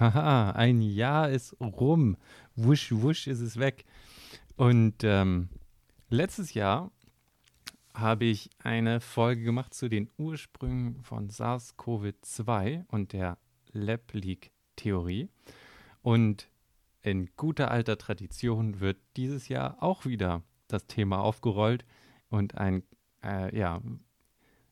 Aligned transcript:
Haha, 0.00 0.52
ein 0.52 0.80
Jahr 0.80 1.28
ist 1.28 1.54
rum. 1.60 2.16
Wusch, 2.56 2.90
wusch 2.90 3.26
ist 3.26 3.40
es 3.40 3.58
weg. 3.58 3.84
Und 4.56 5.04
ähm, 5.04 5.50
letztes 6.08 6.54
Jahr 6.54 6.90
habe 7.92 8.24
ich 8.24 8.48
eine 8.60 9.00
Folge 9.00 9.42
gemacht 9.42 9.74
zu 9.74 9.90
den 9.90 10.08
Ursprüngen 10.16 11.02
von 11.02 11.28
SARS-CoV-2 11.28 12.86
und 12.88 13.12
der 13.12 13.36
Lab-Leak-Theorie. 13.72 15.28
Und 16.00 16.48
in 17.02 17.28
guter 17.36 17.70
alter 17.70 17.98
Tradition 17.98 18.80
wird 18.80 18.96
dieses 19.18 19.48
Jahr 19.48 19.82
auch 19.82 20.06
wieder 20.06 20.42
das 20.68 20.86
Thema 20.86 21.20
aufgerollt 21.20 21.84
und 22.30 22.56
ein, 22.56 22.84
äh, 23.22 23.54
ja, 23.54 23.82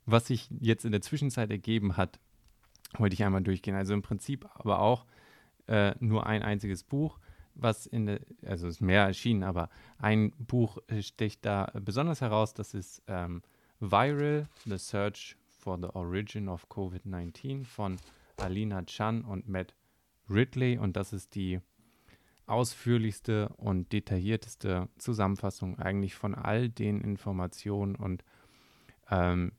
was 0.06 0.28
sich 0.28 0.48
jetzt 0.58 0.86
in 0.86 0.92
der 0.92 1.02
Zwischenzeit 1.02 1.50
ergeben 1.50 1.98
hat, 1.98 2.18
wollte 2.96 3.14
ich 3.14 3.24
einmal 3.24 3.42
durchgehen. 3.42 3.74
Also 3.74 3.92
im 3.92 4.00
Prinzip 4.00 4.48
aber 4.54 4.80
auch 4.80 5.04
äh, 5.68 5.94
nur 6.00 6.26
ein 6.26 6.42
einziges 6.42 6.82
Buch, 6.84 7.18
was 7.54 7.86
in 7.86 8.06
der, 8.06 8.20
also 8.46 8.68
es 8.68 8.76
ist 8.76 8.80
mehr 8.80 9.02
erschienen, 9.02 9.42
aber 9.42 9.68
ein 9.98 10.32
Buch 10.38 10.78
sticht 11.00 11.44
da 11.44 11.70
besonders 11.80 12.20
heraus, 12.20 12.54
das 12.54 12.74
ist 12.74 13.02
ähm, 13.06 13.42
Viral, 13.80 14.48
The 14.64 14.78
Search 14.78 15.36
for 15.46 15.78
the 15.78 15.88
Origin 15.94 16.48
of 16.48 16.68
COVID-19 16.68 17.64
von 17.64 17.98
Alina 18.38 18.82
Chan 18.84 19.22
und 19.22 19.48
Matt 19.48 19.74
Ridley. 20.28 20.78
Und 20.78 20.96
das 20.96 21.12
ist 21.12 21.34
die 21.34 21.60
ausführlichste 22.46 23.50
und 23.50 23.92
detaillierteste 23.92 24.88
Zusammenfassung 24.98 25.78
eigentlich 25.78 26.14
von 26.14 26.34
all 26.34 26.68
den 26.68 27.00
Informationen 27.00 27.94
und 27.94 28.24
ähm, 29.10 29.52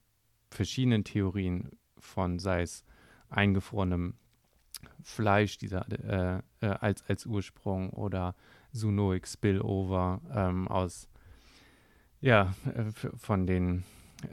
verschiedenen 0.49 1.03
Theorien 1.03 1.69
von, 1.99 2.39
sei 2.39 2.63
es 2.63 2.83
eingefrorenem 3.29 4.15
Fleisch 5.03 5.57
dieser, 5.57 5.85
äh, 5.91 6.41
äh, 6.61 6.67
als, 6.67 7.03
als 7.07 7.25
Ursprung 7.25 7.89
oder 7.91 8.35
Zoonoic 8.73 9.27
Spillover 9.27 10.21
ähm, 10.33 10.67
aus, 10.67 11.09
ja, 12.21 12.53
von 13.15 13.47
den, 13.47 13.83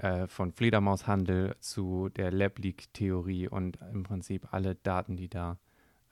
äh, 0.01 0.27
von 0.27 0.53
Fledermaushandel 0.53 1.57
zu 1.61 2.09
der 2.11 2.31
Lab 2.31 2.59
Leak 2.59 2.93
Theorie 2.93 3.49
und 3.49 3.79
im 3.93 4.03
Prinzip 4.03 4.53
alle 4.53 4.75
Daten, 4.75 5.17
die 5.17 5.29
da 5.29 5.59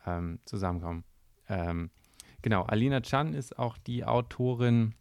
ähm, 0.06 0.38
zusammenkommen. 0.44 1.04
Ähm, 1.48 1.90
genau, 2.42 2.62
Alina 2.62 3.00
Chan 3.00 3.34
ist 3.34 3.58
auch 3.58 3.76
die 3.76 4.04
Autorin 4.04 4.94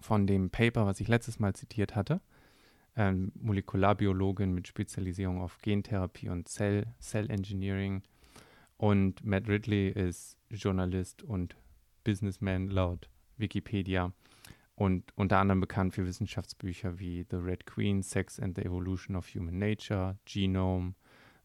von 0.00 0.26
dem 0.26 0.50
Paper, 0.50 0.86
was 0.86 1.00
ich 1.00 1.08
letztes 1.08 1.38
Mal 1.38 1.54
zitiert 1.54 1.94
hatte. 1.96 2.20
Ähm, 2.94 3.32
Molekularbiologin 3.36 4.52
mit 4.52 4.68
Spezialisierung 4.68 5.40
auf 5.40 5.58
Gentherapie 5.62 6.28
und 6.28 6.48
Cell, 6.48 6.86
Cell 7.00 7.30
Engineering 7.30 8.02
und 8.82 9.24
Matt 9.24 9.46
Ridley 9.46 9.90
ist 9.90 10.36
Journalist 10.50 11.22
und 11.22 11.56
Businessman 12.02 12.66
laut 12.66 13.08
Wikipedia 13.36 14.12
und 14.74 15.16
unter 15.16 15.38
anderem 15.38 15.60
bekannt 15.60 15.94
für 15.94 16.04
Wissenschaftsbücher 16.04 16.98
wie 16.98 17.24
The 17.30 17.36
Red 17.36 17.64
Queen, 17.64 18.02
Sex 18.02 18.40
and 18.40 18.56
the 18.56 18.64
Evolution 18.64 19.14
of 19.14 19.32
Human 19.36 19.56
Nature, 19.56 20.18
Genome, 20.24 20.96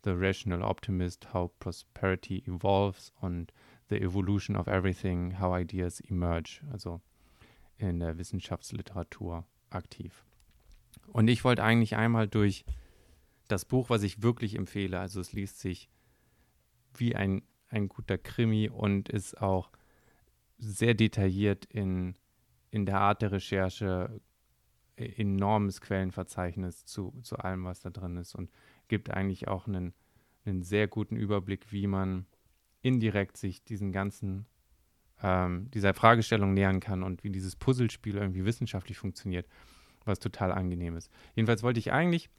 The 0.03 0.13
Rational 0.15 0.63
Optimist, 0.63 1.31
How 1.31 1.51
Prosperity 1.59 2.41
Evolves 2.47 3.13
und 3.21 3.53
The 3.89 4.01
Evolution 4.01 4.55
of 4.55 4.65
Everything, 4.65 5.39
How 5.39 5.59
Ideas 5.59 6.01
Emerge, 6.09 6.61
also 6.71 7.01
in 7.77 7.99
der 7.99 8.17
Wissenschaftsliteratur 8.17 9.45
aktiv. 9.69 10.25
Und 11.09 11.27
ich 11.27 11.43
wollte 11.43 11.63
eigentlich 11.63 11.97
einmal 11.97 12.27
durch 12.27 12.65
das 13.47 13.63
Buch, 13.63 13.91
was 13.91 14.01
ich 14.01 14.23
wirklich 14.23 14.55
empfehle, 14.55 14.99
also 14.99 15.21
es 15.21 15.33
liest 15.33 15.59
sich 15.59 15.87
wie 16.99 17.15
ein, 17.15 17.41
ein 17.69 17.89
guter 17.89 18.17
Krimi 18.17 18.69
und 18.69 19.09
ist 19.09 19.41
auch 19.41 19.71
sehr 20.57 20.93
detailliert 20.93 21.65
in, 21.65 22.15
in 22.71 22.85
der 22.85 22.99
Art 22.99 23.21
der 23.21 23.31
Recherche, 23.31 24.21
e, 24.97 25.05
enormes 25.21 25.81
Quellenverzeichnis 25.81 26.85
zu, 26.85 27.13
zu 27.21 27.37
allem, 27.37 27.65
was 27.65 27.81
da 27.81 27.89
drin 27.89 28.17
ist 28.17 28.35
und 28.35 28.51
gibt 28.87 29.09
eigentlich 29.11 29.47
auch 29.47 29.67
einen, 29.67 29.93
einen 30.45 30.63
sehr 30.63 30.87
guten 30.87 31.15
Überblick, 31.15 31.71
wie 31.71 31.87
man 31.87 32.25
indirekt 32.81 33.37
sich 33.37 33.63
diesen 33.63 33.91
ganzen, 33.91 34.45
ähm, 35.21 35.69
dieser 35.71 35.93
Fragestellung 35.93 36.53
nähern 36.53 36.79
kann 36.79 37.03
und 37.03 37.23
wie 37.23 37.29
dieses 37.29 37.55
Puzzlespiel 37.55 38.15
irgendwie 38.15 38.45
wissenschaftlich 38.45 38.97
funktioniert, 38.97 39.47
was 40.05 40.19
total 40.19 40.51
angenehm 40.51 40.95
ist. 40.95 41.11
Jedenfalls 41.35 41.63
wollte 41.63 41.79
ich 41.79 41.91
eigentlich 41.91 42.29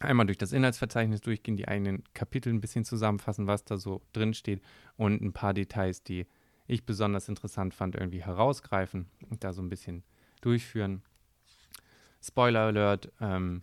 einmal 0.00 0.26
durch 0.26 0.38
das 0.38 0.52
Inhaltsverzeichnis 0.52 1.20
durchgehen, 1.20 1.56
die 1.56 1.68
eigenen 1.68 2.04
Kapitel 2.14 2.52
ein 2.52 2.60
bisschen 2.60 2.84
zusammenfassen, 2.84 3.46
was 3.46 3.64
da 3.64 3.76
so 3.76 4.02
drin 4.12 4.34
steht 4.34 4.62
und 4.96 5.20
ein 5.20 5.32
paar 5.32 5.54
Details, 5.54 6.02
die 6.02 6.26
ich 6.66 6.84
besonders 6.84 7.28
interessant 7.28 7.74
fand, 7.74 7.94
irgendwie 7.96 8.22
herausgreifen 8.22 9.06
und 9.30 9.42
da 9.42 9.52
so 9.52 9.62
ein 9.62 9.68
bisschen 9.68 10.04
durchführen. 10.40 11.02
Spoiler 12.22 12.60
Alert, 12.60 13.10
ähm, 13.20 13.62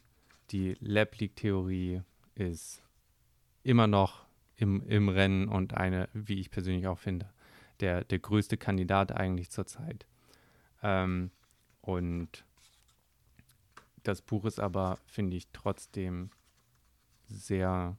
die 0.51 0.75
Lab 0.79 1.17
League 1.19 1.35
Theorie 1.35 2.01
ist 2.35 2.81
immer 3.63 3.87
noch 3.87 4.25
im, 4.57 4.81
im 4.87 5.09
Rennen 5.09 5.47
und 5.47 5.73
eine, 5.73 6.09
wie 6.13 6.39
ich 6.39 6.51
persönlich 6.51 6.87
auch 6.87 6.99
finde, 6.99 7.29
der, 7.79 8.03
der 8.03 8.19
größte 8.19 8.57
Kandidat 8.57 9.11
eigentlich 9.11 9.51
zurzeit. 9.51 10.05
Ähm, 10.81 11.31
und 11.81 12.45
das 14.07 14.21
Buch 14.21 14.45
ist 14.45 14.59
aber, 14.59 14.97
finde 15.05 15.37
ich, 15.37 15.47
trotzdem 15.51 16.29
sehr 17.27 17.97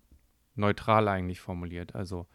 neutral 0.55 1.09
eigentlich 1.09 1.41
formuliert. 1.41 1.95
Also 1.95 2.27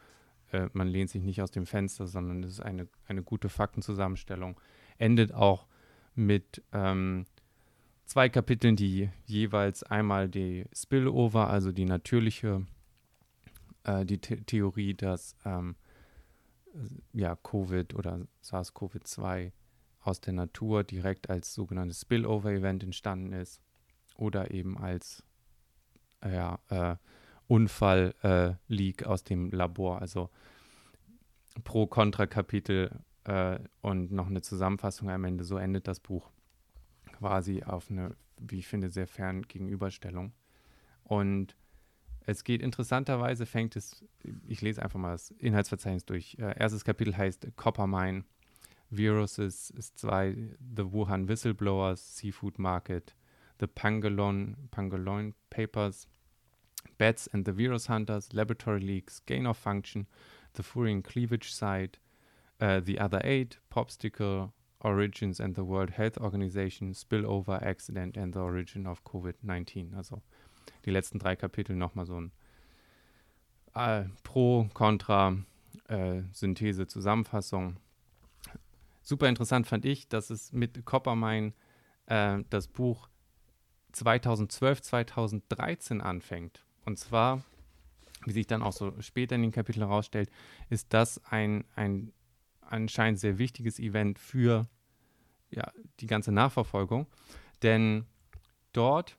äh, 0.52 0.70
man 0.74 0.88
lehnt 0.88 1.10
sich 1.10 1.24
nicht 1.24 1.42
aus 1.42 1.52
dem 1.52 1.66
Fenster, 1.66 2.08
sondern 2.08 2.44
es 2.44 2.52
ist 2.52 2.60
eine, 2.62 2.88
eine 3.08 3.24
gute 3.24 3.50
Faktenzusammenstellung. 3.50 4.60
Endet 4.98 5.34
auch 5.34 5.68
mit 6.16 6.62
ähm, 6.74 7.26
zwei 8.06 8.30
Kapiteln, 8.30 8.76
die 8.76 9.10
jeweils 9.26 9.84
einmal 9.84 10.30
die 10.30 10.66
Spillover, 10.74 11.50
also 11.50 11.72
die 11.72 11.86
natürliche, 11.86 12.66
äh, 13.84 14.06
die 14.06 14.20
The 14.24 14.44
Theorie, 14.44 14.94
dass 14.94 15.36
ähm, 15.46 15.76
ja, 17.14 17.36
Covid 17.36 17.96
oder 17.96 18.28
SARS-CoV-2 18.44 19.52
aus 20.02 20.22
der 20.22 20.34
Natur 20.34 20.84
direkt 20.84 21.30
als 21.30 21.54
sogenanntes 21.54 22.02
Spillover-Event 22.02 22.84
entstanden 22.84 23.34
ist 23.34 23.62
oder 24.16 24.52
eben 24.52 24.78
als 24.78 25.24
ja, 26.24 26.60
äh, 26.70 26.96
Unfall-Leak 27.48 29.02
äh, 29.02 29.06
aus 29.06 29.24
dem 29.24 29.52
Labor. 29.52 30.02
Also 30.02 30.30
Pro-Kontra-Kapitel 31.64 33.00
äh, 33.26 33.60
und 33.82 34.12
noch 34.12 34.28
eine 34.28 34.42
Zusammenfassung 34.42 35.10
am 35.10 35.26
Ende. 35.26 35.44
So 35.44 35.58
endet 35.58 35.88
das 35.88 36.00
Buch 36.00 36.32
quasi 37.12 37.64
auf 37.64 37.90
eine, 37.90 38.16
wie 38.38 38.60
ich 38.60 38.68
finde, 38.68 38.90
sehr 38.90 39.08
fern 39.08 39.44
Gegenüberstellung. 39.44 40.34
Und 41.04 41.56
es 42.26 42.44
geht 42.44 42.62
interessanterweise, 42.62 43.46
fängt 43.46 43.76
es, 43.76 44.06
ich 44.48 44.62
lese 44.62 44.82
einfach 44.82 45.00
mal 45.00 45.12
das 45.12 45.32
Inhaltsverzeichnis 45.32 46.06
durch. 46.06 46.38
Äh, 46.40 46.58
erstes 46.58 46.86
Kapitel 46.86 47.16
heißt 47.16 47.48
Coppermine 47.56 48.24
Viruses 48.92 49.70
ist 49.72 49.98
zwei, 49.98 50.36
The 50.76 50.84
Wuhan 50.84 51.28
Whistleblowers, 51.28 52.18
Seafood 52.18 52.60
Market, 52.60 53.16
The 53.60 53.68
Pangolin, 53.68 54.56
Pangolin 54.70 55.34
Papers, 55.50 56.08
Bats 56.98 57.28
and 57.28 57.46
the 57.46 57.54
Virus 57.54 57.88
Hunters, 57.88 58.34
Laboratory 58.34 58.82
Leaks, 58.82 59.22
Gain 59.26 59.48
of 59.48 59.58
Function, 59.58 60.08
The 60.54 60.64
Furin 60.64 61.04
Cleavage 61.04 61.54
Site, 61.54 62.00
uh, 62.60 62.82
The 62.82 63.00
Other 63.00 63.22
Eight, 63.24 63.58
Popsicle, 63.72 64.52
Origins 64.84 65.40
and 65.40 65.56
the 65.56 65.64
World 65.64 65.92
Health 65.92 66.18
Organization, 66.18 66.94
Spillover, 66.94 67.62
Accident 67.62 68.18
and 68.18 68.34
the 68.34 68.40
Origin 68.40 68.88
of 68.88 69.04
COVID-19. 69.04 69.96
Also 69.96 70.22
die 70.86 70.92
letzten 70.92 71.20
drei 71.20 71.36
Kapitel 71.36 71.76
nochmal 71.76 72.06
so 72.06 72.20
ein 72.20 72.32
äh, 73.76 74.06
Pro, 74.24 74.68
Contra, 74.74 75.38
äh, 75.88 76.24
Synthese, 76.32 76.88
Zusammenfassung 76.88 77.78
super 79.02 79.28
interessant 79.28 79.68
fand 79.68 79.86
ich, 79.86 80.08
dass 80.08 80.30
es 80.30 80.52
mit 80.52 80.86
Coppermine 80.86 81.54
äh, 82.08 82.40
das 82.50 82.68
Buch 82.68 83.10
2012, 83.92 84.82
2013 84.82 86.02
anfängt. 86.02 86.64
Und 86.86 86.98
zwar, 86.98 87.44
wie 88.26 88.32
sich 88.32 88.48
dann 88.48 88.64
auch 88.64 88.74
so 88.74 88.94
später 89.02 89.36
in 89.36 89.42
den 89.42 89.52
Kapiteln 89.52 89.86
herausstellt, 89.86 90.30
ist 90.70 90.94
das 90.94 91.24
ein, 91.26 91.66
ein 91.76 92.14
anscheinend 92.62 93.20
sehr 93.20 93.38
wichtiges 93.38 93.80
Event 93.80 94.18
für 94.20 94.68
ja, 95.50 95.72
die 96.00 96.08
ganze 96.08 96.32
Nachverfolgung. 96.32 97.08
Denn 97.62 98.06
dort, 98.74 99.18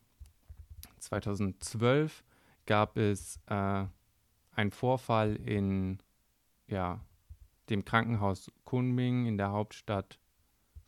2012, 0.98 2.24
gab 2.64 2.96
es 2.96 3.38
äh, 3.46 3.84
einen 4.54 4.70
Vorfall 4.70 5.36
in 5.36 5.98
ja, 6.66 7.00
dem 7.70 7.84
Krankenhaus 7.84 8.50
Kunming 8.64 9.26
in 9.26 9.38
der 9.38 9.50
Hauptstadt 9.50 10.18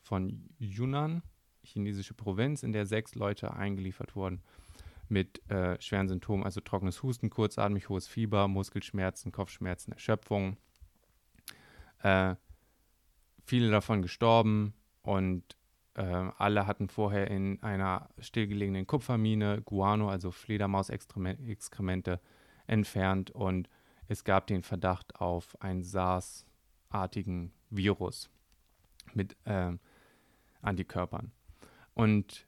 von 0.03 0.49
Yunnan, 0.59 1.23
chinesische 1.63 2.15
Provinz, 2.15 2.63
in 2.63 2.73
der 2.73 2.87
sechs 2.87 3.15
Leute 3.15 3.55
eingeliefert 3.55 4.17
wurden 4.17 4.43
mit 5.09 5.49
äh, 5.51 5.81
schweren 5.81 6.09
Symptomen, 6.09 6.45
also 6.45 6.61
trockenes 6.61 7.03
Husten, 7.03 7.31
kurzatmig 7.31 7.89
hohes 7.89 8.09
Fieber, 8.09 8.49
Muskelschmerzen, 8.49 9.33
Kopfschmerzen, 9.33 9.93
Erschöpfung. 9.93 10.57
äh, 12.03 12.37
viele 13.47 13.71
davon 13.71 14.03
gestorben 14.03 14.75
und 15.03 15.57
äh, 15.95 16.03
alle 16.03 16.67
hatten 16.67 16.89
vorher 16.89 17.31
in 17.31 17.63
einer 17.63 18.09
stillgelegenen 18.19 18.87
Kupfermine 18.87 19.63
Guano, 19.63 20.09
also 20.09 20.31
Fledermausexkremente, 20.31 22.21
entfernt 22.67 23.31
und 23.31 23.69
es 24.09 24.25
gab 24.25 24.47
den 24.47 24.63
Verdacht 24.63 25.21
auf 25.21 25.61
einen 25.61 25.83
SARS-artigen 26.95 27.53
Virus 27.71 28.31
mit 29.13 29.37
äh, 29.45 29.73
Antikörpern. 30.63 31.33
Und 31.93 32.47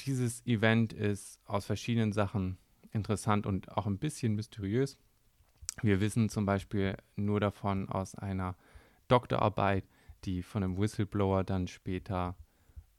dieses 0.00 0.44
Event 0.46 0.92
ist 0.92 1.40
aus 1.44 1.66
verschiedenen 1.66 2.12
Sachen 2.12 2.58
interessant 2.92 3.46
und 3.46 3.70
auch 3.76 3.86
ein 3.86 3.98
bisschen 3.98 4.34
mysteriös. 4.34 4.98
Wir 5.82 6.00
wissen 6.00 6.28
zum 6.28 6.44
Beispiel 6.44 6.96
nur 7.16 7.40
davon 7.40 7.88
aus 7.88 8.14
einer 8.14 8.56
Doktorarbeit, 9.08 9.84
die 10.24 10.42
von 10.42 10.62
einem 10.62 10.78
Whistleblower 10.78 11.44
dann 11.44 11.68
später 11.68 12.36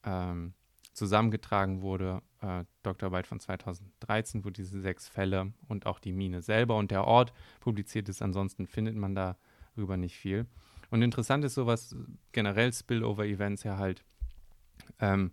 ähm, 0.03 0.53
zusammengetragen 0.93 1.81
wurde. 1.81 2.21
Äh, 2.41 2.65
Doktorarbeit 2.83 3.27
von 3.27 3.39
2013, 3.39 4.45
wo 4.45 4.49
diese 4.49 4.79
sechs 4.81 5.07
Fälle 5.07 5.53
und 5.67 5.85
auch 5.85 5.99
die 5.99 6.13
Mine 6.13 6.41
selber 6.41 6.77
und 6.77 6.91
der 6.91 7.05
Ort 7.05 7.33
publiziert 7.59 8.09
ist. 8.09 8.21
Ansonsten 8.21 8.67
findet 8.67 8.95
man 8.95 9.15
darüber 9.15 9.97
nicht 9.97 10.17
viel. 10.17 10.47
Und 10.93 11.01
interessant 11.01 11.43
ist 11.43 11.55
sowas 11.55 11.95
generell 12.33 12.71
Spillover-Events 12.71 13.63
ja 13.63 13.79
halt, 13.79 14.03
ähm, 14.99 15.31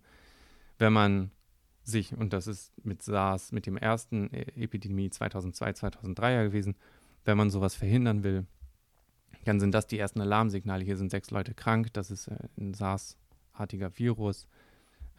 wenn 0.79 0.91
man 0.91 1.29
sich, 1.83 2.17
und 2.17 2.33
das 2.33 2.47
ist 2.47 2.73
mit 2.83 3.03
SARS, 3.03 3.51
mit 3.51 3.67
dem 3.67 3.77
ersten 3.77 4.33
e 4.33 4.41
Epidemie 4.55 5.11
2002, 5.11 5.73
2003 5.73 6.33
ja 6.33 6.43
gewesen, 6.45 6.75
wenn 7.25 7.37
man 7.37 7.51
sowas 7.51 7.75
verhindern 7.75 8.23
will, 8.23 8.47
dann 9.45 9.59
sind 9.59 9.75
das 9.75 9.85
die 9.85 9.99
ersten 9.99 10.19
Alarmsignale. 10.21 10.83
Hier 10.83 10.97
sind 10.97 11.11
sechs 11.11 11.29
Leute 11.29 11.53
krank, 11.53 11.93
das 11.93 12.09
ist 12.09 12.29
äh, 12.29 12.39
ein 12.57 12.73
SARS-artiger 12.73 13.99
Virus. 13.99 14.47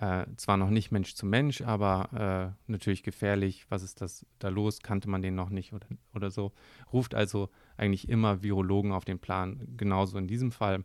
Äh, 0.03 0.27
zwar 0.37 0.57
noch 0.57 0.71
nicht 0.71 0.91
Mensch 0.91 1.15
zu 1.15 1.27
Mensch, 1.27 1.61
aber 1.61 2.57
äh, 2.67 2.71
natürlich 2.73 3.05
gefährlich. 3.05 3.67
Was 3.69 3.85
ist 3.85 4.01
das 4.01 4.27
da 4.41 4.49
los? 4.49 4.81
Kannte 4.81 5.09
man 5.09 5.23
den 5.23 5.37
noch 5.37 5.49
nicht 5.49 5.73
oder, 5.73 5.87
oder 6.13 6.33
so? 6.33 6.51
Ruft 6.93 7.15
also 7.15 7.51
eigentlich 7.77 8.09
immer 8.09 8.43
Virologen 8.43 8.91
auf 8.91 9.05
den 9.05 9.21
Plan, 9.21 9.61
genauso 9.77 10.19
in 10.19 10.27
diesem 10.27 10.51
Fall. 10.51 10.83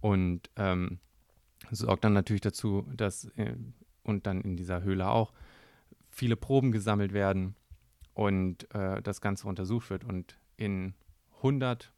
Und 0.00 0.48
ähm, 0.54 1.00
sorgt 1.72 2.04
dann 2.04 2.12
natürlich 2.12 2.40
dazu, 2.40 2.86
dass 2.94 3.24
äh, 3.36 3.56
und 4.04 4.28
dann 4.28 4.42
in 4.42 4.56
dieser 4.56 4.84
Höhle 4.84 5.08
auch 5.08 5.32
viele 6.08 6.36
Proben 6.36 6.70
gesammelt 6.70 7.12
werden 7.12 7.56
und 8.14 8.72
äh, 8.72 9.02
das 9.02 9.20
Ganze 9.20 9.48
untersucht 9.48 9.90
wird. 9.90 10.04
Und 10.04 10.38
in 10.56 10.94
100, 11.38 11.92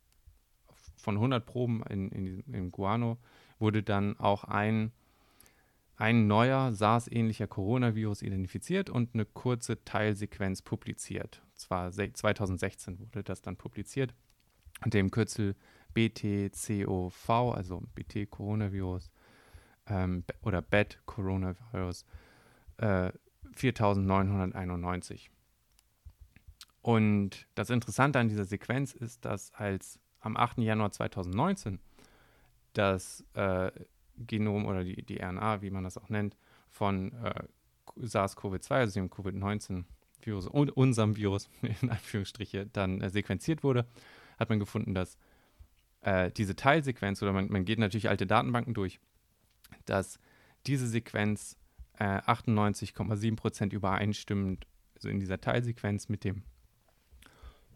von 0.96 1.16
100 1.16 1.44
Proben 1.44 1.82
in, 1.90 2.08
in, 2.08 2.40
in 2.54 2.70
Guano 2.70 3.18
wurde 3.58 3.82
dann 3.82 4.18
auch 4.18 4.44
ein, 4.44 4.92
ein 5.98 6.28
neuer 6.28 6.72
SARS-ähnlicher 6.72 7.48
Coronavirus 7.48 8.22
identifiziert 8.22 8.88
und 8.88 9.14
eine 9.14 9.24
kurze 9.24 9.84
Teilsequenz 9.84 10.62
publiziert. 10.62 11.42
Zwar 11.56 11.90
2016 11.90 13.00
wurde 13.00 13.24
das 13.24 13.42
dann 13.42 13.56
publiziert 13.56 14.14
unter 14.84 14.98
dem 14.98 15.10
Kürzel 15.10 15.56
BTCOV, 15.94 17.28
also 17.28 17.82
BT-Coronavirus 17.96 19.10
ähm, 19.88 20.22
oder 20.42 20.62
Bad 20.62 21.00
Coronavirus 21.04 22.04
äh, 22.76 23.10
4991. 23.56 25.32
Und 26.80 27.48
das 27.56 27.70
Interessante 27.70 28.20
an 28.20 28.28
dieser 28.28 28.44
Sequenz 28.44 28.92
ist, 28.92 29.24
dass 29.24 29.52
als 29.54 29.98
am 30.20 30.36
8. 30.36 30.58
Januar 30.58 30.92
2019 30.92 31.80
das 32.72 33.24
äh, 33.34 33.72
Genom 34.26 34.66
oder 34.66 34.84
die, 34.84 35.02
die 35.04 35.18
RNA, 35.18 35.62
wie 35.62 35.70
man 35.70 35.84
das 35.84 35.98
auch 35.98 36.08
nennt, 36.08 36.36
von 36.70 37.12
äh, 37.24 37.44
SARS-CoV-2, 37.96 38.70
also 38.70 39.00
dem 39.00 39.10
Covid-19-Virus 39.10 40.46
und 40.48 40.76
unserem 40.76 41.16
Virus, 41.16 41.48
in 41.82 41.90
Anführungsstriche, 41.90 42.66
dann 42.66 43.00
äh, 43.00 43.10
sequenziert 43.10 43.62
wurde, 43.62 43.86
hat 44.38 44.48
man 44.48 44.58
gefunden, 44.58 44.94
dass 44.94 45.18
äh, 46.02 46.30
diese 46.30 46.56
Teilsequenz, 46.56 47.22
oder 47.22 47.32
man, 47.32 47.48
man 47.50 47.64
geht 47.64 47.78
natürlich 47.78 48.08
alte 48.08 48.26
Datenbanken 48.26 48.74
durch, 48.74 49.00
dass 49.84 50.18
diese 50.66 50.86
Sequenz 50.86 51.56
äh, 51.98 52.20
98,7% 52.20 53.72
übereinstimmend, 53.72 54.66
also 54.94 55.08
in 55.08 55.20
dieser 55.20 55.40
Teilsequenz 55.40 56.08
mit 56.08 56.24
dem 56.24 56.42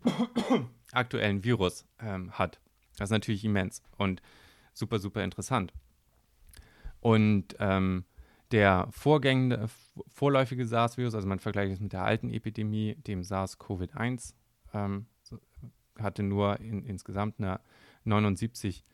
aktuellen 0.93 1.45
Virus 1.45 1.87
ähm, 2.01 2.33
hat. 2.33 2.61
Das 2.99 3.09
ist 3.09 3.13
natürlich 3.13 3.45
immens 3.45 3.83
und 3.97 4.23
super, 4.73 4.99
super 4.99 5.25
interessant. 5.25 5.73
Und 7.03 7.55
ähm, 7.59 8.05
der 8.51 8.89
vorgängige, 8.91 9.69
vorläufige 10.09 10.67
SARS-Virus, 10.67 11.15
also 11.15 11.29
man 11.29 11.41
vergleicht 11.41 11.73
es 11.73 11.81
mit 11.81 11.93
der 11.93 12.05
alten 12.05 12.31
Epidemie, 12.31 12.95
dem 12.95 13.23
SARS-CoV-1, 13.23 14.35
ähm, 14.73 15.07
hatte 15.99 16.23
nur 16.23 16.59
in, 16.61 16.85
insgesamt 16.85 17.39
eine 17.39 17.61
79 18.05 18.85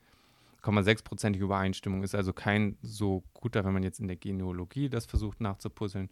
0,6-prozentige 0.61 1.43
Übereinstimmung 1.43 2.03
ist 2.03 2.15
also 2.15 2.33
kein 2.33 2.77
so 2.81 3.23
guter, 3.33 3.63
wenn 3.63 3.73
man 3.73 3.83
jetzt 3.83 3.99
in 3.99 4.07
der 4.07 4.17
Genealogie 4.17 4.89
das 4.89 5.05
versucht 5.05 5.39
nachzupuzzeln, 5.41 6.09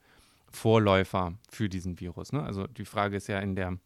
Vorläufer 0.50 1.34
für 1.50 1.68
diesen 1.68 2.00
Virus. 2.00 2.32
Ne? 2.32 2.42
Also 2.42 2.68
die 2.68 2.86
Frage 2.86 3.18
ist 3.18 3.28
ja 3.28 3.40
in, 3.40 3.56
der, 3.56 3.78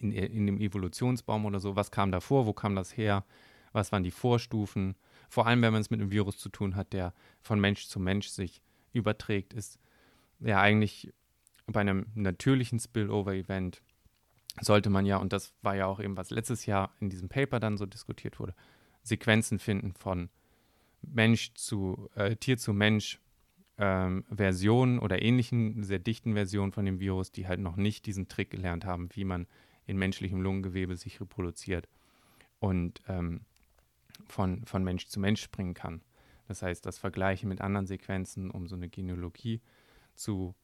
in, 0.00 0.10
in 0.10 0.46
dem 0.46 0.58
Evolutionsbaum 0.58 1.44
oder 1.46 1.60
so, 1.60 1.76
was 1.76 1.92
kam 1.92 2.10
davor, 2.10 2.46
wo 2.46 2.52
kam 2.52 2.74
das 2.74 2.96
her, 2.96 3.24
was 3.72 3.92
waren 3.92 4.02
die 4.02 4.10
Vorstufen? 4.10 4.96
Vor 5.28 5.46
allem, 5.46 5.62
wenn 5.62 5.72
man 5.72 5.80
es 5.80 5.90
mit 5.90 6.00
einem 6.00 6.10
Virus 6.10 6.38
zu 6.38 6.48
tun 6.48 6.76
hat, 6.76 6.92
der 6.92 7.12
von 7.40 7.60
Mensch 7.60 7.86
zu 7.86 8.00
Mensch 8.00 8.28
sich 8.28 8.62
überträgt, 8.92 9.52
ist 9.52 9.78
ja 10.40 10.60
eigentlich 10.60 11.12
bei 11.66 11.80
einem 11.80 12.06
natürlichen 12.14 12.78
Spillover-Event 12.78 13.82
sollte 14.60 14.90
man 14.90 15.06
ja, 15.06 15.16
und 15.16 15.32
das 15.32 15.52
war 15.62 15.74
ja 15.74 15.86
auch 15.86 16.00
eben, 16.00 16.16
was 16.16 16.30
letztes 16.30 16.66
Jahr 16.66 16.94
in 17.00 17.10
diesem 17.10 17.28
Paper 17.28 17.58
dann 17.58 17.76
so 17.76 17.86
diskutiert 17.86 18.38
wurde, 18.38 18.54
Sequenzen 19.02 19.58
finden 19.58 19.94
von 19.94 20.28
Mensch 21.02 21.52
zu 21.54 22.08
äh, 22.14 22.36
Tier 22.36 22.56
zu 22.56 22.72
Mensch 22.72 23.20
ähm, 23.76 24.24
Versionen 24.30 24.98
oder 24.98 25.20
ähnlichen 25.20 25.82
sehr 25.82 25.98
dichten 25.98 26.34
Versionen 26.34 26.72
von 26.72 26.84
dem 26.84 27.00
Virus, 27.00 27.32
die 27.32 27.48
halt 27.48 27.60
noch 27.60 27.76
nicht 27.76 28.06
diesen 28.06 28.28
Trick 28.28 28.50
gelernt 28.50 28.84
haben, 28.84 29.08
wie 29.14 29.24
man 29.24 29.46
in 29.86 29.98
menschlichem 29.98 30.40
Lungengewebe 30.40 30.96
sich 30.96 31.20
reproduziert. 31.20 31.88
Und 32.60 33.02
ähm, 33.08 33.40
von, 34.28 34.64
von 34.64 34.84
Mensch 34.84 35.06
zu 35.06 35.20
Mensch 35.20 35.42
springen 35.42 35.74
kann. 35.74 36.02
Das 36.48 36.62
heißt, 36.62 36.84
das 36.84 36.98
Vergleichen 36.98 37.48
mit 37.48 37.60
anderen 37.60 37.86
Sequenzen, 37.86 38.50
um 38.50 38.66
so 38.66 38.76
eine 38.76 38.88
Genealogie 38.88 39.60
zu 40.14 40.54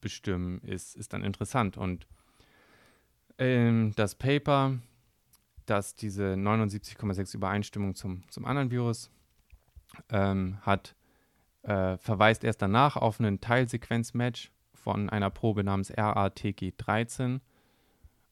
bestimmen, 0.00 0.60
ist, 0.62 0.96
ist 0.96 1.12
dann 1.12 1.24
interessant. 1.24 1.76
Und 1.76 2.06
ähm, 3.38 3.92
das 3.96 4.14
Paper 4.14 4.78
dass 5.70 5.94
diese 5.94 6.34
79,6 6.34 7.36
Übereinstimmung 7.36 7.94
zum, 7.94 8.28
zum 8.28 8.44
anderen 8.44 8.72
Virus 8.72 9.08
ähm, 10.08 10.58
hat, 10.62 10.96
äh, 11.62 11.96
verweist 11.98 12.42
erst 12.42 12.60
danach 12.60 12.96
auf 12.96 13.20
einen 13.20 13.40
Teilsequenzmatch 13.40 14.50
von 14.74 15.08
einer 15.08 15.30
Probe 15.30 15.62
namens 15.62 15.92
RATG13 15.92 17.40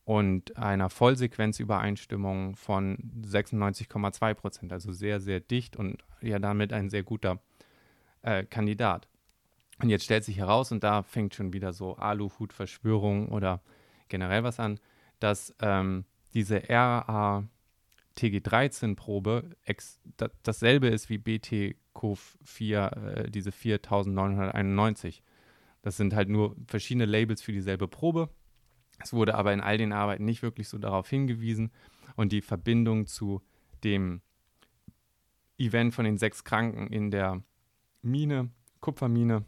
und 0.08 0.56
einer 0.56 0.88
Vollsequenzübereinstimmung 0.88 2.56
von 2.56 2.96
96,2 3.26 4.32
Prozent, 4.32 4.72
also 4.72 4.90
sehr, 4.90 5.20
sehr 5.20 5.38
dicht 5.38 5.76
und 5.76 6.02
ja 6.22 6.38
damit 6.38 6.72
ein 6.72 6.88
sehr 6.88 7.02
guter 7.02 7.40
äh, 8.22 8.44
Kandidat. 8.44 9.06
Und 9.82 9.90
jetzt 9.90 10.04
stellt 10.04 10.24
sich 10.24 10.38
heraus, 10.38 10.72
und 10.72 10.82
da 10.82 11.02
fängt 11.02 11.34
schon 11.34 11.52
wieder 11.52 11.74
so 11.74 11.96
Aluhut-Verschwörung 11.96 13.28
oder 13.28 13.60
generell 14.08 14.44
was 14.44 14.58
an, 14.58 14.80
dass 15.20 15.54
ähm, 15.60 16.06
diese 16.32 16.62
RA-TG13-Probe 16.70 19.50
dasselbe 20.42 20.88
ist 20.88 21.10
wie 21.10 21.18
BT-CoV4, 21.18 23.26
äh, 23.26 23.30
diese 23.30 23.52
4991. 23.52 25.22
Das 25.82 25.98
sind 25.98 26.14
halt 26.14 26.30
nur 26.30 26.56
verschiedene 26.66 27.04
Labels 27.04 27.42
für 27.42 27.52
dieselbe 27.52 27.88
Probe. 27.88 28.30
Es 28.98 29.12
wurde 29.12 29.34
aber 29.34 29.52
in 29.52 29.60
all 29.60 29.78
den 29.78 29.92
Arbeiten 29.92 30.24
nicht 30.24 30.42
wirklich 30.42 30.68
so 30.68 30.78
darauf 30.78 31.08
hingewiesen. 31.08 31.70
Und 32.16 32.32
die 32.32 32.42
Verbindung 32.42 33.06
zu 33.06 33.42
dem 33.84 34.20
Event 35.56 35.94
von 35.94 36.04
den 36.04 36.18
sechs 36.18 36.44
Kranken 36.44 36.88
in 36.88 37.10
der 37.10 37.42
Mine, 38.02 38.50
Kupfermine, 38.80 39.44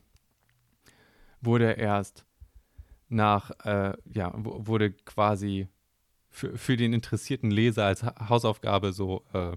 wurde 1.40 1.73
erst 1.73 2.25
nach, 3.09 3.50
äh, 3.64 3.95
ja, 4.12 4.33
wurde 4.35 4.92
quasi 4.92 5.69
für, 6.28 6.57
für 6.57 6.76
den 6.76 6.92
interessierten 6.92 7.50
Leser 7.50 7.87
als 7.87 8.04
Hausaufgabe 8.04 8.92
so 8.92 9.25
äh, 9.33 9.57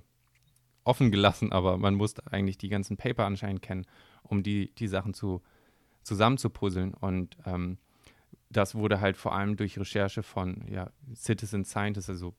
offen 0.83 1.11
gelassen, 1.11 1.51
aber 1.51 1.77
man 1.77 1.95
musste 1.95 2.31
eigentlich 2.31 2.57
die 2.57 2.69
ganzen 2.69 2.97
Paper 2.97 3.25
anscheinend 3.25 3.61
kennen, 3.61 3.85
um 4.23 4.43
die, 4.43 4.73
die 4.75 4.87
Sachen 4.87 5.13
zu, 5.13 5.41
zusammenzupuzzeln. 6.03 6.93
Und 6.93 7.37
ähm, 7.45 7.77
das 8.57 8.75
wurde 8.75 9.01
halt 9.01 9.17
vor 9.17 9.35
allem 9.35 9.55
durch 9.55 9.77
Recherche 9.77 10.23
von 10.23 10.63
ja, 10.69 10.89
Citizen 11.15 11.65
Scientists, 11.65 12.09
also 12.09 12.33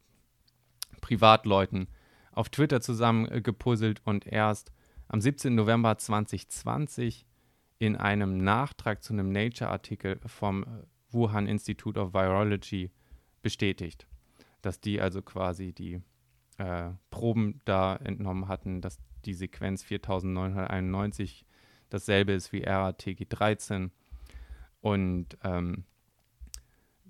Privatleuten, 1.01 1.89
auf 2.33 2.49
Twitter 2.49 2.81
zusammengepuzzelt 2.81 4.01
und 4.05 4.27
erst 4.27 4.73
am 5.09 5.21
17. 5.21 5.55
November 5.55 5.97
2020 5.97 7.27
in 7.79 7.97
einem 7.97 8.39
Nachtrag 8.39 9.03
zu 9.03 9.13
einem 9.13 9.31
Nature-Artikel 9.31 10.21
vom 10.27 10.65
Wuhan 11.11 11.47
Institute 11.47 12.01
of 12.01 12.15
Virology 12.15 12.91
bestätigt, 13.43 14.07
dass 14.63 14.81
die 14.81 15.01
also 15.01 15.23
quasi 15.23 15.73
die 15.73 16.01
äh, 16.59 16.91
Proben 17.11 17.61
da 17.65 17.97
entnommen 17.97 18.49
hatten, 18.49 18.81
dass 18.81 18.99
die 19.25 19.35
Sequenz 19.35 19.83
4991 19.83 21.45
dasselbe 21.91 22.33
ist 22.33 22.53
wie 22.53 22.67
RATG13 22.67 23.91
und 24.81 25.39
ähm, 25.43 25.85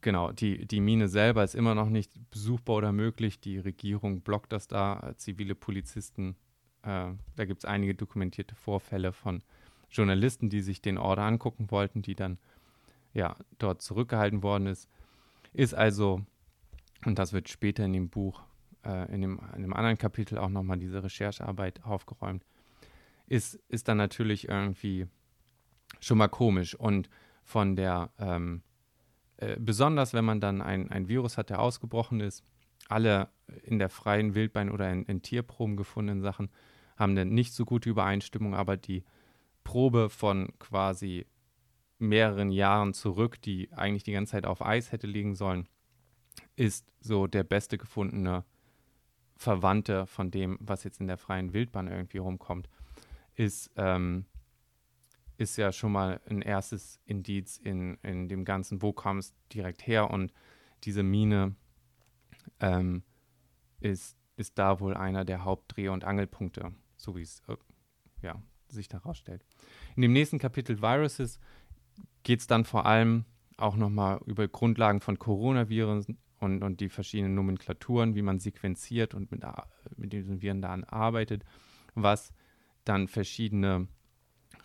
genau, 0.05 0.31
die, 0.31 0.67
die 0.67 0.81
Mine 0.81 1.09
selber 1.09 1.43
ist 1.43 1.55
immer 1.55 1.75
noch 1.75 1.89
nicht 1.89 2.13
besuchbar 2.31 2.77
oder 2.77 2.93
möglich. 2.93 3.41
Die 3.41 3.59
Regierung 3.59 4.21
blockt 4.21 4.53
das 4.53 4.69
da. 4.69 5.15
Zivile 5.17 5.55
Polizisten, 5.57 6.37
äh, 6.83 7.11
da 7.37 7.45
gibt 7.45 7.65
es 7.65 7.65
einige 7.65 7.95
dokumentierte 7.95 8.55
Vorfälle 8.55 9.13
von 9.13 9.43
Journalisten, 9.91 10.51
die 10.51 10.61
sich 10.61 10.83
den 10.83 10.99
Ort 10.99 11.19
angucken 11.19 11.71
wollten, 11.71 12.03
die 12.03 12.15
dann 12.15 12.39
ja 13.15 13.35
dort 13.59 13.81
zurückgehalten 13.81 14.43
worden 14.43 14.67
ist. 14.67 14.89
Ist 15.55 15.75
also, 15.75 16.21
und 17.07 17.19
das 17.19 17.33
wird 17.33 17.49
später 17.49 17.85
in 17.85 17.95
dem 17.95 18.11
Buch, 18.11 18.43
äh, 18.85 19.13
in, 19.13 19.23
dem, 19.23 19.39
in 19.39 19.65
einem 19.65 19.73
anderen 19.73 19.99
Kapitel 19.99 20.37
auch 20.37 20.51
nochmal 20.51 20.79
diese 20.79 21.03
Recherchearbeit 21.03 21.83
aufgeräumt, 21.85 22.45
ist, 23.27 23.55
ist 23.69 23.89
dann 23.89 23.97
natürlich 23.97 24.49
irgendwie 24.49 25.07
schon 26.01 26.19
mal 26.19 26.29
komisch. 26.29 26.75
Und 26.75 27.09
von 27.43 27.75
der 27.75 28.11
ähm, 28.19 28.63
äh, 29.37 29.57
besonders 29.59 30.13
wenn 30.15 30.25
man 30.25 30.41
dann 30.41 30.63
ein, 30.63 30.91
ein 30.91 31.09
Virus 31.09 31.39
hat, 31.39 31.51
der 31.51 31.61
ausgebrochen 31.61 32.21
ist, 32.21 32.45
alle 32.89 33.29
in 33.63 33.79
der 33.79 33.89
freien 33.89 34.35
Wildbahn 34.35 34.71
oder 34.71 34.91
in, 34.91 35.05
in 35.05 35.23
Tierproben 35.23 35.77
gefundenen 35.77 36.23
Sachen 36.23 36.51
haben 36.97 37.13
eine 37.13 37.25
nicht 37.25 37.53
so 37.55 37.65
gute 37.65 37.91
Übereinstimmung, 37.91 38.55
aber 38.55 38.77
die 38.77 39.05
Probe 39.65 40.11
von 40.11 40.53
quasi 40.59 41.27
mehreren 41.99 42.51
Jahren 42.51 42.93
zurück, 42.93 43.41
die 43.43 43.73
eigentlich 43.73 44.05
die 44.05 44.13
ganze 44.13 44.33
Zeit 44.33 44.47
auf 44.47 44.65
Eis 44.65 44.93
hätte 44.93 45.07
liegen 45.07 45.35
sollen, 45.35 45.69
ist 46.57 46.93
so 47.01 47.27
der 47.27 47.45
beste 47.45 47.79
gefundene 47.79 48.45
Verwandte 49.37 50.07
von 50.07 50.31
dem, 50.31 50.59
was 50.61 50.85
jetzt 50.85 51.01
in 51.01 51.07
der 51.07 51.19
freien 51.19 51.53
Wildbahn 51.53 51.89
irgendwie 51.89 52.19
rumkommt, 52.19 52.69
ist 53.35 53.71
ähm, 53.77 54.27
ist 55.45 55.57
ja 55.57 55.73
schon 55.73 55.93
mal 55.93 56.21
ein 56.29 56.43
erstes 56.43 57.01
Indiz 57.05 57.59
in, 57.59 57.99
in 58.03 58.29
dem 58.29 58.45
Ganzen, 58.45 58.83
wo 58.83 58.93
kam 58.93 59.19
es 59.19 59.35
direkt 59.53 59.87
her 59.87 60.11
und 60.11 60.33
diese 60.85 61.03
Mine 61.03 61.55
ähm, 62.61 63.03
ist, 63.81 64.17
ist 64.37 64.59
da 64.59 64.81
wohl 64.81 64.95
einer 64.95 65.25
der 65.25 65.45
Hauptdreh- 65.45 65.91
und 65.91 66.05
Angelpunkte, 66.05 66.73
so 66.97 67.15
wie 67.15 67.23
es 67.23 67.43
äh, 67.49 67.57
ja, 68.23 68.43
sich 68.69 68.89
herausstellt. 68.91 69.45
In 69.97 70.03
dem 70.03 70.13
nächsten 70.13 70.39
Kapitel 70.39 70.81
Viruses 70.81 71.39
geht 72.23 72.41
es 72.41 72.47
dann 72.47 72.65
vor 72.65 72.87
allem 72.87 73.25
auch 73.57 73.77
nochmal 73.77 74.21
über 74.27 74.49
Grundlagen 74.49 75.01
von 75.01 75.19
Coronaviren 75.19 76.19
und, 76.41 76.63
und 76.63 76.81
die 76.81 76.89
verschiedenen 76.89 77.35
Nomenklaturen, 77.35 78.15
wie 78.15 78.23
man 78.23 78.41
sequenziert 78.41 79.15
und 79.15 79.31
mit, 79.31 79.43
mit 79.97 80.13
diesen 80.13 80.43
Viren 80.43 80.63
da 80.63 80.77
arbeitet, 80.89 81.45
was 81.95 82.33
dann 82.85 83.09
verschiedene 83.09 83.89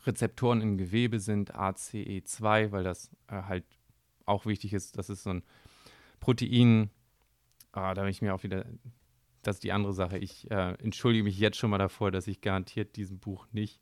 Rezeptoren 0.06 0.62
im 0.62 0.78
Gewebe 0.78 1.20
sind 1.20 1.56
ACE2, 1.56 2.72
weil 2.72 2.84
das 2.84 3.12
äh, 3.28 3.44
halt 3.44 3.66
auch 4.26 4.46
wichtig 4.46 4.74
ist. 4.74 4.98
Das 4.98 5.10
ist 5.10 5.24
so 5.24 5.32
ein 5.32 5.44
Protein. 6.20 6.90
Ah, 7.72 7.94
da 7.94 8.02
habe 8.02 8.12
ich 8.12 8.22
mir 8.22 8.34
auch 8.34 8.44
wieder, 8.44 8.66
das 9.42 9.58
ist 9.58 9.64
die 9.64 9.72
andere 9.72 9.94
Sache. 9.94 10.18
Ich 10.18 10.50
äh, 10.52 10.74
entschuldige 10.82 11.24
mich 11.24 11.40
jetzt 11.40 11.58
schon 11.58 11.70
mal 11.70 11.78
davor, 11.78 12.12
dass 12.12 12.28
ich 12.28 12.42
garantiert 12.42 12.96
diesem 12.96 13.20
Buch 13.20 13.48
nicht, 13.52 13.82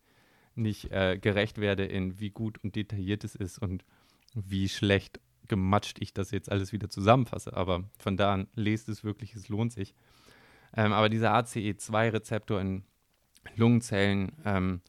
nicht 0.55 0.91
äh, 0.91 1.17
gerecht 1.17 1.59
werde, 1.59 1.85
in 1.85 2.19
wie 2.19 2.31
gut 2.31 2.63
und 2.63 2.75
detailliert 2.75 3.23
es 3.23 3.35
ist 3.35 3.59
und 3.59 3.85
wie 4.33 4.69
schlecht 4.69 5.19
gematscht 5.47 5.97
ich 5.99 6.13
das 6.13 6.31
jetzt 6.31 6.51
alles 6.51 6.71
wieder 6.73 6.89
zusammenfasse. 6.89 7.55
Aber 7.55 7.83
von 7.99 8.17
da 8.17 8.33
an 8.33 8.47
lest 8.55 8.89
es 8.89 9.03
wirklich, 9.03 9.35
es 9.35 9.49
lohnt 9.49 9.71
sich. 9.71 9.93
Ähm, 10.75 10.93
aber 10.93 11.09
dieser 11.09 11.33
ACE2-Rezeptor 11.33 12.59
in 12.59 12.83
Lungenzellen 13.55 14.33
ähm, 14.43 14.81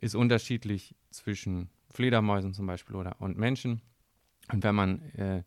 ist 0.00 0.14
unterschiedlich 0.14 0.94
zwischen 1.10 1.70
Fledermäusen 1.90 2.54
zum 2.54 2.66
Beispiel 2.66 2.96
oder 2.96 3.20
und 3.20 3.36
Menschen. 3.36 3.82
Und 4.52 4.64
wenn 4.64 4.74
man 4.74 5.02
äh, 5.12 5.42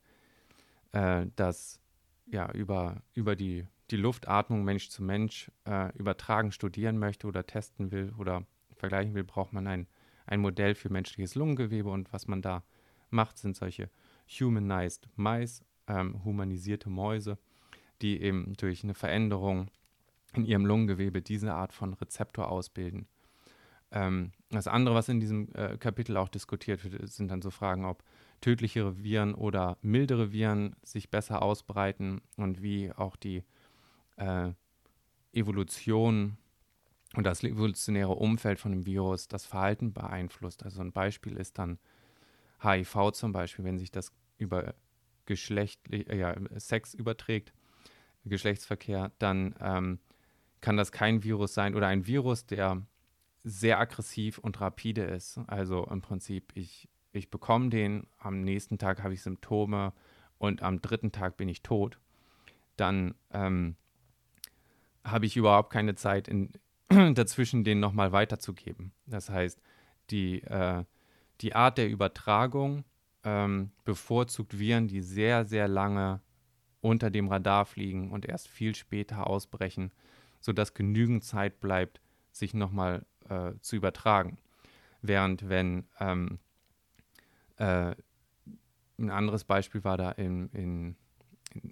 äh, 0.91 1.27
das 1.35 1.79
ja 2.25 2.51
über, 2.51 3.01
über 3.13 3.35
die, 3.35 3.65
die 3.91 3.97
Luftatmung 3.97 4.63
Mensch 4.63 4.89
zu 4.89 5.03
Mensch 5.03 5.51
äh, 5.65 5.95
übertragen 5.97 6.51
studieren 6.51 6.97
möchte 6.97 7.27
oder 7.27 7.45
testen 7.45 7.91
will 7.91 8.13
oder 8.17 8.45
vergleichen 8.75 9.13
will, 9.13 9.23
braucht 9.23 9.53
man 9.53 9.67
ein, 9.67 9.87
ein 10.25 10.39
Modell 10.39 10.75
für 10.75 10.89
menschliches 10.89 11.35
Lungengewebe. 11.35 11.89
Und 11.89 12.13
was 12.13 12.27
man 12.27 12.41
da 12.41 12.63
macht, 13.09 13.37
sind 13.37 13.55
solche 13.55 13.89
humanized 14.27 15.09
Mice, 15.15 15.63
ähm, 15.87 16.23
humanisierte 16.23 16.89
Mäuse, 16.89 17.37
die 18.01 18.21
eben 18.21 18.53
durch 18.57 18.83
eine 18.83 18.93
Veränderung 18.93 19.69
in 20.33 20.45
ihrem 20.45 20.65
Lungengewebe 20.65 21.21
diese 21.21 21.53
Art 21.53 21.73
von 21.73 21.93
Rezeptor 21.93 22.49
ausbilden. 22.49 23.07
Ähm, 23.91 24.31
das 24.57 24.67
andere, 24.67 24.95
was 24.95 25.09
in 25.09 25.19
diesem 25.19 25.49
äh, 25.53 25.77
Kapitel 25.77 26.17
auch 26.17 26.29
diskutiert 26.29 26.83
wird, 26.83 27.09
sind 27.11 27.29
dann 27.29 27.41
so 27.41 27.49
Fragen, 27.49 27.85
ob 27.85 28.03
tödlichere 28.41 29.03
Viren 29.03 29.35
oder 29.35 29.77
mildere 29.81 30.31
Viren 30.31 30.75
sich 30.83 31.09
besser 31.09 31.41
ausbreiten 31.41 32.21
und 32.35 32.61
wie 32.61 32.91
auch 32.91 33.15
die 33.15 33.43
äh, 34.17 34.51
Evolution 35.31 36.37
und 37.15 37.25
das 37.25 37.43
evolutionäre 37.43 38.13
Umfeld 38.13 38.59
von 38.59 38.71
dem 38.71 38.85
Virus 38.85 39.27
das 39.27 39.45
Verhalten 39.45 39.93
beeinflusst. 39.93 40.63
Also 40.63 40.81
ein 40.81 40.91
Beispiel 40.91 41.37
ist 41.37 41.57
dann 41.57 41.79
HIV 42.61 43.11
zum 43.13 43.31
Beispiel, 43.31 43.65
wenn 43.65 43.77
sich 43.77 43.91
das 43.91 44.11
über 44.37 44.73
Geschlecht, 45.25 45.79
äh, 45.91 46.17
ja, 46.17 46.35
Sex 46.57 46.93
überträgt, 46.93 47.53
Geschlechtsverkehr, 48.25 49.11
dann 49.19 49.55
ähm, 49.59 49.99
kann 50.61 50.77
das 50.77 50.91
kein 50.91 51.23
Virus 51.23 51.53
sein 51.53 51.75
oder 51.75 51.87
ein 51.87 52.07
Virus, 52.07 52.45
der 52.45 52.81
sehr 53.43 53.79
aggressiv 53.79 54.37
und 54.37 54.61
rapide 54.61 55.03
ist. 55.03 55.39
Also 55.47 55.85
im 55.85 56.01
Prinzip, 56.01 56.51
ich, 56.55 56.87
ich 57.11 57.29
bekomme 57.29 57.69
den, 57.69 58.07
am 58.17 58.41
nächsten 58.41 58.77
Tag 58.77 59.03
habe 59.03 59.13
ich 59.13 59.21
Symptome 59.21 59.93
und 60.37 60.61
am 60.61 60.81
dritten 60.81 61.11
Tag 61.11 61.37
bin 61.37 61.49
ich 61.49 61.61
tot. 61.61 61.99
Dann 62.77 63.15
ähm, 63.31 63.75
habe 65.03 65.25
ich 65.25 65.35
überhaupt 65.35 65.71
keine 65.71 65.95
Zeit 65.95 66.27
in, 66.27 66.51
dazwischen, 67.15 67.63
den 67.63 67.79
nochmal 67.79 68.11
weiterzugeben. 68.11 68.91
Das 69.05 69.29
heißt, 69.29 69.61
die, 70.09 70.41
äh, 70.43 70.83
die 71.41 71.55
Art 71.55 71.77
der 71.77 71.89
Übertragung 71.89 72.85
ähm, 73.23 73.71
bevorzugt 73.83 74.57
Viren, 74.57 74.87
die 74.87 75.01
sehr, 75.01 75.45
sehr 75.45 75.67
lange 75.67 76.21
unter 76.81 77.09
dem 77.09 77.29
Radar 77.29 77.65
fliegen 77.65 78.11
und 78.11 78.25
erst 78.25 78.47
viel 78.47 78.75
später 78.75 79.27
ausbrechen, 79.27 79.91
sodass 80.39 80.73
genügend 80.73 81.23
Zeit 81.23 81.59
bleibt, 81.59 82.01
sich 82.31 82.53
nochmal 82.53 83.05
äh, 83.29 83.53
zu 83.61 83.75
übertragen. 83.75 84.37
Während 85.01 85.49
wenn 85.49 85.85
ähm, 85.99 86.39
äh, 87.57 87.95
ein 88.97 89.09
anderes 89.09 89.43
Beispiel 89.43 89.83
war 89.83 89.97
da 89.97 90.11
in, 90.11 90.49
in, 90.49 90.95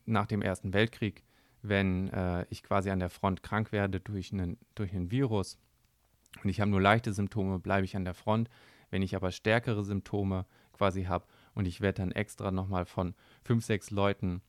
nach 0.06 0.26
dem 0.26 0.42
Ersten 0.42 0.74
Weltkrieg, 0.74 1.24
wenn 1.62 2.10
äh, 2.10 2.46
ich 2.50 2.64
quasi 2.64 2.90
an 2.90 3.00
der 3.00 3.10
Front 3.10 3.44
krank 3.44 3.72
werde 3.72 4.00
durch 4.00 4.34
einen, 4.34 4.58
durch 4.76 4.94
einen 4.94 5.12
Virus 5.12 5.58
und 6.44 6.50
ich 6.50 6.62
habe 6.62 6.72
nur 6.72 6.82
leichte 6.82 7.14
Symptome, 7.14 7.60
bleibe 7.60 7.86
ich 7.86 7.96
an 7.96 8.06
der 8.06 8.14
Front. 8.14 8.50
Wenn 8.90 9.02
ich 9.02 9.16
aber 9.16 9.32
stärkere 9.32 9.84
Symptome 9.84 10.46
quasi 10.74 11.04
habe 11.04 11.26
und 11.54 11.66
ich 11.66 11.82
werde 11.82 12.02
dann 12.02 12.12
extra 12.12 12.52
nochmal 12.52 12.86
von 12.86 13.14
fünf, 13.44 13.64
sechs 13.64 13.92
Leuten 13.92 14.42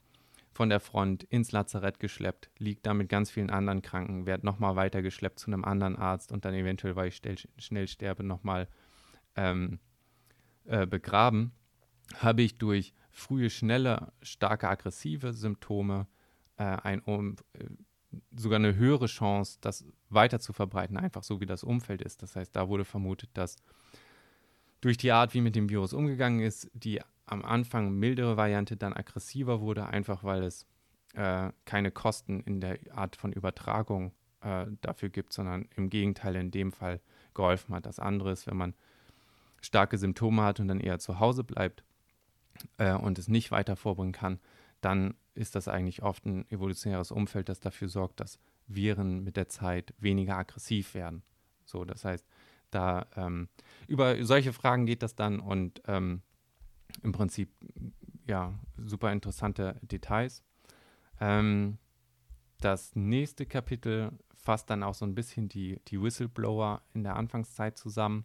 von 0.53 0.69
der 0.69 0.81
Front 0.81 1.25
ins 1.25 1.51
Lazarett 1.53 1.99
geschleppt, 1.99 2.51
liegt 2.59 2.87
da 2.87 2.95
mit 2.95 3.09
ganz 3.09 3.31
vielen 3.31 3.51
anderen 3.51 3.83
Kranken, 3.83 4.27
werde 4.27 4.47
nochmal 4.47 4.77
weitergeschleppt 4.77 5.39
zu 5.39 5.47
einem 5.49 5.65
anderen 5.65 5.97
Arzt 5.97 6.31
und 6.31 6.45
dann 6.45 6.55
eventuell, 6.55 6.95
weil 6.95 7.09
ich 7.09 7.17
schnell, 7.17 7.37
schnell 7.57 7.89
sterbe, 7.89 8.23
nochmal 8.23 8.69
ähm, 9.35 9.79
äh, 10.65 10.87
begraben, 10.87 11.53
habe 12.19 12.43
ich 12.43 12.59
durch 12.59 12.93
frühe, 13.11 13.49
schnelle, 13.49 14.13
starke, 14.23 14.69
aggressive 14.69 15.33
Symptome 15.33 16.07
äh, 16.57 16.65
ein, 16.65 17.01
um, 17.01 17.37
äh, 17.55 17.65
sogar 18.37 18.57
eine 18.57 18.77
höhere 18.77 19.07
Chance, 19.07 19.59
das 19.63 19.87
weiter 20.11 20.39
zu 20.39 20.53
verbreiten, 20.53 20.99
einfach 20.99 21.23
so 21.23 21.41
wie 21.41 21.47
das 21.47 21.65
Umfeld 21.65 22.03
ist. 22.03 22.23
Das 22.23 22.37
heißt, 22.37 22.55
da 22.55 22.69
wurde 22.69 22.85
vermutet, 22.85 23.31
dass 23.35 23.57
durch 24.83 24.99
die 24.99 25.13
Art, 25.13 25.33
wie 25.33 25.41
mit 25.41 25.57
dem 25.57 25.71
Virus 25.71 25.95
umgegangen 25.95 26.41
ist, 26.41 26.71
die 26.75 27.01
am 27.33 27.45
Anfang 27.45 27.93
mildere 27.93 28.37
Variante 28.37 28.77
dann 28.77 28.93
aggressiver 28.93 29.61
wurde, 29.61 29.87
einfach 29.87 30.23
weil 30.23 30.43
es 30.45 30.67
äh, 31.15 31.51
keine 31.65 31.91
Kosten 31.91 32.41
in 32.41 32.61
der 32.61 32.79
Art 32.95 33.17
von 33.17 33.33
Übertragung 33.33 34.13
äh, 34.43 34.67
dafür 34.83 35.09
gibt, 35.09 35.33
sondern 35.33 35.69
im 35.77 35.91
Gegenteil 35.91 36.37
in 36.37 36.51
dem 36.51 36.73
Fall 36.73 37.01
geholfen 37.35 37.75
hat. 37.75 37.87
Das 37.87 37.99
andere 37.99 38.33
ist, 38.33 38.47
wenn 38.47 38.57
man 38.57 38.75
starke 39.63 39.97
Symptome 39.97 40.43
hat 40.43 40.61
und 40.61 40.69
dann 40.69 40.81
eher 40.81 40.99
zu 40.99 41.21
Hause 41.21 41.43
bleibt 41.43 41.85
äh, 42.77 42.93
und 42.93 43.19
es 43.19 43.29
nicht 43.29 43.51
weiter 43.51 43.77
vorbringen 43.77 44.13
kann, 44.13 44.39
dann 44.81 45.15
ist 45.35 45.55
das 45.55 45.69
eigentlich 45.69 46.03
oft 46.03 46.27
ein 46.27 46.51
evolutionäres 46.51 47.11
Umfeld, 47.11 47.49
das 47.49 47.61
dafür 47.61 47.89
sorgt, 47.89 48.21
dass 48.21 48.39
Viren 48.67 49.25
mit 49.25 49.37
der 49.37 49.49
Zeit 49.49 49.95
weniger 49.99 50.37
aggressiv 50.37 50.95
werden. 50.95 51.23
So, 51.65 51.85
das 51.85 52.05
heißt, 52.05 52.27
da 52.71 53.07
ähm, 53.17 53.49
über 53.87 54.23
solche 54.25 54.53
Fragen 54.53 54.87
geht 54.87 55.03
das 55.03 55.15
dann 55.15 55.41
und 55.41 55.83
ähm, 55.87 56.23
im 57.03 57.13
Prinzip 57.13 57.51
ja 58.27 58.59
super 58.77 59.13
interessante 59.13 59.79
Details. 59.83 60.43
Ähm, 61.21 61.79
das 62.61 62.95
nächste 62.95 63.47
Kapitel 63.47 64.13
fasst 64.37 64.71
dann 64.71 64.83
auch 64.83 64.95
so 64.95 65.05
ein 65.05 65.15
bisschen 65.15 65.49
die, 65.49 65.81
die 65.89 66.01
Whistleblower 66.01 66.83
in 66.95 67.05
der 67.05 67.17
Anfangszeit 67.17 67.77
zusammen. 67.77 68.25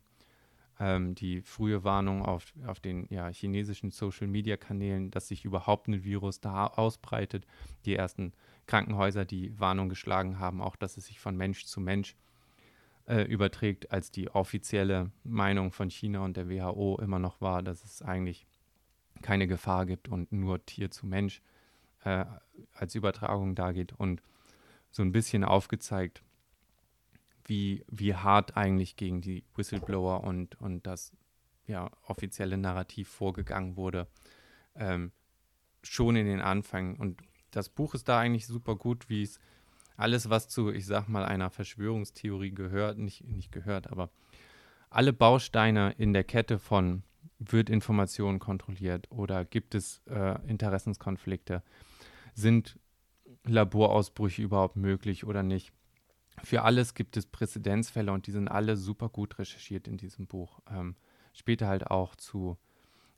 Ähm, 0.79 1.15
die 1.15 1.41
frühe 1.41 1.83
Warnung 1.83 2.24
auf, 2.24 2.53
auf 2.67 2.79
den 2.79 3.07
ja, 3.09 3.29
chinesischen 3.29 3.89
Social-Media-Kanälen, 3.89 5.09
dass 5.09 5.27
sich 5.27 5.43
überhaupt 5.43 5.88
ein 5.88 6.03
Virus 6.03 6.39
da 6.39 6.67
ausbreitet. 6.67 7.47
Die 7.86 7.95
ersten 7.95 8.33
Krankenhäuser, 8.67 9.25
die 9.25 9.59
Warnung 9.59 9.89
geschlagen 9.89 10.38
haben, 10.39 10.62
auch 10.62 10.75
dass 10.75 10.97
es 10.97 11.07
sich 11.07 11.19
von 11.19 11.36
Mensch 11.36 11.65
zu 11.65 11.81
Mensch 11.81 12.15
äh, 13.07 13.24
überträgt, 13.24 13.91
als 13.91 14.12
die 14.12 14.29
offizielle 14.29 15.12
Meinung 15.24 15.71
von 15.71 15.89
China 15.89 16.19
und 16.19 16.38
der 16.38 16.50
WHO 16.50 17.00
immer 17.01 17.19
noch 17.19 17.41
war, 17.41 17.63
dass 17.63 17.83
es 17.83 18.03
eigentlich 18.03 18.45
keine 19.21 19.47
Gefahr 19.47 19.86
gibt 19.86 20.07
und 20.07 20.31
nur 20.31 20.65
Tier 20.65 20.91
zu 20.91 21.05
Mensch 21.05 21.41
äh, 22.03 22.25
als 22.74 22.95
Übertragung 22.95 23.55
dageht 23.55 23.93
und 23.93 24.21
so 24.89 25.03
ein 25.03 25.12
bisschen 25.12 25.43
aufgezeigt, 25.43 26.24
wie, 27.45 27.83
wie 27.88 28.15
hart 28.15 28.57
eigentlich 28.57 28.95
gegen 28.95 29.21
die 29.21 29.43
Whistleblower 29.55 30.24
und, 30.24 30.59
und 30.59 30.86
das 30.86 31.12
ja, 31.65 31.91
offizielle 32.03 32.57
Narrativ 32.57 33.09
vorgegangen 33.09 33.75
wurde, 33.75 34.07
ähm, 34.75 35.12
schon 35.83 36.15
in 36.15 36.25
den 36.25 36.41
Anfängen. 36.41 36.95
Und 36.95 37.21
das 37.51 37.69
Buch 37.69 37.93
ist 37.93 38.07
da 38.07 38.19
eigentlich 38.19 38.47
super 38.47 38.75
gut, 38.75 39.09
wie 39.09 39.24
es 39.24 39.39
alles, 39.95 40.29
was 40.29 40.47
zu, 40.47 40.71
ich 40.71 40.86
sag 40.86 41.07
mal, 41.07 41.25
einer 41.25 41.50
Verschwörungstheorie 41.50 42.51
gehört, 42.51 42.97
nicht, 42.97 43.25
nicht 43.25 43.51
gehört, 43.51 43.88
aber 43.88 44.09
alle 44.89 45.12
Bausteine 45.12 45.93
in 45.97 46.13
der 46.13 46.24
Kette 46.24 46.59
von 46.59 47.03
wird 47.39 47.70
Information 47.70 48.39
kontrolliert 48.39 49.12
oder 49.12 49.46
gibt 49.46 49.75
es 49.75 50.01
äh, 50.08 50.39
Interessenskonflikte, 50.48 51.63
sind 52.34 52.79
Laborausbrüche 53.46 54.41
überhaupt 54.41 54.75
möglich 54.75 55.25
oder 55.25 55.44
nicht. 55.44 55.72
Für 56.44 56.63
alles 56.63 56.94
gibt 56.94 57.17
es 57.17 57.25
Präzedenzfälle 57.25 58.12
und 58.12 58.27
die 58.27 58.32
sind 58.32 58.48
alle 58.48 58.77
super 58.77 59.10
gut 59.10 59.39
recherchiert 59.39 59.88
in 59.88 59.98
diesem 59.98 60.27
Buch. 60.27 60.60
Ähm, 60.70 60.96
später 61.34 61.67
halt 61.67 61.88
auch 61.88 62.15
zu 62.15 62.58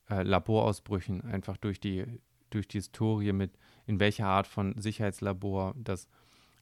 äh, 0.10 0.24
Laborausbrüchen, 0.24 1.22
einfach 1.22 1.58
durch 1.58 1.80
die, 1.80 2.06
durch 2.50 2.68
die 2.68 2.78
Historie 2.78 3.34
mit, 3.34 3.52
in 3.86 4.00
welcher 4.00 4.28
Art 4.28 4.48
von 4.48 4.80
Sicherheitslabor 4.80 5.76
das 5.78 6.08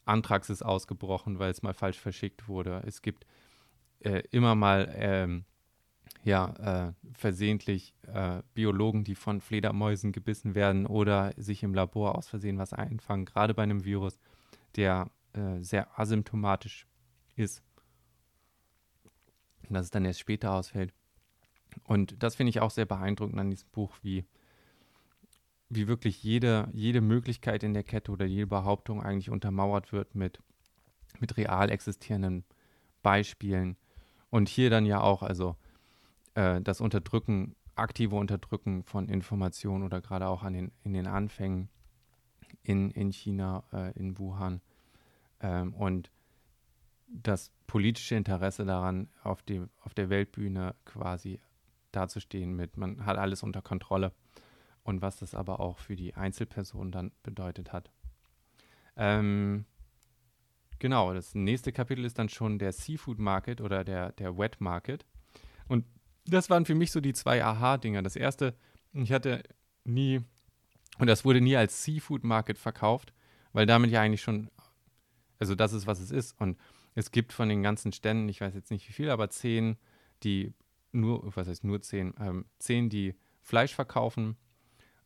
Antrax 0.06 0.50
ist 0.50 0.64
ausgebrochen, 0.64 1.38
weil 1.38 1.52
es 1.52 1.62
mal 1.62 1.74
falsch 1.74 2.00
verschickt 2.00 2.48
wurde. 2.48 2.82
Es 2.88 3.02
gibt 3.02 3.26
äh, 4.00 4.24
immer 4.32 4.56
mal 4.56 4.92
ähm, 4.96 5.46
ja, 6.27 6.89
äh, 6.89 6.93
versehentlich 7.13 7.96
äh, 8.05 8.41
Biologen, 8.53 9.05
die 9.05 9.15
von 9.15 9.39
Fledermäusen 9.39 10.12
gebissen 10.12 10.55
werden 10.55 10.86
oder 10.86 11.34
sich 11.38 11.63
im 11.63 11.74
Labor 11.74 12.17
aus 12.17 12.27
Versehen 12.27 12.57
was 12.57 12.74
einfangen, 12.74 13.24
gerade 13.24 13.53
bei 13.53 13.63
einem 13.63 13.86
Virus, 13.86 14.19
der 14.75 15.10
äh, 15.31 15.62
sehr 15.62 15.98
asymptomatisch 15.98 16.86
ist. 17.38 17.63
Dass 19.69 19.86
es 19.86 19.89
dann 19.89 20.03
erst 20.03 20.19
später 20.19 20.51
ausfällt. 20.51 20.93
Und 21.86 22.22
das 22.22 22.36
finde 22.36 22.50
ich 22.50 22.60
auch 22.60 22.72
sehr 22.72 22.86
beeindruckend 22.86 23.39
an 23.39 23.50
diesem 23.50 23.69
Buch, 23.69 23.96
wie, 24.01 24.25
wie 25.69 25.88
wirklich 25.88 26.22
jede, 26.24 26.67
jede 26.74 27.00
Möglichkeit 27.00 27.63
in 27.63 27.74
der 27.74 27.84
Kette 27.84 28.12
oder 28.12 28.25
jede 28.25 28.48
Behauptung 28.48 29.01
eigentlich 29.01 29.29
untermauert 29.29 29.93
wird 29.93 30.13
mit, 30.13 30.41
mit 31.19 31.38
real 31.38 31.72
existierenden 31.72 32.43
Beispielen. 33.01 33.77
Und 34.29 34.50
hier 34.50 34.69
dann 34.69 34.86
ja 34.86 35.00
auch, 35.00 35.24
also 35.24 35.56
äh, 36.38 36.62
das 36.62 36.82
Unterdrücken, 36.82 37.56
aktive 37.76 38.15
Unterdrücken 38.15 38.84
von 38.84 39.10
Informationen 39.10 39.84
oder 39.84 40.02
gerade 40.02 40.28
auch 40.28 40.43
an 40.43 40.54
den, 40.54 40.71
in 40.84 40.93
den 40.93 41.08
Anfängen 41.08 41.69
in, 42.62 42.91
in 42.91 43.12
China, 43.12 43.63
äh, 43.73 43.97
in 43.97 44.19
Wuhan 44.19 44.62
ähm, 45.41 45.73
und 45.73 46.12
das 47.08 47.52
politische 47.65 48.15
Interesse 48.15 48.65
daran, 48.65 49.10
auf, 49.23 49.41
die, 49.41 49.63
auf 49.82 49.93
der 49.93 50.10
Weltbühne 50.10 50.76
quasi 50.86 51.39
dazustehen 51.91 52.56
mit, 52.56 52.78
man 52.78 53.06
hat 53.06 53.17
alles 53.17 53.41
unter 53.41 53.62
Kontrolle 53.63 54.12
und 54.84 55.02
was 55.02 55.17
das 55.17 55.34
aber 55.34 55.60
auch 55.60 55.80
für 55.80 55.95
die 55.95 56.13
Einzelperson 56.13 56.91
dann 56.91 57.12
bedeutet 57.23 57.73
hat. 57.73 57.89
Ähm, 58.95 59.65
genau, 60.78 61.13
das 61.13 61.34
nächste 61.34 61.71
Kapitel 61.71 62.06
ist 62.06 62.19
dann 62.19 62.30
schon 62.30 62.60
der 62.60 62.73
Seafood 62.73 63.17
Market 63.17 63.60
oder 63.60 63.84
der, 63.84 64.12
der 64.12 64.38
Wet 64.38 64.62
Market. 64.62 65.06
Und 65.67 65.86
das 66.28 66.50
waren 66.50 66.66
für 66.66 66.76
mich 66.76 66.92
so 66.92 67.02
die 67.02 67.13
zwei 67.13 67.44
Aha-Dinger. 67.44 68.02
Das 68.04 68.16
erste, 68.16 68.56
ich 68.94 69.12
hatte 69.12 69.44
nie, 69.84 70.22
und 71.00 71.08
das 71.08 71.26
wurde 71.26 71.42
nie 71.42 71.56
als 71.56 71.84
Seafood 71.84 72.24
Market 72.24 72.58
verkauft, 72.58 73.13
weil 73.54 73.66
damit 73.66 73.92
ja 73.92 74.02
eigentlich 74.02 74.22
schon, 74.22 74.50
also 75.40 75.56
das 75.56 75.74
ist, 75.74 75.88
was 75.88 76.00
es 76.00 76.12
ist. 76.12 76.40
Und 76.40 76.58
es 76.96 77.12
gibt 77.12 77.34
von 77.34 77.50
den 77.50 77.63
ganzen 77.63 77.92
Ständen, 77.92 78.28
ich 78.30 78.42
weiß 78.42 78.54
jetzt 78.56 78.72
nicht 78.72 78.88
wie 78.90 78.94
viel, 78.94 79.10
aber 79.10 79.30
zehn, 79.30 79.78
die 80.24 80.54
nur, 80.92 81.36
was 81.36 81.48
heißt 81.48 81.63
nur 81.63 81.82
zehn, 81.82 82.13
ähm, 82.20 82.46
zehn, 82.60 82.90
die 82.90 83.16
Fleisch 83.42 83.76
verkaufen 83.76 84.36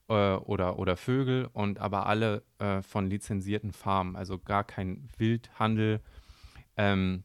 äh, 0.07 0.35
oder, 0.35 0.79
oder 0.79 0.97
Vögel 0.97 1.49
und 1.51 1.79
aber 1.79 2.05
alle 2.05 2.43
äh, 2.59 2.81
von 2.81 3.09
lizenzierten 3.09 3.73
Farmen, 3.73 4.15
also 4.15 4.39
gar 4.39 4.63
kein 4.63 5.09
Wildhandel. 5.17 6.01
Ähm, 6.77 7.23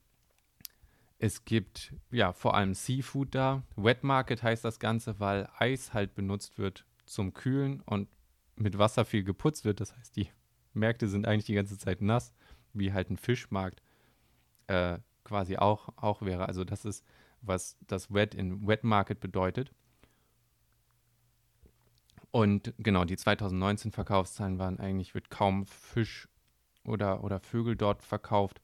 es 1.19 1.45
gibt 1.45 1.95
ja 2.11 2.33
vor 2.33 2.55
allem 2.55 2.75
Seafood 2.75 3.35
da. 3.35 3.63
Wet 3.77 4.05
Market 4.05 4.43
heißt 4.43 4.65
das 4.65 4.79
Ganze, 4.79 5.19
weil 5.19 5.49
Eis 5.59 5.95
halt 5.95 6.15
benutzt 6.15 6.59
wird 6.59 6.85
zum 7.07 7.33
Kühlen 7.33 7.81
und 7.83 8.09
mit 8.57 8.79
Wasser 8.79 9.05
viel 9.05 9.25
geputzt 9.25 9.65
wird. 9.65 9.81
Das 9.81 9.97
heißt, 9.97 10.17
die 10.17 10.29
Märkte 10.75 11.09
sind 11.09 11.27
eigentlich 11.27 11.47
die 11.47 11.55
ganze 11.55 11.79
Zeit 11.79 12.03
nass, 12.03 12.35
wie 12.73 12.93
halt 12.93 13.11
ein 13.11 13.17
Fischmarkt 13.17 13.83
äh, 14.67 14.99
quasi 15.25 15.57
auch, 15.57 15.89
auch 15.97 16.23
wäre. 16.23 16.49
Also 16.49 16.65
das 16.65 16.85
ist, 16.85 17.05
was 17.41 17.79
das 17.87 18.13
Wet 18.13 18.35
in 18.35 18.67
Wet 18.67 18.85
Market 18.85 19.21
bedeutet. 19.21 19.73
Und 22.31 22.75
genau, 22.79 23.05
die 23.05 23.17
2019 23.17 23.93
Verkaufszahlen 23.93 24.59
waren 24.59 24.79
eigentlich, 24.79 25.15
wird 25.15 25.31
kaum 25.31 25.67
Fisch 25.67 26.29
oder, 26.85 27.25
oder 27.25 27.41
Vögel 27.41 27.77
dort 27.77 28.03
verkauft. 28.03 28.61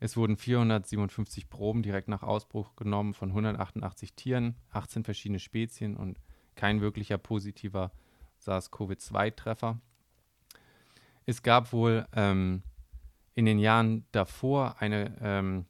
Es 0.00 0.16
wurden 0.16 0.36
457 0.36 1.48
Proben 1.48 1.82
direkt 1.82 2.08
nach 2.08 2.22
Ausbruch 2.22 2.76
genommen 2.76 3.14
von 3.14 3.30
188 3.30 4.14
Tieren, 4.14 4.56
18 4.70 5.04
verschiedene 5.04 5.38
Spezien 5.38 5.96
und 5.96 6.20
kein 6.56 6.80
wirklicher 6.80 7.18
positiver 7.18 7.90
SARS-CoV-2-Treffer. 8.40 9.80
Es 11.26 11.42
gab 11.42 11.72
wohl 11.72 12.06
ähm, 12.12 12.62
in 13.34 13.46
den 13.46 13.58
Jahren 13.58 14.04
davor 14.12 14.76
eine, 14.80 15.16
ähm, 15.20 15.66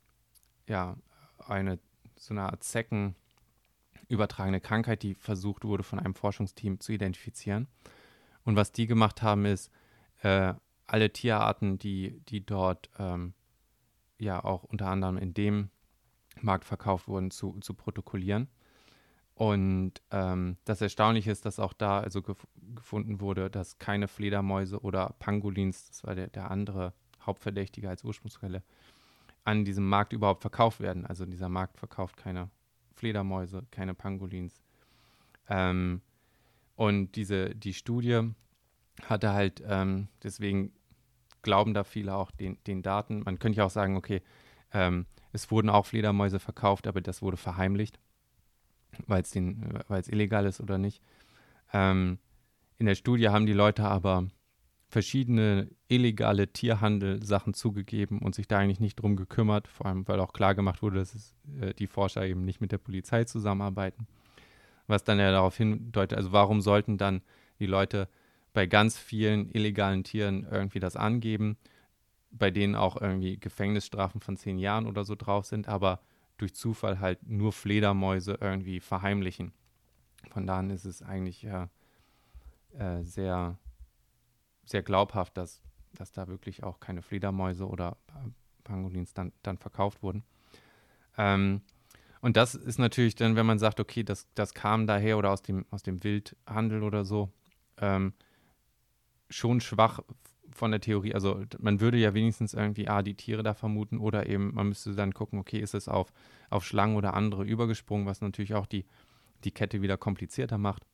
ja, 0.68 0.96
eine 1.38 1.78
so 2.16 2.34
eine 2.34 2.42
Art 2.42 2.64
Zecken 2.64 3.14
übertragene 4.08 4.60
Krankheit, 4.60 5.02
die 5.02 5.14
versucht 5.14 5.64
wurde 5.64 5.82
von 5.82 5.98
einem 5.98 6.14
Forschungsteam 6.14 6.80
zu 6.80 6.92
identifizieren. 6.92 7.68
Und 8.44 8.56
was 8.56 8.72
die 8.72 8.86
gemacht 8.86 9.22
haben, 9.22 9.46
ist, 9.46 9.70
äh, 10.22 10.54
alle 10.86 11.12
Tierarten, 11.12 11.78
die, 11.78 12.20
die 12.28 12.44
dort 12.44 12.90
ähm, 12.98 13.34
ja 14.18 14.42
auch 14.42 14.64
unter 14.64 14.88
anderem 14.88 15.16
in 15.16 15.34
dem 15.34 15.70
Markt 16.40 16.64
verkauft 16.64 17.08
wurden, 17.08 17.30
zu, 17.30 17.58
zu 17.60 17.74
protokollieren. 17.74 18.48
Und 19.34 19.94
ähm, 20.12 20.56
das 20.64 20.80
Erstaunliche 20.80 21.30
ist, 21.30 21.44
dass 21.44 21.58
auch 21.58 21.72
da 21.72 22.00
also 22.00 22.22
gef 22.22 22.46
gefunden 22.74 23.20
wurde, 23.20 23.50
dass 23.50 23.78
keine 23.78 24.08
Fledermäuse 24.08 24.80
oder 24.80 25.14
Pangolins, 25.18 25.88
das 25.88 26.04
war 26.04 26.14
der, 26.14 26.28
der 26.28 26.50
andere 26.50 26.92
Hauptverdächtige 27.22 27.88
als 27.88 28.04
Ursprungsquelle, 28.04 28.62
an 29.44 29.64
diesem 29.64 29.88
Markt 29.88 30.12
überhaupt 30.12 30.40
verkauft 30.40 30.80
werden. 30.80 31.04
Also 31.04 31.26
dieser 31.26 31.48
Markt 31.48 31.78
verkauft 31.78 32.16
keine 32.16 32.48
Fledermäuse, 32.94 33.66
keine 33.70 33.94
Pangolins. 33.94 34.62
Ähm, 35.48 36.00
und 36.76 37.16
diese, 37.16 37.54
die 37.54 37.74
Studie 37.74 38.30
hatte 39.02 39.32
halt, 39.32 39.62
ähm, 39.66 40.08
deswegen 40.22 40.72
glauben 41.44 41.74
da 41.74 41.84
viele 41.84 42.14
auch 42.16 42.32
den, 42.32 42.58
den 42.66 42.82
Daten. 42.82 43.20
Man 43.20 43.38
könnte 43.38 43.58
ja 43.58 43.66
auch 43.66 43.70
sagen, 43.70 43.96
okay, 43.96 44.22
ähm, 44.72 45.06
es 45.32 45.50
wurden 45.50 45.70
auch 45.70 45.86
Fledermäuse 45.86 46.40
verkauft, 46.40 46.86
aber 46.86 47.00
das 47.00 47.22
wurde 47.22 47.36
verheimlicht, 47.36 48.00
weil 49.06 49.22
es 49.22 50.08
illegal 50.08 50.46
ist 50.46 50.60
oder 50.60 50.78
nicht. 50.78 51.02
Ähm, 51.72 52.18
in 52.78 52.86
der 52.86 52.94
Studie 52.94 53.28
haben 53.28 53.46
die 53.46 53.52
Leute 53.52 53.84
aber 53.84 54.26
verschiedene 54.88 55.70
illegale 55.88 56.52
Tierhandel-Sachen 56.52 57.54
zugegeben 57.54 58.20
und 58.20 58.34
sich 58.34 58.46
da 58.46 58.58
eigentlich 58.58 58.80
nicht 58.80 58.96
drum 58.96 59.16
gekümmert, 59.16 59.66
vor 59.66 59.86
allem 59.86 60.06
weil 60.06 60.20
auch 60.20 60.32
klar 60.32 60.54
gemacht 60.54 60.82
wurde, 60.82 60.98
dass 60.98 61.14
es, 61.14 61.34
äh, 61.60 61.74
die 61.74 61.88
Forscher 61.88 62.24
eben 62.24 62.44
nicht 62.44 62.60
mit 62.60 62.70
der 62.70 62.78
Polizei 62.78 63.24
zusammenarbeiten. 63.24 64.06
Was 64.86 65.02
dann 65.02 65.18
ja 65.18 65.32
darauf 65.32 65.56
hindeutet, 65.56 66.16
also 66.16 66.32
warum 66.32 66.60
sollten 66.60 66.98
dann 66.98 67.22
die 67.58 67.66
Leute 67.66 68.08
bei 68.54 68.66
ganz 68.66 68.96
vielen 68.96 69.50
illegalen 69.50 70.04
Tieren 70.04 70.46
irgendwie 70.50 70.80
das 70.80 70.96
angeben. 70.96 71.58
bei 72.36 72.50
denen 72.50 72.74
auch 72.74 73.00
irgendwie 73.00 73.38
Gefängnisstrafen 73.38 74.20
von 74.20 74.36
zehn 74.36 74.58
Jahren 74.58 74.86
oder 74.86 75.04
so 75.04 75.14
drauf 75.14 75.46
sind, 75.46 75.68
aber 75.68 76.00
durch 76.36 76.54
Zufall 76.54 76.98
halt 76.98 77.22
nur 77.28 77.52
Fledermäuse 77.52 78.38
irgendwie 78.40 78.80
verheimlichen. 78.80 79.52
Von 80.30 80.46
daher 80.46 80.68
ist 80.74 80.84
es 80.84 81.00
eigentlich 81.02 81.44
äh, 81.44 81.68
äh, 82.76 83.02
sehr, 83.04 83.56
sehr 84.64 84.82
glaubhaft, 84.82 85.36
dass, 85.36 85.62
dass 85.92 86.10
da 86.10 86.26
wirklich 86.26 86.64
auch 86.64 86.80
keine 86.80 87.02
Fledermäuse 87.02 87.68
oder 87.68 87.96
Pangolins 88.64 89.14
dann, 89.14 89.32
dann 89.42 89.58
verkauft 89.58 90.02
wurden. 90.02 90.24
Ähm, 91.16 91.60
und 92.20 92.36
das 92.36 92.54
ist 92.54 92.78
natürlich 92.78 93.14
dann, 93.14 93.36
wenn 93.36 93.46
man 93.46 93.58
sagt, 93.58 93.78
okay, 93.78 94.02
das, 94.02 94.26
das 94.34 94.54
kam 94.54 94.86
daher 94.86 95.18
oder 95.18 95.30
aus 95.30 95.42
dem, 95.42 95.66
aus 95.70 95.82
dem 95.84 96.02
Wildhandel 96.02 96.82
oder 96.82 97.04
so, 97.04 97.30
ähm, 97.78 98.12
schon 99.34 99.60
schwach 99.60 100.00
von 100.52 100.70
der 100.70 100.80
Theorie. 100.80 101.14
Also 101.14 101.42
man 101.58 101.80
würde 101.80 101.98
ja 101.98 102.14
wenigstens 102.14 102.54
irgendwie 102.54 102.86
ah, 102.86 103.02
die 103.02 103.16
Tiere 103.16 103.42
da 103.42 103.52
vermuten 103.52 103.98
oder 103.98 104.28
eben 104.28 104.54
man 104.54 104.68
müsste 104.68 104.94
dann 104.94 105.12
gucken, 105.12 105.40
okay, 105.40 105.58
ist 105.58 105.74
es 105.74 105.88
auf, 105.88 106.12
auf 106.50 106.64
Schlangen 106.64 106.96
oder 106.96 107.14
andere 107.14 107.44
übergesprungen, 107.44 108.06
was 108.06 108.20
natürlich 108.20 108.54
auch 108.54 108.66
die, 108.66 108.84
die 109.42 109.50
Kette 109.50 109.82
wieder 109.82 109.96
komplizierter 109.96 110.56
macht. 110.56 110.86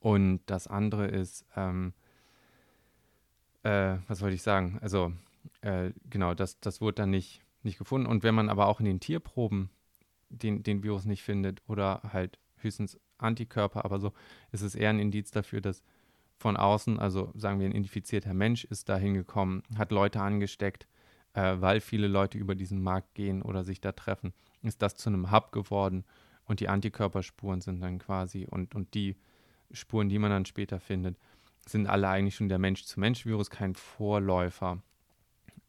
Und 0.00 0.40
das 0.46 0.66
andere 0.66 1.06
ist, 1.06 1.46
ähm, 1.56 1.94
äh, 3.62 3.96
was 4.06 4.20
wollte 4.20 4.34
ich 4.34 4.42
sagen? 4.42 4.78
Also 4.82 5.12
äh, 5.62 5.92
genau, 6.10 6.34
das, 6.34 6.60
das 6.60 6.82
wurde 6.82 6.96
dann 6.96 7.10
nicht, 7.10 7.42
nicht 7.62 7.78
gefunden. 7.78 8.06
Und 8.06 8.22
wenn 8.22 8.34
man 8.34 8.50
aber 8.50 8.66
auch 8.66 8.80
in 8.80 8.86
den 8.86 9.00
Tierproben 9.00 9.70
den, 10.28 10.62
den 10.62 10.82
Virus 10.82 11.06
nicht 11.06 11.22
findet 11.22 11.62
oder 11.68 12.02
halt 12.12 12.38
höchstens 12.56 13.00
Antikörper, 13.16 13.86
aber 13.86 13.98
so 13.98 14.12
ist 14.52 14.60
es 14.60 14.74
eher 14.74 14.90
ein 14.90 14.98
Indiz 14.98 15.30
dafür, 15.30 15.62
dass 15.62 15.82
von 16.36 16.56
außen, 16.56 16.98
also 16.98 17.32
sagen 17.34 17.60
wir 17.60 17.66
ein 17.66 17.72
infizierter 17.72 18.34
Mensch 18.34 18.64
ist 18.64 18.88
da 18.88 18.96
hingekommen, 18.96 19.62
hat 19.76 19.90
Leute 19.90 20.20
angesteckt, 20.20 20.86
äh, 21.32 21.56
weil 21.58 21.80
viele 21.80 22.08
Leute 22.08 22.38
über 22.38 22.54
diesen 22.54 22.82
Markt 22.82 23.14
gehen 23.14 23.42
oder 23.42 23.64
sich 23.64 23.80
da 23.80 23.92
treffen, 23.92 24.32
ist 24.62 24.82
das 24.82 24.96
zu 24.96 25.08
einem 25.08 25.30
Hub 25.30 25.52
geworden 25.52 26.04
und 26.44 26.60
die 26.60 26.68
Antikörperspuren 26.68 27.60
sind 27.60 27.80
dann 27.80 27.98
quasi 27.98 28.46
und, 28.48 28.74
und 28.74 28.94
die 28.94 29.16
Spuren, 29.72 30.08
die 30.08 30.18
man 30.18 30.30
dann 30.30 30.44
später 30.44 30.78
findet, 30.78 31.16
sind 31.66 31.86
alle 31.86 32.08
eigentlich 32.08 32.36
schon 32.36 32.48
der 32.48 32.58
Mensch-zu-Mensch-Virus, 32.58 33.50
kein 33.50 33.74
Vorläufer 33.74 34.82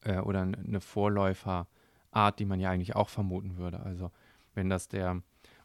äh, 0.02 0.20
oder 0.20 0.42
eine 0.42 0.82
Vorläuferart, 0.82 2.40
die 2.40 2.46
man 2.46 2.60
ja 2.60 2.70
eigentlich 2.70 2.96
auch 2.96 3.10
vermuten 3.10 3.58
würde. 3.58 3.80
Also 3.80 4.12
wenn 4.54 4.70
das 4.70 4.88
der, 4.88 5.22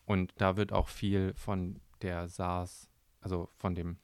und 0.07 0.33
da 0.38 0.57
wird 0.57 0.73
auch 0.73 0.88
viel 0.88 1.35
von 1.35 1.81
der 2.01 2.29
SARS, 2.29 2.88
also 3.21 3.49
von 3.57 3.75
dem 3.75 3.99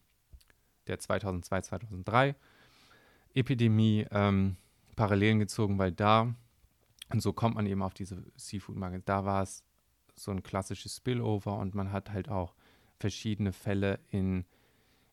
der 0.88 0.98
2002, 0.98 1.62
2003 1.62 2.34
Epidemie 3.34 4.06
ähm, 4.10 4.56
Parallelen 4.96 5.38
gezogen, 5.38 5.78
weil 5.78 5.92
da, 5.92 6.34
und 7.10 7.20
so 7.20 7.32
kommt 7.32 7.54
man 7.54 7.66
eben 7.66 7.82
auf 7.82 7.94
diese 7.94 8.24
Seafood-Marke, 8.36 9.02
da 9.04 9.24
war 9.24 9.42
es 9.42 9.62
so 10.16 10.32
ein 10.32 10.42
klassisches 10.42 10.96
Spillover 10.96 11.56
und 11.58 11.74
man 11.74 11.92
hat 11.92 12.10
halt 12.10 12.28
auch 12.28 12.54
verschiedene 12.98 13.52
Fälle 13.52 14.00
in, 14.10 14.44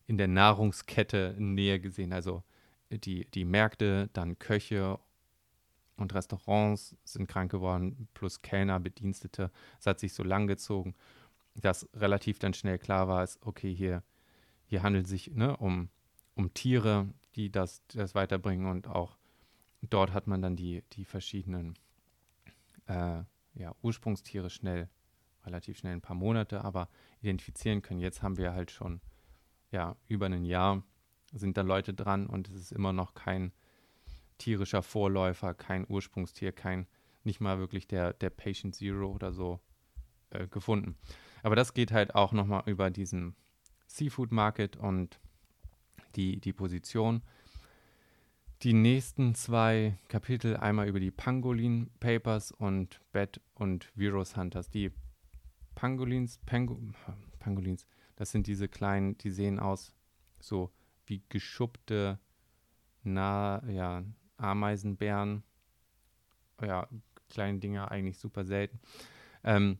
in 0.06 0.18
der 0.18 0.28
Nahrungskette 0.28 1.36
näher 1.38 1.78
gesehen. 1.78 2.12
Also 2.12 2.42
die, 2.90 3.26
die 3.30 3.44
Märkte, 3.44 4.10
dann 4.12 4.38
Köche 4.38 4.98
und 5.96 6.14
Restaurants 6.14 6.96
sind 7.04 7.28
krank 7.28 7.50
geworden, 7.50 8.08
plus 8.14 8.42
Kellner, 8.42 8.80
Bedienstete. 8.80 9.50
Es 9.78 9.86
hat 9.86 10.00
sich 10.00 10.12
so 10.12 10.22
lang 10.22 10.46
gezogen, 10.46 10.94
dass 11.54 11.88
relativ 11.94 12.38
dann 12.38 12.54
schnell 12.54 12.78
klar 12.78 13.08
war, 13.08 13.24
ist, 13.24 13.38
okay, 13.42 13.72
hier 13.74 14.02
hier 14.66 14.82
handelt 14.82 15.04
es 15.04 15.10
sich 15.10 15.32
ne, 15.32 15.56
um, 15.56 15.88
um 16.34 16.52
Tiere, 16.54 17.08
die 17.34 17.50
das, 17.50 17.82
das 17.88 18.14
weiterbringen 18.14 18.66
und 18.66 18.88
auch 18.88 19.16
dort 19.82 20.12
hat 20.12 20.26
man 20.26 20.42
dann 20.42 20.56
die, 20.56 20.82
die 20.92 21.04
verschiedenen 21.04 21.74
äh, 22.86 23.22
ja, 23.54 23.74
Ursprungstiere 23.82 24.50
schnell, 24.50 24.88
relativ 25.44 25.78
schnell 25.78 25.92
ein 25.92 26.00
paar 26.00 26.16
Monate, 26.16 26.64
aber 26.64 26.88
identifizieren 27.20 27.82
können. 27.82 28.00
Jetzt 28.00 28.22
haben 28.22 28.36
wir 28.36 28.52
halt 28.52 28.70
schon 28.70 29.00
ja, 29.70 29.96
über 30.08 30.26
ein 30.26 30.44
Jahr 30.44 30.82
sind 31.32 31.56
da 31.56 31.62
Leute 31.62 31.92
dran 31.92 32.26
und 32.26 32.48
es 32.48 32.54
ist 32.54 32.72
immer 32.72 32.92
noch 32.92 33.14
kein 33.14 33.52
tierischer 34.38 34.82
Vorläufer, 34.82 35.54
kein 35.54 35.86
Ursprungstier, 35.88 36.52
kein, 36.52 36.86
nicht 37.24 37.40
mal 37.40 37.58
wirklich 37.58 37.86
der, 37.86 38.12
der 38.12 38.30
Patient 38.30 38.74
Zero 38.74 39.10
oder 39.10 39.32
so 39.32 39.60
äh, 40.30 40.46
gefunden. 40.46 40.96
Aber 41.42 41.56
das 41.56 41.74
geht 41.74 41.92
halt 41.92 42.14
auch 42.14 42.32
nochmal 42.32 42.62
über 42.66 42.90
diesen 42.90 43.34
Seafood 43.86 44.32
Market 44.32 44.76
und 44.76 45.18
die, 46.16 46.40
die 46.40 46.52
Position. 46.52 47.22
Die 48.62 48.72
nächsten 48.72 49.34
zwei 49.34 49.98
Kapitel 50.08 50.56
einmal 50.56 50.88
über 50.88 51.00
die 51.00 51.10
Pangolin 51.10 51.90
Papers 52.00 52.52
und 52.52 53.00
Bat 53.12 53.40
und 53.54 53.90
Virus 53.94 54.36
Hunters. 54.36 54.70
Die 54.70 54.90
Pangolins, 55.74 56.38
Pango, 56.46 56.80
Pangolins, 57.38 57.86
das 58.16 58.30
sind 58.30 58.46
diese 58.46 58.66
kleinen, 58.66 59.18
die 59.18 59.30
sehen 59.30 59.58
aus 59.60 59.92
so 60.40 60.72
wie 61.04 61.22
geschuppte 61.28 62.18
na, 63.02 63.62
ja, 63.68 64.02
Ameisenbären. 64.36 65.44
Ja, 66.60 66.88
kleine 67.28 67.58
Dinger, 67.58 67.90
eigentlich 67.90 68.18
super 68.18 68.44
selten. 68.44 68.80
Ähm, 69.44 69.78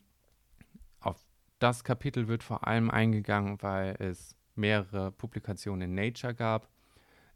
das 1.59 1.85
Kapitel 1.85 2.29
wird 2.29 2.43
vor 2.43 2.67
allem 2.67 2.91
eingegangen, 2.91 3.61
weil 3.63 3.97
es 3.99 4.37
mehrere 4.55 5.13
Publikationen 5.13 5.91
in 5.91 5.95
Nature 5.95 6.35
gab, 6.35 6.69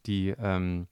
die 0.06 0.30
ähm, 0.38 0.86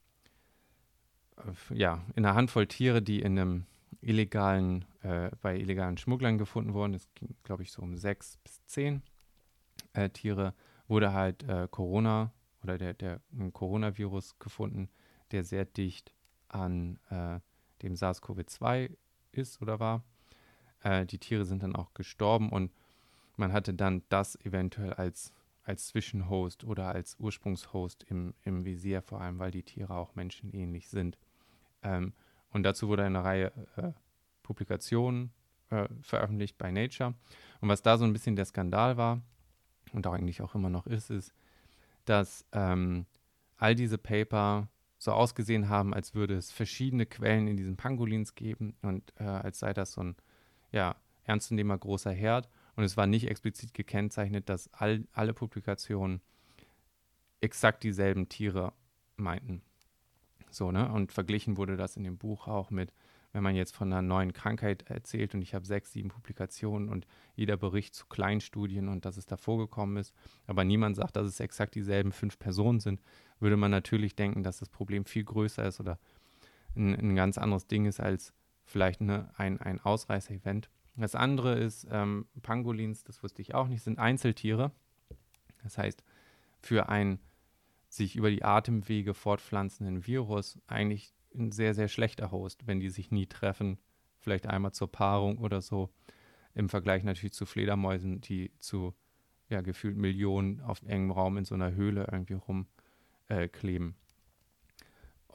ja, 1.70 2.02
in 2.14 2.24
einer 2.24 2.34
Handvoll 2.34 2.66
Tiere, 2.66 3.02
die 3.02 3.20
in 3.20 3.38
einem 3.38 3.66
illegalen, 4.00 4.84
äh, 5.02 5.30
bei 5.40 5.56
illegalen 5.56 5.96
Schmugglern 5.96 6.38
gefunden 6.38 6.74
wurden, 6.74 6.94
es 6.94 7.08
ging, 7.14 7.36
glaube 7.42 7.62
ich, 7.62 7.72
so 7.72 7.82
um 7.82 7.96
sechs 7.96 8.36
bis 8.38 8.64
zehn 8.66 9.02
äh, 9.92 10.10
Tiere, 10.10 10.54
wurde 10.86 11.12
halt 11.12 11.42
äh, 11.44 11.68
Corona 11.70 12.32
oder 12.62 12.78
der, 12.78 12.94
der 12.94 13.20
Coronavirus 13.52 14.38
gefunden, 14.38 14.88
der 15.32 15.44
sehr 15.44 15.64
dicht 15.64 16.12
an 16.48 16.98
äh, 17.10 17.40
dem 17.82 17.94
SARS-CoV-2 17.94 18.96
ist 19.32 19.60
oder 19.62 19.78
war. 19.78 20.02
Äh, 20.82 21.06
die 21.06 21.18
Tiere 21.18 21.44
sind 21.44 21.62
dann 21.62 21.76
auch 21.76 21.94
gestorben 21.94 22.50
und 22.50 22.72
man 23.38 23.52
hatte 23.52 23.74
dann 23.74 24.02
das 24.08 24.36
eventuell 24.44 24.94
als, 24.94 25.32
als 25.62 25.88
Zwischenhost 25.88 26.64
oder 26.64 26.88
als 26.88 27.16
Ursprungshost 27.18 28.04
im, 28.04 28.34
im 28.42 28.64
Visier, 28.64 29.02
vor 29.02 29.20
allem 29.20 29.38
weil 29.38 29.50
die 29.50 29.62
Tiere 29.62 29.94
auch 29.94 30.14
menschenähnlich 30.14 30.88
sind. 30.88 31.18
Ähm, 31.82 32.12
und 32.50 32.62
dazu 32.62 32.88
wurde 32.88 33.04
eine 33.04 33.22
Reihe 33.22 33.52
äh, 33.76 33.92
Publikationen 34.42 35.30
äh, 35.70 35.88
veröffentlicht 36.00 36.58
bei 36.58 36.70
Nature. 36.70 37.14
Und 37.60 37.68
was 37.68 37.82
da 37.82 37.98
so 37.98 38.04
ein 38.04 38.12
bisschen 38.12 38.36
der 38.36 38.46
Skandal 38.46 38.96
war 38.96 39.20
und 39.92 40.06
auch 40.06 40.14
eigentlich 40.14 40.42
auch 40.42 40.54
immer 40.54 40.70
noch 40.70 40.86
ist, 40.86 41.10
ist, 41.10 41.32
dass 42.04 42.46
ähm, 42.52 43.06
all 43.58 43.74
diese 43.74 43.98
Paper 43.98 44.68
so 44.96 45.12
ausgesehen 45.12 45.68
haben, 45.68 45.94
als 45.94 46.14
würde 46.14 46.34
es 46.34 46.50
verschiedene 46.50 47.06
Quellen 47.06 47.46
in 47.46 47.56
diesen 47.56 47.76
Pangolins 47.76 48.34
geben 48.34 48.74
und 48.82 49.12
äh, 49.16 49.24
als 49.24 49.60
sei 49.60 49.72
das 49.72 49.92
so 49.92 50.02
ein 50.02 50.16
ja, 50.72 50.96
ernstzunehmender 51.24 51.78
großer 51.78 52.10
Herd. 52.10 52.48
Und 52.78 52.84
es 52.84 52.96
war 52.96 53.08
nicht 53.08 53.28
explizit 53.28 53.74
gekennzeichnet, 53.74 54.48
dass 54.48 54.72
all, 54.72 55.04
alle 55.10 55.34
Publikationen 55.34 56.20
exakt 57.40 57.82
dieselben 57.82 58.28
Tiere 58.28 58.72
meinten. 59.16 59.62
So, 60.48 60.70
ne? 60.70 60.88
Und 60.92 61.10
verglichen 61.10 61.56
wurde 61.56 61.76
das 61.76 61.96
in 61.96 62.04
dem 62.04 62.18
Buch 62.18 62.46
auch 62.46 62.70
mit, 62.70 62.92
wenn 63.32 63.42
man 63.42 63.56
jetzt 63.56 63.74
von 63.74 63.92
einer 63.92 64.00
neuen 64.00 64.32
Krankheit 64.32 64.84
erzählt 64.88 65.34
und 65.34 65.42
ich 65.42 65.54
habe 65.54 65.66
sechs, 65.66 65.90
sieben 65.90 66.08
Publikationen 66.08 66.88
und 66.88 67.08
jeder 67.34 67.56
Bericht 67.56 67.96
zu 67.96 68.06
Kleinstudien 68.06 68.86
und 68.86 69.04
dass 69.04 69.16
es 69.16 69.26
da 69.26 69.36
vorgekommen 69.36 69.96
ist, 69.96 70.14
aber 70.46 70.62
niemand 70.62 70.94
sagt, 70.94 71.16
dass 71.16 71.26
es 71.26 71.40
exakt 71.40 71.74
dieselben 71.74 72.12
fünf 72.12 72.38
Personen 72.38 72.78
sind, 72.78 73.00
würde 73.40 73.56
man 73.56 73.72
natürlich 73.72 74.14
denken, 74.14 74.44
dass 74.44 74.58
das 74.58 74.68
Problem 74.68 75.04
viel 75.04 75.24
größer 75.24 75.66
ist 75.66 75.80
oder 75.80 75.98
ein, 76.76 76.94
ein 76.94 77.16
ganz 77.16 77.38
anderes 77.38 77.66
Ding 77.66 77.86
ist 77.86 77.98
als 77.98 78.34
vielleicht 78.62 79.00
ne, 79.00 79.32
ein, 79.36 79.60
ein 79.60 79.80
Ausreißer-Event. 79.80 80.70
Das 81.00 81.14
andere 81.14 81.54
ist, 81.54 81.86
ähm, 81.90 82.26
Pangolins, 82.42 83.04
das 83.04 83.22
wusste 83.22 83.40
ich 83.40 83.54
auch 83.54 83.68
nicht, 83.68 83.82
sind 83.82 83.98
Einzeltiere. 83.98 84.72
Das 85.62 85.78
heißt, 85.78 86.02
für 86.60 86.88
ein 86.88 87.20
sich 87.88 88.16
über 88.16 88.30
die 88.30 88.44
Atemwege 88.44 89.14
fortpflanzenden 89.14 90.06
Virus 90.06 90.58
eigentlich 90.66 91.14
ein 91.34 91.52
sehr, 91.52 91.74
sehr 91.74 91.88
schlechter 91.88 92.30
Host, 92.30 92.66
wenn 92.66 92.80
die 92.80 92.90
sich 92.90 93.10
nie 93.10 93.26
treffen, 93.26 93.78
vielleicht 94.18 94.46
einmal 94.46 94.72
zur 94.72 94.90
Paarung 94.90 95.38
oder 95.38 95.60
so. 95.60 95.90
Im 96.54 96.68
Vergleich 96.68 97.04
natürlich 97.04 97.32
zu 97.32 97.46
Fledermäusen, 97.46 98.20
die 98.20 98.50
zu 98.58 98.94
ja, 99.48 99.60
gefühlt 99.60 99.96
Millionen 99.96 100.60
auf 100.60 100.82
engem 100.82 101.10
Raum 101.10 101.38
in 101.38 101.44
so 101.44 101.54
einer 101.54 101.72
Höhle 101.72 102.08
irgendwie 102.10 102.34
rumkleben. 102.34 103.94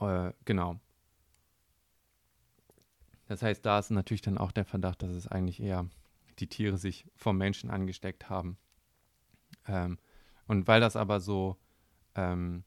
Äh, 0.00 0.28
äh, 0.28 0.32
genau. 0.44 0.80
Das 3.26 3.42
heißt, 3.42 3.64
da 3.64 3.78
ist 3.78 3.90
natürlich 3.90 4.22
dann 4.22 4.38
auch 4.38 4.52
der 4.52 4.64
Verdacht, 4.64 5.02
dass 5.02 5.10
es 5.10 5.26
eigentlich 5.26 5.60
eher 5.60 5.88
die 6.38 6.48
Tiere 6.48 6.76
sich 6.76 7.06
vom 7.16 7.38
Menschen 7.38 7.70
angesteckt 7.70 8.28
haben. 8.28 8.58
Ähm, 9.66 9.98
und 10.46 10.66
weil 10.66 10.80
das 10.80 10.96
aber 10.96 11.20
so, 11.20 11.56
ähm, 12.14 12.64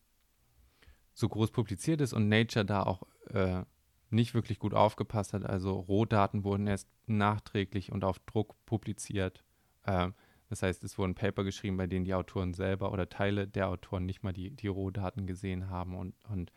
so 1.14 1.30
groß 1.30 1.52
publiziert 1.52 2.02
ist 2.02 2.14
und 2.14 2.30
Nature 2.30 2.66
da 2.66 2.84
auch 2.84 3.04
äh, 3.30 3.64
nicht 4.10 4.34
wirklich 4.34 4.60
gut 4.60 4.74
aufgepasst 4.74 5.34
hat. 5.34 5.46
Also 5.46 5.74
Rohdaten 5.74 6.44
wurden 6.44 6.68
erst 6.68 6.88
nachträglich 7.06 7.92
und 7.92 8.04
auf 8.04 8.20
Druck 8.20 8.56
publiziert. 8.66 9.44
Äh, 9.84 10.10
das 10.50 10.64
heißt, 10.64 10.84
es 10.84 10.98
wurden 10.98 11.14
Paper 11.14 11.44
geschrieben, 11.44 11.78
bei 11.78 11.88
denen 11.88 12.06
die 12.06 12.14
Autoren 12.14 12.54
selber 12.54 12.92
oder 12.94 13.10
Teile 13.10 13.48
der 13.48 13.68
Autoren 13.68 14.06
nicht 14.06 14.24
mal 14.24 14.34
die, 14.34 14.52
die 14.52 14.68
Rohdaten 14.68 15.28
gesehen 15.28 15.70
haben 15.70 15.96
und, 15.96 16.16
und 16.30 16.54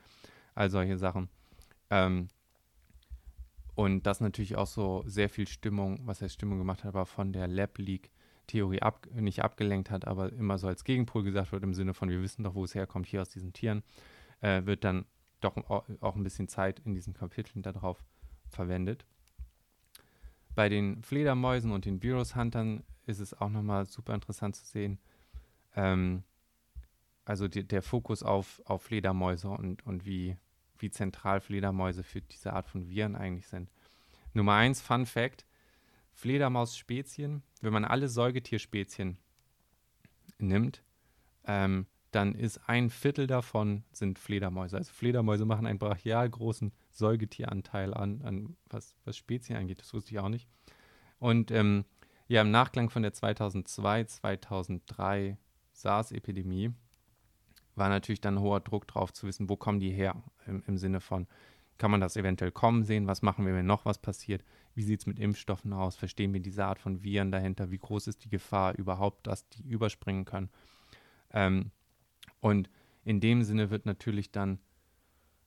all 0.55 0.71
solche 0.71 0.97
Sachen. 0.97 1.29
Ähm, 1.91 2.29
und 3.81 4.03
das 4.03 4.21
natürlich 4.21 4.57
auch 4.57 4.67
so 4.67 5.03
sehr 5.07 5.31
viel 5.31 5.49
Stimmung, 5.49 6.01
was 6.05 6.21
heißt 6.21 6.35
Stimmung 6.35 6.59
gemacht 6.59 6.85
hat, 6.85 6.91
aber 6.91 7.07
von 7.07 7.33
der 7.33 7.49
Lab 7.49 7.79
League 7.79 8.11
Theorie 8.47 8.83
ab, 8.83 9.07
nicht 9.15 9.43
abgelenkt 9.43 9.91
hat, 9.91 10.07
aber 10.07 10.31
immer 10.35 10.59
so 10.59 10.67
als 10.69 10.85
Gegenpol 10.85 11.23
gesagt 11.23 11.51
wird, 11.51 11.63
im 11.63 11.73
Sinne 11.73 11.95
von, 11.95 12.11
wir 12.11 12.21
wissen 12.21 12.45
doch, 12.45 12.55
wo 12.55 12.63
es 12.63 12.75
herkommt, 12.75 13.07
hier 13.07 13.23
aus 13.23 13.31
diesen 13.31 13.55
Tieren, 13.55 13.83
äh, 14.43 14.67
wird 14.67 14.85
dann 14.85 15.07
doch 15.41 15.57
auch 15.67 16.15
ein 16.15 16.23
bisschen 16.23 16.47
Zeit 16.47 16.81
in 16.81 16.93
diesen 16.93 17.15
Kapiteln 17.15 17.63
darauf 17.63 18.05
verwendet. 18.51 19.07
Bei 20.55 20.69
den 20.69 21.03
Fledermäusen 21.03 21.73
und 21.73 21.87
den 21.87 22.03
Virus-Huntern 22.03 22.83
ist 23.07 23.19
es 23.19 23.33
auch 23.33 23.49
nochmal 23.49 23.87
super 23.87 24.13
interessant 24.13 24.57
zu 24.57 24.67
sehen. 24.67 24.99
Ähm, 25.75 26.23
also 27.25 27.49
die, 27.49 27.67
der 27.67 27.81
Fokus 27.81 28.23
auf, 28.23 28.61
auf 28.67 28.83
Fledermäuse 28.83 29.49
und, 29.49 29.87
und 29.87 30.05
wie, 30.05 30.37
wie 30.83 30.91
zentral 30.91 31.41
Fledermäuse 31.41 32.03
für 32.03 32.21
diese 32.21 32.53
Art 32.53 32.69
von 32.69 32.89
Viren 32.89 33.17
eigentlich 33.17 33.49
sind. 33.49 33.71
Nummer 34.33 34.55
eins, 34.55 34.81
Fun 34.81 35.07
Fact: 35.07 35.45
Fledermaus-Spezien, 36.13 37.43
wenn 37.61 37.73
man 37.73 37.85
alle 37.85 38.09
Säugetierspezien 38.09 39.19
nimmt, 40.39 40.83
ähm, 41.45 41.87
dann 42.11 42.35
ist 42.35 42.69
ein 42.69 42.91
Viertel 42.91 43.27
davon 43.27 43.85
sind 43.93 44.19
Fledermäuse. 44.19 44.77
Also 44.77 44.93
Fledermäuse 44.93 45.45
machen 45.45 45.67
einen 45.67 45.79
brachial 45.79 46.29
großen 46.29 46.73
Säugetieranteil 46.91 47.95
an, 47.95 48.23
an 48.23 48.57
was, 48.69 48.97
was 49.05 49.17
Spezien 49.17 49.57
angeht. 49.57 49.81
Das 49.81 49.95
wusste 49.95 50.13
ich 50.13 50.19
auch 50.19 50.29
nicht. 50.29 50.49
Und 51.19 51.51
ähm, 51.51 51.85
ja, 52.27 52.43
im 52.43 52.51
Nachklang 52.51 52.91
von 52.91 53.03
der 53.03 53.13
2002, 53.13 54.05
2003 54.05 55.37
SARS-Epidemie 55.73 56.73
war 57.75 57.89
natürlich 57.89 58.21
dann 58.21 58.41
hoher 58.41 58.61
Druck 58.61 58.87
drauf 58.87 59.13
zu 59.13 59.27
wissen, 59.27 59.49
wo 59.49 59.57
kommen 59.57 59.81
die 59.81 59.91
her 59.91 60.23
im, 60.47 60.63
im 60.67 60.79
Sinne 60.79 61.01
von, 61.01 61.27
kann 61.79 61.91
man 61.91 62.01
das 62.01 62.17
eventuell 62.17 62.53
kommen 62.53 62.85
sehen? 62.85 63.07
Was 63.07 63.23
machen 63.23 63.47
wir, 63.47 63.55
wenn 63.55 63.67
noch 63.67 63.87
was 63.87 63.99
passiert? 63.99 64.45
Wie 64.75 64.83
sieht 64.83 65.01
es 65.01 65.07
mit 65.07 65.19
Impfstoffen 65.19 65.73
aus? 65.73 65.97
Verstehen 65.97 66.35
wir 66.35 66.41
diese 66.41 66.67
Art 66.67 66.79
von 66.79 67.03
Viren 67.03 67.33
dahinter? 67.33 67.71
Wie 67.71 67.79
groß 67.79 68.07
ist 68.07 68.25
die 68.25 68.29
Gefahr 68.29 68.77
überhaupt, 68.77 69.27
dass 69.27 69.49
die 69.49 69.63
überspringen 69.63 70.27
können? 70.27 70.51
Ähm, 71.33 71.71
und 72.41 72.69
in 73.05 73.21
dem 73.21 73.43
Sinne 73.43 73.71
wird 73.71 73.87
natürlich 73.87 74.31
dann 74.31 74.59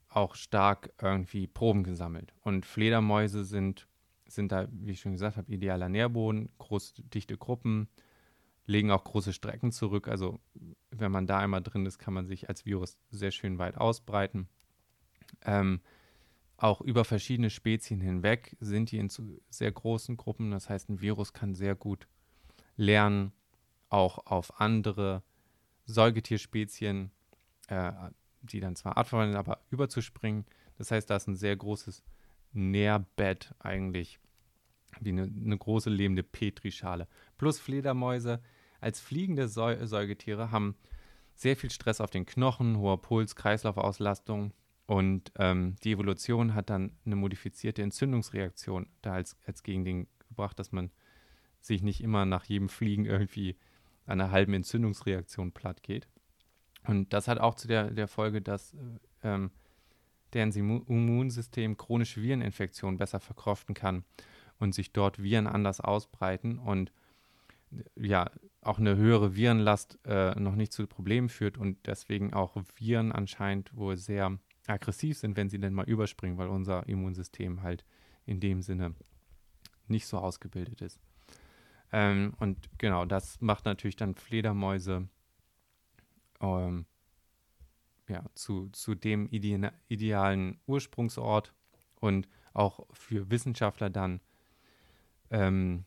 auch 0.09 0.35
stark 0.35 0.91
irgendwie 1.01 1.47
Proben 1.47 1.83
gesammelt. 1.83 2.33
Und 2.41 2.65
Fledermäuse 2.65 3.45
sind, 3.45 3.87
sind 4.27 4.51
da, 4.51 4.67
wie 4.71 4.91
ich 4.91 5.01
schon 5.01 5.13
gesagt 5.13 5.37
habe, 5.37 5.51
idealer 5.51 5.89
Nährboden, 5.89 6.49
großdichte 6.57 7.37
Gruppen, 7.37 7.89
legen 8.65 8.91
auch 8.91 9.03
große 9.03 9.33
Strecken 9.33 9.71
zurück. 9.71 10.07
Also 10.07 10.39
wenn 10.91 11.11
man 11.11 11.27
da 11.27 11.39
einmal 11.39 11.61
drin 11.61 11.85
ist, 11.85 11.99
kann 11.99 12.13
man 12.13 12.27
sich 12.27 12.49
als 12.49 12.65
Virus 12.65 12.97
sehr 13.09 13.31
schön 13.31 13.57
weit 13.57 13.77
ausbreiten. 13.77 14.47
Ähm, 15.41 15.81
auch 16.57 16.79
über 16.81 17.03
verschiedene 17.03 17.49
Spezien 17.49 17.99
hinweg 17.99 18.55
sind 18.59 18.91
die 18.91 18.97
in 18.97 19.09
sehr 19.49 19.71
großen 19.71 20.15
Gruppen. 20.17 20.51
Das 20.51 20.69
heißt, 20.69 20.89
ein 20.89 21.01
Virus 21.01 21.33
kann 21.33 21.55
sehr 21.55 21.75
gut 21.75 22.07
lernen, 22.77 23.33
auch 23.89 24.25
auf 24.25 24.59
andere 24.61 25.23
Säugetierspezien, 25.85 27.11
äh, 27.67 27.91
die 28.41 28.59
dann 28.59 28.75
zwar 28.75 28.97
artverwandt 28.97 29.33
sind, 29.33 29.39
aber 29.39 29.61
überzuspringen. 29.69 30.45
Das 30.77 30.91
heißt, 30.91 31.09
da 31.09 31.17
ist 31.17 31.27
ein 31.27 31.35
sehr 31.35 31.55
großes 31.55 32.03
Nährbett 32.53 33.53
eigentlich, 33.59 34.19
wie 35.01 35.09
eine, 35.09 35.23
eine 35.23 35.57
große 35.57 35.89
lebende 35.89 36.23
Petrischale. 36.23 37.07
Plus 37.43 37.59
Fledermäuse 37.59 38.39
als 38.79 39.01
fliegende 39.01 39.49
Säu 39.49 39.85
Säugetiere 39.85 40.51
haben 40.51 40.77
sehr 41.35 41.57
viel 41.57 41.71
Stress 41.71 41.99
auf 41.99 42.09
den 42.09 42.25
Knochen, 42.25 42.77
hoher 42.77 43.01
Puls, 43.01 43.35
Kreislaufauslastung 43.35 44.53
und 44.85 45.33
ähm, 45.37 45.75
die 45.83 45.91
Evolution 45.91 46.55
hat 46.55 46.69
dann 46.69 46.93
eine 47.05 47.17
modifizierte 47.17 47.81
Entzündungsreaktion 47.81 48.87
da 49.01 49.15
als, 49.15 49.35
als 49.45 49.61
Gegending 49.61 50.07
gebracht, 50.29 50.57
dass 50.57 50.71
man 50.71 50.89
sich 51.59 51.81
nicht 51.83 52.01
immer 52.01 52.23
nach 52.25 52.45
jedem 52.45 52.69
Fliegen 52.69 53.03
irgendwie 53.03 53.57
einer 54.05 54.31
halben 54.31 54.53
Entzündungsreaktion 54.53 55.51
platt 55.51 55.83
geht. 55.83 56.07
Und 56.87 57.11
das 57.11 57.27
hat 57.27 57.39
auch 57.39 57.55
zu 57.55 57.67
der, 57.67 57.91
der 57.91 58.07
Folge, 58.07 58.41
dass 58.41 58.73
äh, 58.73 58.77
ähm, 59.23 59.51
deren 60.31 60.53
Immunsystem 60.53 61.75
chronische 61.75 62.21
Vireninfektionen 62.21 62.97
besser 62.97 63.19
verkraften 63.19 63.75
kann 63.75 64.05
und 64.59 64.73
sich 64.73 64.93
dort 64.93 65.21
Viren 65.21 65.47
anders 65.47 65.81
ausbreiten 65.81 66.57
und 66.57 66.93
ja 67.95 68.29
auch 68.61 68.79
eine 68.79 68.95
höhere 68.95 69.35
Virenlast 69.35 69.99
äh, 70.05 70.39
noch 70.39 70.55
nicht 70.55 70.71
zu 70.71 70.87
Problemen 70.87 71.29
führt 71.29 71.57
und 71.57 71.85
deswegen 71.85 72.33
auch 72.33 72.55
Viren 72.75 73.11
anscheinend 73.11 73.75
wohl 73.75 73.97
sehr 73.97 74.37
aggressiv 74.67 75.17
sind, 75.17 75.35
wenn 75.35 75.49
sie 75.49 75.59
denn 75.59 75.73
mal 75.73 75.89
überspringen, 75.89 76.37
weil 76.37 76.47
unser 76.47 76.87
Immunsystem 76.87 77.61
halt 77.61 77.85
in 78.25 78.39
dem 78.39 78.61
Sinne 78.61 78.95
nicht 79.87 80.07
so 80.07 80.17
ausgebildet 80.17 80.81
ist. 80.81 80.99
Ähm, 81.91 82.33
und 82.39 82.69
genau, 82.77 83.05
das 83.05 83.41
macht 83.41 83.65
natürlich 83.65 83.97
dann 83.97 84.15
Fledermäuse 84.15 85.07
ähm, 86.39 86.85
ja, 88.07 88.23
zu, 88.33 88.69
zu 88.69 88.95
dem 88.95 89.27
ide 89.29 89.71
idealen 89.87 90.59
Ursprungsort 90.65 91.53
und 91.99 92.27
auch 92.53 92.85
für 92.93 93.29
Wissenschaftler 93.29 93.89
dann 93.89 94.21
ähm, 95.29 95.85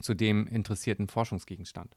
zu 0.00 0.14
dem 0.14 0.46
interessierten 0.46 1.08
Forschungsgegenstand. 1.08 1.96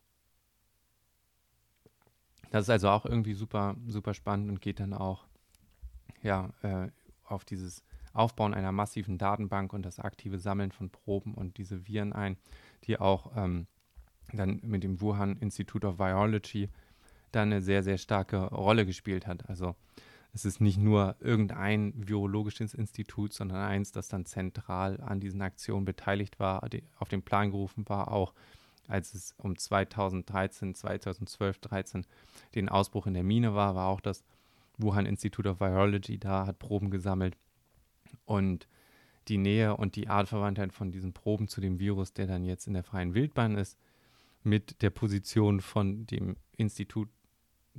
Das 2.51 2.65
ist 2.65 2.69
also 2.69 2.89
auch 2.89 3.05
irgendwie 3.05 3.33
super, 3.33 3.75
super 3.87 4.13
spannend 4.13 4.49
und 4.49 4.61
geht 4.61 4.79
dann 4.79 4.93
auch 4.93 5.25
ja, 6.21 6.51
äh, 6.61 6.87
auf 7.23 7.45
dieses 7.45 7.83
Aufbauen 8.13 8.53
einer 8.53 8.71
massiven 8.71 9.17
Datenbank 9.17 9.73
und 9.73 9.83
das 9.83 9.99
aktive 9.99 10.37
Sammeln 10.37 10.71
von 10.71 10.89
Proben 10.89 11.33
und 11.33 11.57
diese 11.57 11.87
Viren 11.87 12.13
ein, 12.13 12.37
die 12.83 12.99
auch 12.99 13.35
ähm, 13.35 13.67
dann 14.31 14.59
mit 14.63 14.83
dem 14.83 15.01
Wuhan 15.01 15.37
Institute 15.37 15.85
of 15.85 15.99
Virology 15.99 16.69
da 17.31 17.41
eine 17.41 17.61
sehr, 17.61 17.83
sehr 17.83 17.97
starke 17.97 18.37
Rolle 18.37 18.85
gespielt 18.85 19.25
hat. 19.25 19.49
Also 19.49 19.75
es 20.33 20.45
ist 20.45 20.59
nicht 20.59 20.79
nur 20.79 21.15
irgendein 21.19 21.93
virologisches 21.95 22.73
Institut, 22.73 23.33
sondern 23.33 23.59
eins, 23.59 23.91
das 23.91 24.07
dann 24.07 24.25
zentral 24.25 24.99
an 25.01 25.19
diesen 25.19 25.41
Aktionen 25.41 25.85
beteiligt 25.85 26.39
war, 26.39 26.67
auf 26.97 27.07
den 27.07 27.21
Plan 27.21 27.51
gerufen 27.51 27.87
war, 27.87 28.11
auch 28.11 28.33
als 28.87 29.13
es 29.13 29.33
um 29.37 29.57
2013, 29.57 30.75
2012, 30.75 31.59
13 31.59 32.05
den 32.55 32.67
Ausbruch 32.67 33.07
in 33.07 33.13
der 33.13 33.23
Mine 33.23 33.53
war, 33.53 33.75
war 33.75 33.87
auch 33.87 34.01
das 34.01 34.23
Wuhan 34.77 35.05
Institute 35.05 35.47
of 35.47 35.59
Virology. 35.59 36.17
Da, 36.17 36.47
hat 36.47 36.59
Proben 36.59 36.89
gesammelt 36.89 37.37
und 38.25 38.67
die 39.27 39.37
Nähe 39.37 39.77
und 39.77 39.95
die 39.95 40.09
Artverwandtheit 40.09 40.73
von 40.73 40.91
diesen 40.91 41.13
Proben 41.13 41.47
zu 41.47 41.61
dem 41.61 41.79
Virus, 41.79 42.13
der 42.13 42.27
dann 42.27 42.43
jetzt 42.43 42.67
in 42.67 42.73
der 42.73 42.83
freien 42.83 43.13
Wildbahn 43.13 43.55
ist, 43.55 43.77
mit 44.43 44.81
der 44.81 44.89
Position 44.89 45.61
von 45.61 46.05
dem 46.07 46.35
Institut 46.57 47.07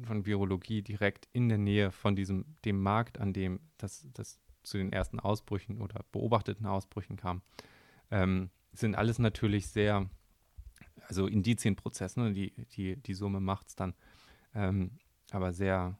von 0.02 0.26
Virologie 0.26 0.82
direkt 0.82 1.28
in 1.32 1.48
der 1.48 1.58
Nähe 1.58 1.92
von 1.92 2.16
diesem 2.16 2.56
dem 2.64 2.80
Markt, 2.80 3.18
an 3.18 3.32
dem 3.32 3.60
das, 3.78 4.06
das 4.12 4.40
zu 4.62 4.78
den 4.78 4.92
ersten 4.92 5.20
Ausbrüchen 5.20 5.80
oder 5.80 6.04
beobachteten 6.10 6.66
Ausbrüchen 6.66 7.16
kam, 7.16 7.42
ähm, 8.10 8.50
sind 8.72 8.96
alles 8.96 9.18
natürlich 9.18 9.68
sehr, 9.68 10.08
also 11.06 11.26
Indizienprozesse, 11.26 12.20
ne? 12.20 12.32
die, 12.32 12.52
die, 12.72 12.96
die 12.96 13.14
Summe 13.14 13.40
macht 13.40 13.68
es 13.68 13.76
dann, 13.76 13.94
ähm, 14.54 14.98
aber 15.30 15.52
sehr, 15.52 15.96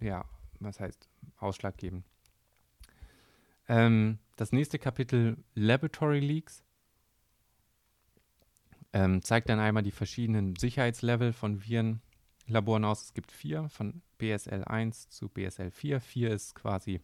ja, 0.00 0.24
was 0.60 0.80
heißt 0.80 1.08
ausschlaggebend. 1.38 2.04
Ähm, 3.68 4.18
das 4.36 4.52
nächste 4.52 4.78
Kapitel 4.78 5.36
Laboratory 5.54 6.20
Leaks 6.20 6.62
ähm, 8.92 9.22
zeigt 9.22 9.48
dann 9.48 9.58
einmal 9.58 9.82
die 9.82 9.90
verschiedenen 9.90 10.56
Sicherheitslevel 10.56 11.32
von 11.32 11.66
Virenlaboren 12.46 12.84
aus. 12.84 13.02
Es 13.02 13.14
gibt 13.14 13.32
vier, 13.32 13.68
von 13.68 14.02
BSL 14.18 14.64
1 14.64 15.08
zu 15.10 15.28
BSL 15.28 15.70
4. 15.70 16.00
4 16.00 16.30
ist 16.30 16.54
quasi 16.54 17.00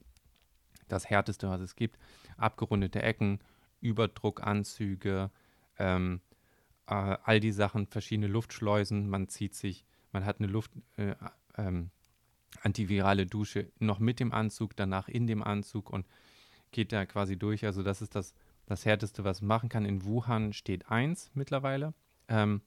das 0.88 1.08
härteste, 1.10 1.48
was 1.48 1.60
es 1.60 1.74
gibt. 1.74 1.98
Abgerundete 2.36 3.02
Ecken, 3.02 3.40
Überdruckanzüge, 3.80 5.30
ähm, 5.78 6.20
äh, 6.86 7.16
all 7.22 7.40
die 7.40 7.52
Sachen, 7.52 7.86
verschiedene 7.86 8.28
Luftschleusen. 8.28 9.08
Man 9.08 9.28
zieht 9.28 9.54
sich, 9.54 9.84
man 10.12 10.24
hat 10.24 10.38
eine 10.38 10.48
Luft, 10.48 10.72
äh, 10.96 11.14
ähm, 11.56 11.90
antivirale 12.62 13.26
Dusche 13.26 13.72
noch 13.78 13.98
mit 13.98 14.20
dem 14.20 14.32
Anzug, 14.32 14.76
danach 14.76 15.08
in 15.08 15.26
dem 15.26 15.42
Anzug 15.42 15.90
und 15.90 16.06
geht 16.70 16.92
da 16.92 17.04
quasi 17.04 17.36
durch. 17.36 17.64
Also 17.64 17.82
das 17.82 18.00
ist 18.00 18.14
das, 18.14 18.34
das 18.66 18.84
Härteste, 18.84 19.24
was 19.24 19.40
man 19.40 19.48
machen 19.48 19.68
kann. 19.68 19.84
In 19.84 20.04
Wuhan 20.04 20.52
steht 20.52 20.88
1 20.88 21.32
mittlerweile. 21.34 21.94
Ähm, 22.28 22.62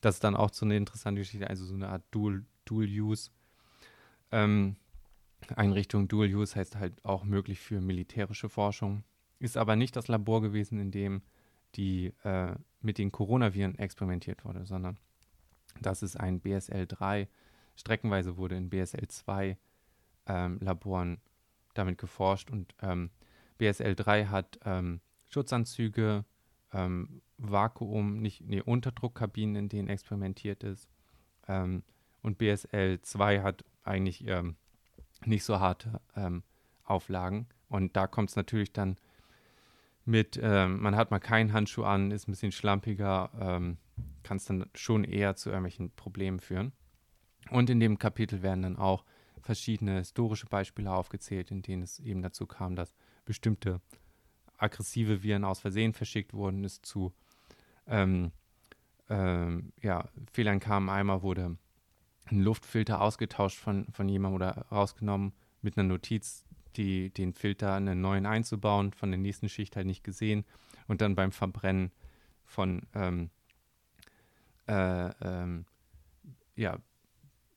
das 0.00 0.16
ist 0.16 0.24
dann 0.24 0.36
auch 0.36 0.52
so 0.52 0.64
eine 0.64 0.76
interessante 0.76 1.20
Geschichte, 1.20 1.48
also 1.48 1.64
so 1.64 1.74
eine 1.74 1.88
Art 1.88 2.02
Dual, 2.10 2.44
Dual 2.64 2.86
Use. 2.86 3.30
Ähm, 4.32 4.76
Einrichtung. 5.56 6.08
Dual 6.08 6.28
Use 6.28 6.54
heißt 6.54 6.76
halt 6.76 7.04
auch 7.04 7.24
möglich 7.24 7.60
für 7.60 7.80
militärische 7.80 8.48
Forschung. 8.48 9.04
Ist 9.38 9.56
aber 9.56 9.76
nicht 9.76 9.96
das 9.96 10.08
Labor 10.08 10.42
gewesen, 10.42 10.78
in 10.78 10.90
dem 10.90 11.22
die 11.76 12.12
äh, 12.24 12.54
mit 12.80 12.98
den 12.98 13.12
Coronaviren 13.12 13.78
experimentiert 13.78 14.44
wurde, 14.44 14.66
sondern 14.66 14.98
das 15.80 16.02
ist 16.02 16.18
ein 16.18 16.40
BSL 16.40 16.86
3. 16.86 17.28
Streckenweise 17.76 18.36
wurde 18.36 18.56
in 18.56 18.70
BSL 18.70 19.06
2 19.08 19.56
ähm, 20.26 20.60
damit 21.74 21.98
geforscht 21.98 22.50
und 22.50 22.74
ähm, 22.82 23.10
BSL 23.58 23.94
3 23.94 24.26
hat 24.26 24.58
ähm, 24.64 25.00
Schutzanzüge, 25.28 26.24
ähm, 26.72 27.22
Vakuum, 27.38 28.20
nicht, 28.20 28.42
nee, 28.42 28.60
Unterdruckkabinen, 28.60 29.56
in 29.56 29.68
denen 29.68 29.88
experimentiert 29.88 30.62
ist. 30.62 30.88
Ähm, 31.48 31.82
und 32.22 32.38
BSL 32.38 33.00
2 33.00 33.40
hat 33.40 33.64
eigentlich 33.82 34.26
ähm, 34.26 34.56
nicht 35.24 35.44
so 35.44 35.58
harte 35.58 36.00
ähm, 36.16 36.42
Auflagen. 36.84 37.46
Und 37.68 37.96
da 37.96 38.06
kommt 38.06 38.30
es 38.30 38.36
natürlich 38.36 38.72
dann 38.72 38.96
mit, 40.04 40.38
ähm, 40.42 40.80
man 40.80 40.96
hat 40.96 41.10
mal 41.10 41.18
keinen 41.18 41.52
Handschuh 41.52 41.84
an, 41.84 42.10
ist 42.10 42.28
ein 42.28 42.32
bisschen 42.32 42.52
schlampiger, 42.52 43.30
ähm, 43.38 43.78
kann 44.22 44.38
es 44.38 44.44
dann 44.44 44.66
schon 44.74 45.04
eher 45.04 45.36
zu 45.36 45.50
irgendwelchen 45.50 45.90
Problemen 45.92 46.40
führen. 46.40 46.72
Und 47.50 47.70
in 47.70 47.80
dem 47.80 47.98
Kapitel 47.98 48.42
werden 48.42 48.62
dann 48.62 48.76
auch 48.76 49.04
verschiedene 49.40 49.98
historische 49.98 50.46
Beispiele 50.46 50.92
aufgezählt, 50.92 51.50
in 51.50 51.62
denen 51.62 51.82
es 51.82 51.98
eben 52.00 52.22
dazu 52.22 52.46
kam, 52.46 52.76
dass 52.76 52.94
bestimmte 53.24 53.80
aggressive 54.62 55.22
Viren 55.22 55.44
aus 55.44 55.60
Versehen 55.60 55.92
verschickt 55.92 56.32
wurden, 56.34 56.64
es 56.64 56.82
zu 56.82 57.12
ähm, 57.86 58.32
ähm, 59.08 59.72
ja, 59.82 60.08
Fehlern 60.32 60.60
kam. 60.60 60.88
Einmal 60.88 61.22
wurde 61.22 61.56
ein 62.26 62.40
Luftfilter 62.40 63.00
ausgetauscht 63.00 63.58
von, 63.58 63.86
von 63.92 64.08
jemandem 64.08 64.36
oder 64.36 64.66
rausgenommen 64.70 65.32
mit 65.62 65.76
einer 65.76 65.88
Notiz, 65.88 66.44
die, 66.76 67.10
den 67.10 67.34
Filter 67.34 67.74
einen 67.74 68.00
neuen 68.00 68.26
einzubauen, 68.26 68.92
von 68.92 69.10
der 69.10 69.18
nächsten 69.18 69.48
Schicht 69.48 69.76
halt 69.76 69.86
nicht 69.86 70.04
gesehen 70.04 70.44
und 70.86 71.00
dann 71.00 71.16
beim 71.16 71.32
Verbrennen 71.32 71.90
von 72.44 72.82
ähm, 72.94 73.30
äh, 74.68 75.08
ähm, 75.20 75.66
ja, 76.54 76.78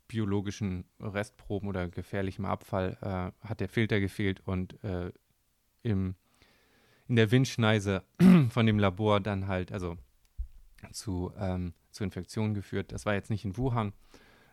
biologischen 0.08 0.86
Restproben 1.00 1.70
oder 1.70 1.88
gefährlichem 1.88 2.46
Abfall 2.46 2.98
äh, 3.02 3.48
hat 3.48 3.60
der 3.60 3.70
Filter 3.70 4.00
gefehlt 4.00 4.42
und 4.46 4.84
äh, 4.84 5.12
im, 5.84 6.16
in 7.08 7.16
der 7.16 7.32
Windschneise 7.32 8.04
von 8.50 8.66
dem 8.66 8.80
Labor 8.80 9.20
dann 9.20 9.48
halt, 9.48 9.72
also 9.72 9.98
zu, 10.92 11.32
ähm, 11.38 11.74
zu 11.92 12.04
Infektionen 12.04 12.54
geführt. 12.54 12.92
Das 12.92 13.06
war 13.06 13.14
jetzt 13.14 13.30
nicht 13.30 13.46
in 13.46 13.58
Wuhan, 13.58 13.94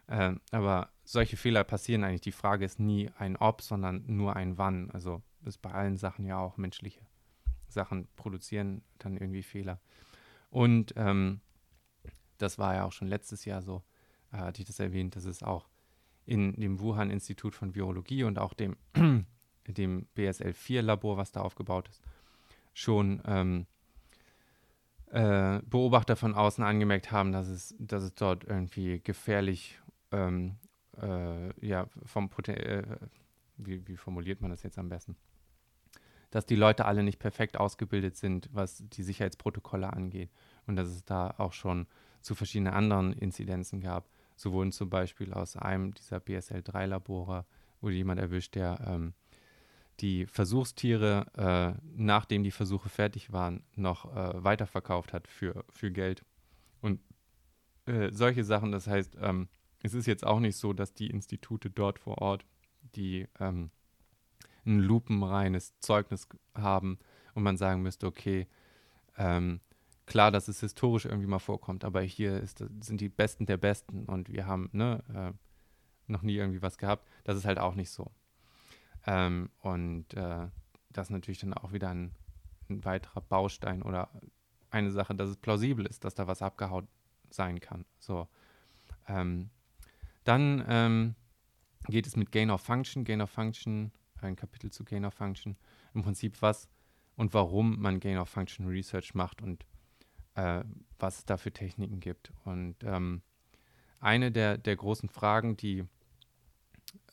äh, 0.06 0.34
aber 0.50 0.90
solche 1.04 1.36
Fehler 1.36 1.64
passieren 1.64 2.04
eigentlich. 2.04 2.20
Die 2.20 2.32
Frage 2.32 2.64
ist 2.64 2.78
nie 2.78 3.10
ein 3.18 3.36
Ob, 3.36 3.62
sondern 3.62 4.04
nur 4.06 4.36
ein 4.36 4.58
Wann. 4.58 4.90
Also 4.90 5.22
ist 5.44 5.62
bei 5.62 5.70
allen 5.70 5.96
Sachen 5.96 6.24
ja 6.24 6.38
auch 6.38 6.56
menschliche 6.56 7.00
Sachen 7.68 8.08
produzieren 8.16 8.82
dann 8.98 9.16
irgendwie 9.16 9.42
Fehler. 9.42 9.80
Und 10.50 10.92
ähm, 10.96 11.40
das 12.38 12.58
war 12.58 12.74
ja 12.74 12.84
auch 12.84 12.92
schon 12.92 13.08
letztes 13.08 13.44
Jahr 13.44 13.62
so, 13.62 13.82
äh, 14.32 14.38
hatte 14.38 14.60
ich 14.60 14.66
das 14.66 14.80
erwähnt, 14.80 15.16
dass 15.16 15.24
es 15.24 15.42
auch 15.42 15.68
in 16.26 16.52
dem 16.54 16.80
Wuhan-Institut 16.80 17.54
von 17.54 17.74
Virologie 17.74 18.24
und 18.24 18.38
auch 18.38 18.54
dem, 18.54 18.76
dem 19.66 20.06
BSL-4-Labor, 20.16 21.16
was 21.16 21.32
da 21.32 21.40
aufgebaut 21.40 21.88
ist, 21.88 22.02
schon 22.80 23.20
ähm, 23.26 23.66
äh, 25.10 25.60
Beobachter 25.66 26.16
von 26.16 26.34
außen 26.34 26.64
angemerkt 26.64 27.12
haben, 27.12 27.32
dass 27.32 27.48
es, 27.48 27.74
dass 27.78 28.02
es 28.02 28.14
dort 28.14 28.44
irgendwie 28.44 29.00
gefährlich, 29.00 29.78
ähm, 30.12 30.56
äh, 31.00 31.66
ja, 31.66 31.86
vom 32.04 32.30
Poten 32.30 32.56
äh, 32.56 32.84
wie, 33.58 33.86
wie 33.86 33.96
formuliert 33.96 34.40
man 34.40 34.50
das 34.50 34.62
jetzt 34.62 34.78
am 34.78 34.88
besten? 34.88 35.16
Dass 36.30 36.46
die 36.46 36.56
Leute 36.56 36.86
alle 36.86 37.02
nicht 37.02 37.18
perfekt 37.18 37.58
ausgebildet 37.58 38.16
sind, 38.16 38.48
was 38.52 38.82
die 38.88 39.02
Sicherheitsprotokolle 39.02 39.92
angeht. 39.92 40.30
Und 40.66 40.76
dass 40.76 40.88
es 40.88 41.04
da 41.04 41.34
auch 41.36 41.52
schon 41.52 41.86
zu 42.22 42.34
verschiedenen 42.34 42.72
anderen 42.72 43.12
Inzidenzen 43.12 43.80
gab. 43.80 44.08
So 44.36 44.52
wurden 44.52 44.72
zum 44.72 44.88
Beispiel 44.88 45.34
aus 45.34 45.56
einem 45.56 45.92
dieser 45.92 46.18
BSL-3-Labore 46.18 47.44
wurde 47.80 47.94
jemand 47.94 48.20
erwischt, 48.20 48.54
der 48.54 48.78
ähm, 48.86 49.14
die 50.00 50.26
Versuchstiere, 50.26 51.26
äh, 51.36 51.80
nachdem 51.94 52.42
die 52.42 52.50
Versuche 52.50 52.88
fertig 52.88 53.32
waren, 53.32 53.62
noch 53.76 54.14
äh, 54.14 54.42
weiterverkauft 54.42 55.12
hat 55.12 55.28
für, 55.28 55.64
für 55.70 55.90
Geld. 55.90 56.24
Und 56.80 57.00
äh, 57.86 58.10
solche 58.10 58.44
Sachen, 58.44 58.72
das 58.72 58.86
heißt, 58.86 59.16
ähm, 59.20 59.48
es 59.82 59.94
ist 59.94 60.06
jetzt 60.06 60.26
auch 60.26 60.40
nicht 60.40 60.56
so, 60.56 60.72
dass 60.72 60.94
die 60.94 61.08
Institute 61.08 61.70
dort 61.70 61.98
vor 61.98 62.18
Ort, 62.18 62.44
die 62.94 63.26
ähm, 63.38 63.70
ein 64.66 64.80
lupenreines 64.80 65.78
Zeugnis 65.80 66.28
haben 66.54 66.98
und 67.34 67.42
man 67.42 67.56
sagen 67.56 67.82
müsste, 67.82 68.06
okay, 68.06 68.46
ähm, 69.16 69.60
klar, 70.06 70.30
dass 70.30 70.48
es 70.48 70.60
historisch 70.60 71.04
irgendwie 71.04 71.26
mal 71.26 71.38
vorkommt, 71.38 71.84
aber 71.84 72.02
hier 72.02 72.38
ist, 72.40 72.64
sind 72.80 73.00
die 73.00 73.08
Besten 73.08 73.46
der 73.46 73.56
Besten 73.56 74.04
und 74.04 74.32
wir 74.32 74.46
haben 74.46 74.68
ne, 74.72 75.02
äh, 75.14 75.32
noch 76.10 76.22
nie 76.22 76.36
irgendwie 76.36 76.62
was 76.62 76.78
gehabt. 76.78 77.08
Das 77.24 77.36
ist 77.36 77.44
halt 77.44 77.58
auch 77.58 77.74
nicht 77.74 77.90
so. 77.90 78.10
Ähm, 79.06 79.50
und 79.60 80.12
äh, 80.14 80.48
das 80.90 81.06
ist 81.06 81.10
natürlich 81.10 81.40
dann 81.40 81.54
auch 81.54 81.72
wieder 81.72 81.90
ein, 81.90 82.12
ein, 82.68 82.84
weiterer 82.84 83.20
Baustein 83.20 83.82
oder 83.82 84.10
eine 84.70 84.90
Sache, 84.90 85.14
dass 85.14 85.30
es 85.30 85.36
plausibel 85.36 85.86
ist, 85.86 86.04
dass 86.04 86.14
da 86.14 86.26
was 86.26 86.42
abgehaut 86.42 86.86
sein 87.30 87.60
kann. 87.60 87.84
So. 87.98 88.28
Ähm, 89.08 89.50
dann 90.24 90.64
ähm, 90.68 91.14
geht 91.88 92.06
es 92.06 92.16
mit 92.16 92.32
Gain 92.32 92.50
of 92.50 92.60
Function. 92.60 93.04
Gain 93.04 93.20
of 93.20 93.30
Function, 93.30 93.92
ein 94.20 94.36
Kapitel 94.36 94.70
zu 94.70 94.84
Gain 94.84 95.04
of 95.04 95.14
Function. 95.14 95.56
Im 95.94 96.02
Prinzip 96.02 96.40
was 96.42 96.68
und 97.16 97.34
warum 97.34 97.80
man 97.80 98.00
Gain 98.00 98.18
of 98.18 98.28
Function 98.28 98.66
Research 98.66 99.14
macht 99.14 99.42
und 99.42 99.64
äh, 100.34 100.62
was 100.98 101.18
es 101.18 101.24
da 101.24 101.36
für 101.36 101.52
Techniken 101.52 102.00
gibt. 102.00 102.32
Und 102.44 102.76
ähm, 102.82 103.22
eine 103.98 104.30
der, 104.30 104.58
der 104.58 104.76
großen 104.76 105.08
Fragen, 105.08 105.56
die 105.56 105.84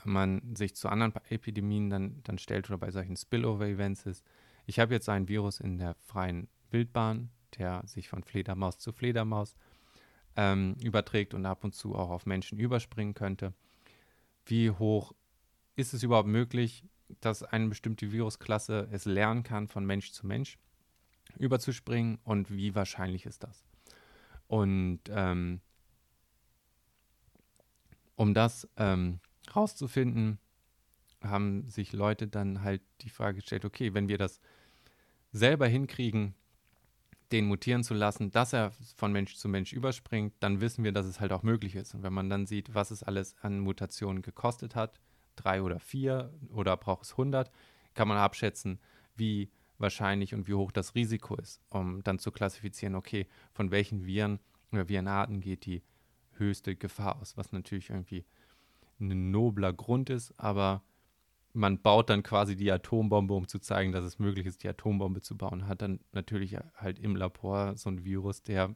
man 0.05 0.55
sich 0.55 0.75
zu 0.75 0.89
anderen 0.89 1.13
Epidemien 1.29 1.89
dann, 1.89 2.21
dann 2.23 2.37
stellt 2.37 2.69
oder 2.69 2.77
bei 2.77 2.91
solchen 2.91 3.15
Spillover-Events 3.15 4.05
ist, 4.05 4.25
ich 4.65 4.79
habe 4.79 4.93
jetzt 4.93 5.09
ein 5.09 5.27
Virus 5.27 5.59
in 5.59 5.77
der 5.77 5.95
freien 5.95 6.49
Wildbahn, 6.71 7.29
der 7.57 7.81
sich 7.85 8.09
von 8.09 8.23
Fledermaus 8.23 8.77
zu 8.77 8.91
Fledermaus 8.91 9.55
ähm, 10.35 10.75
überträgt 10.83 11.33
und 11.33 11.45
ab 11.45 11.63
und 11.63 11.73
zu 11.73 11.95
auch 11.95 12.09
auf 12.09 12.25
Menschen 12.25 12.59
überspringen 12.59 13.13
könnte. 13.13 13.53
Wie 14.45 14.69
hoch 14.69 15.13
ist 15.75 15.93
es 15.93 16.03
überhaupt 16.03 16.27
möglich, 16.27 16.83
dass 17.21 17.43
eine 17.43 17.67
bestimmte 17.67 18.11
Virusklasse 18.11 18.87
es 18.91 19.05
lernen 19.05 19.43
kann, 19.43 19.67
von 19.67 19.85
Mensch 19.85 20.11
zu 20.11 20.27
Mensch 20.27 20.57
überzuspringen 21.37 22.19
und 22.23 22.51
wie 22.51 22.75
wahrscheinlich 22.75 23.25
ist 23.25 23.43
das? 23.43 23.63
Und 24.47 25.01
ähm, 25.09 25.61
um 28.15 28.33
das 28.33 28.67
ähm, 28.77 29.19
rauszufinden, 29.55 30.39
haben 31.21 31.69
sich 31.69 31.93
Leute 31.93 32.27
dann 32.27 32.61
halt 32.63 32.81
die 33.01 33.09
Frage 33.09 33.39
gestellt, 33.39 33.65
okay, 33.65 33.93
wenn 33.93 34.07
wir 34.07 34.17
das 34.17 34.39
selber 35.31 35.67
hinkriegen, 35.67 36.35
den 37.31 37.45
mutieren 37.45 37.83
zu 37.83 37.93
lassen, 37.93 38.31
dass 38.31 38.53
er 38.53 38.71
von 38.95 39.11
Mensch 39.11 39.35
zu 39.35 39.49
Mensch 39.49 39.73
überspringt, 39.73 40.33
dann 40.39 40.61
wissen 40.61 40.83
wir, 40.83 40.93
dass 40.93 41.05
es 41.05 41.19
halt 41.19 41.33
auch 41.33 41.43
möglich 41.43 41.75
ist. 41.75 41.93
Und 41.93 42.03
wenn 42.03 42.13
man 42.13 42.29
dann 42.29 42.45
sieht, 42.45 42.73
was 42.73 42.91
es 42.91 43.03
alles 43.03 43.35
an 43.41 43.59
Mutationen 43.59 44.21
gekostet 44.21 44.75
hat, 44.75 44.99
drei 45.35 45.61
oder 45.61 45.79
vier 45.79 46.33
oder 46.53 46.77
braucht 46.77 47.03
es 47.03 47.11
100, 47.11 47.51
kann 47.95 48.07
man 48.07 48.17
abschätzen, 48.17 48.79
wie 49.15 49.51
wahrscheinlich 49.77 50.33
und 50.33 50.47
wie 50.47 50.53
hoch 50.53 50.71
das 50.71 50.95
Risiko 50.95 51.35
ist, 51.35 51.61
um 51.69 52.01
dann 52.03 52.19
zu 52.19 52.31
klassifizieren, 52.31 52.95
okay, 52.95 53.27
von 53.53 53.71
welchen 53.71 54.05
Viren 54.05 54.39
oder 54.71 54.87
Virenarten 54.87 55.41
geht 55.41 55.65
die 55.65 55.83
höchste 56.33 56.75
Gefahr 56.75 57.19
aus, 57.19 57.35
was 57.37 57.51
natürlich 57.51 57.89
irgendwie 57.89 58.25
ein 58.99 59.31
nobler 59.31 59.73
Grund 59.73 60.09
ist, 60.09 60.33
aber 60.39 60.83
man 61.53 61.81
baut 61.81 62.09
dann 62.09 62.23
quasi 62.23 62.55
die 62.55 62.71
Atombombe, 62.71 63.33
um 63.33 63.47
zu 63.47 63.59
zeigen, 63.59 63.91
dass 63.91 64.03
es 64.03 64.19
möglich 64.19 64.45
ist, 64.45 64.63
die 64.63 64.69
Atombombe 64.69 65.21
zu 65.21 65.35
bauen. 65.35 65.67
Hat 65.67 65.81
dann 65.81 65.99
natürlich 66.11 66.55
halt 66.75 66.99
im 66.99 67.15
Labor 67.15 67.75
so 67.77 67.89
ein 67.89 68.03
Virus, 68.03 68.43
der 68.43 68.75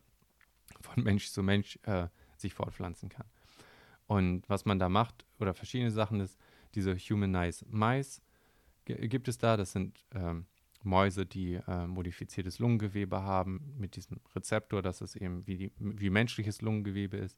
von 0.81 1.03
Mensch 1.03 1.29
zu 1.29 1.43
Mensch 1.43 1.77
äh, 1.83 2.07
sich 2.37 2.53
fortpflanzen 2.53 3.09
kann. 3.09 3.27
Und 4.07 4.49
was 4.49 4.65
man 4.65 4.79
da 4.79 4.89
macht, 4.89 5.25
oder 5.39 5.53
verschiedene 5.53 5.91
Sachen 5.91 6.19
ist, 6.19 6.39
diese 6.75 6.95
Humanized 6.95 7.71
Mice 7.71 8.21
gibt 8.85 9.27
es 9.27 9.37
da. 9.37 9.57
Das 9.57 9.71
sind 9.71 10.03
ähm, 10.13 10.45
Mäuse, 10.83 11.25
die 11.25 11.55
äh, 11.67 11.87
modifiziertes 11.87 12.59
Lungengewebe 12.59 13.21
haben, 13.21 13.75
mit 13.77 13.95
diesem 13.95 14.19
Rezeptor, 14.35 14.81
dass 14.81 15.01
es 15.01 15.15
eben 15.15 15.45
wie, 15.45 15.57
die, 15.57 15.71
wie 15.77 16.09
menschliches 16.09 16.61
Lungengewebe 16.61 17.17
ist. 17.17 17.37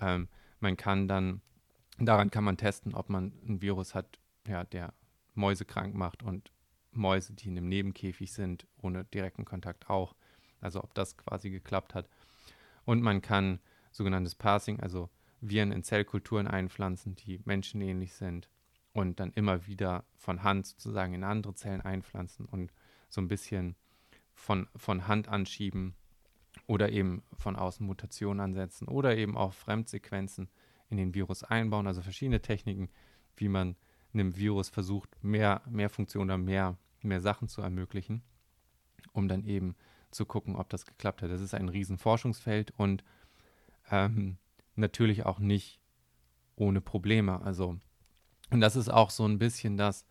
Ähm, 0.00 0.28
man 0.60 0.76
kann 0.76 1.08
dann 1.08 1.40
Daran 1.98 2.30
kann 2.30 2.44
man 2.44 2.56
testen, 2.56 2.94
ob 2.94 3.08
man 3.08 3.32
ein 3.46 3.62
Virus 3.62 3.94
hat, 3.94 4.18
ja, 4.46 4.64
der 4.64 4.92
Mäuse 5.34 5.64
krank 5.64 5.94
macht 5.94 6.22
und 6.22 6.52
Mäuse, 6.90 7.34
die 7.34 7.48
in 7.48 7.58
einem 7.58 7.68
Nebenkäfig 7.68 8.32
sind, 8.32 8.66
ohne 8.80 9.04
direkten 9.04 9.44
Kontakt 9.44 9.90
auch. 9.90 10.14
Also 10.60 10.82
ob 10.82 10.94
das 10.94 11.16
quasi 11.16 11.50
geklappt 11.50 11.94
hat. 11.94 12.08
Und 12.84 13.02
man 13.02 13.20
kann 13.22 13.60
sogenanntes 13.92 14.34
Passing, 14.34 14.80
also 14.80 15.10
Viren 15.40 15.72
in 15.72 15.82
Zellkulturen 15.82 16.46
einpflanzen, 16.46 17.16
die 17.16 17.40
menschenähnlich 17.44 18.14
sind 18.14 18.48
und 18.92 19.20
dann 19.20 19.32
immer 19.32 19.66
wieder 19.66 20.04
von 20.16 20.42
Hand 20.42 20.66
sozusagen 20.66 21.14
in 21.14 21.24
andere 21.24 21.54
Zellen 21.54 21.80
einpflanzen 21.80 22.46
und 22.46 22.72
so 23.08 23.20
ein 23.20 23.28
bisschen 23.28 23.76
von, 24.32 24.68
von 24.74 25.06
Hand 25.06 25.28
anschieben 25.28 25.94
oder 26.66 26.90
eben 26.90 27.22
von 27.36 27.56
außen 27.56 27.84
Mutationen 27.84 28.40
ansetzen 28.40 28.88
oder 28.88 29.16
eben 29.16 29.36
auch 29.36 29.52
Fremdsequenzen 29.52 30.48
in 30.88 30.96
den 30.96 31.14
Virus 31.14 31.42
einbauen, 31.42 31.86
also 31.86 32.02
verschiedene 32.02 32.40
Techniken, 32.40 32.88
wie 33.36 33.48
man 33.48 33.76
einem 34.12 34.36
Virus 34.36 34.68
versucht, 34.68 35.10
mehr, 35.22 35.62
mehr 35.68 35.90
Funktionen 35.90 36.30
oder 36.30 36.38
mehr, 36.38 36.76
mehr 37.02 37.20
Sachen 37.20 37.48
zu 37.48 37.62
ermöglichen, 37.62 38.22
um 39.12 39.28
dann 39.28 39.44
eben 39.44 39.74
zu 40.10 40.24
gucken, 40.24 40.56
ob 40.56 40.68
das 40.68 40.86
geklappt 40.86 41.22
hat. 41.22 41.30
Das 41.30 41.40
ist 41.40 41.54
ein 41.54 41.68
Riesenforschungsfeld 41.68 42.72
und 42.76 43.04
ähm, 43.90 44.38
natürlich 44.76 45.26
auch 45.26 45.38
nicht 45.38 45.80
ohne 46.56 46.80
Probleme. 46.80 47.42
Also, 47.42 47.78
und 48.50 48.60
das 48.60 48.76
ist 48.76 48.88
auch 48.88 49.10
so 49.10 49.26
ein 49.26 49.38
bisschen 49.38 49.76
das, 49.76 50.06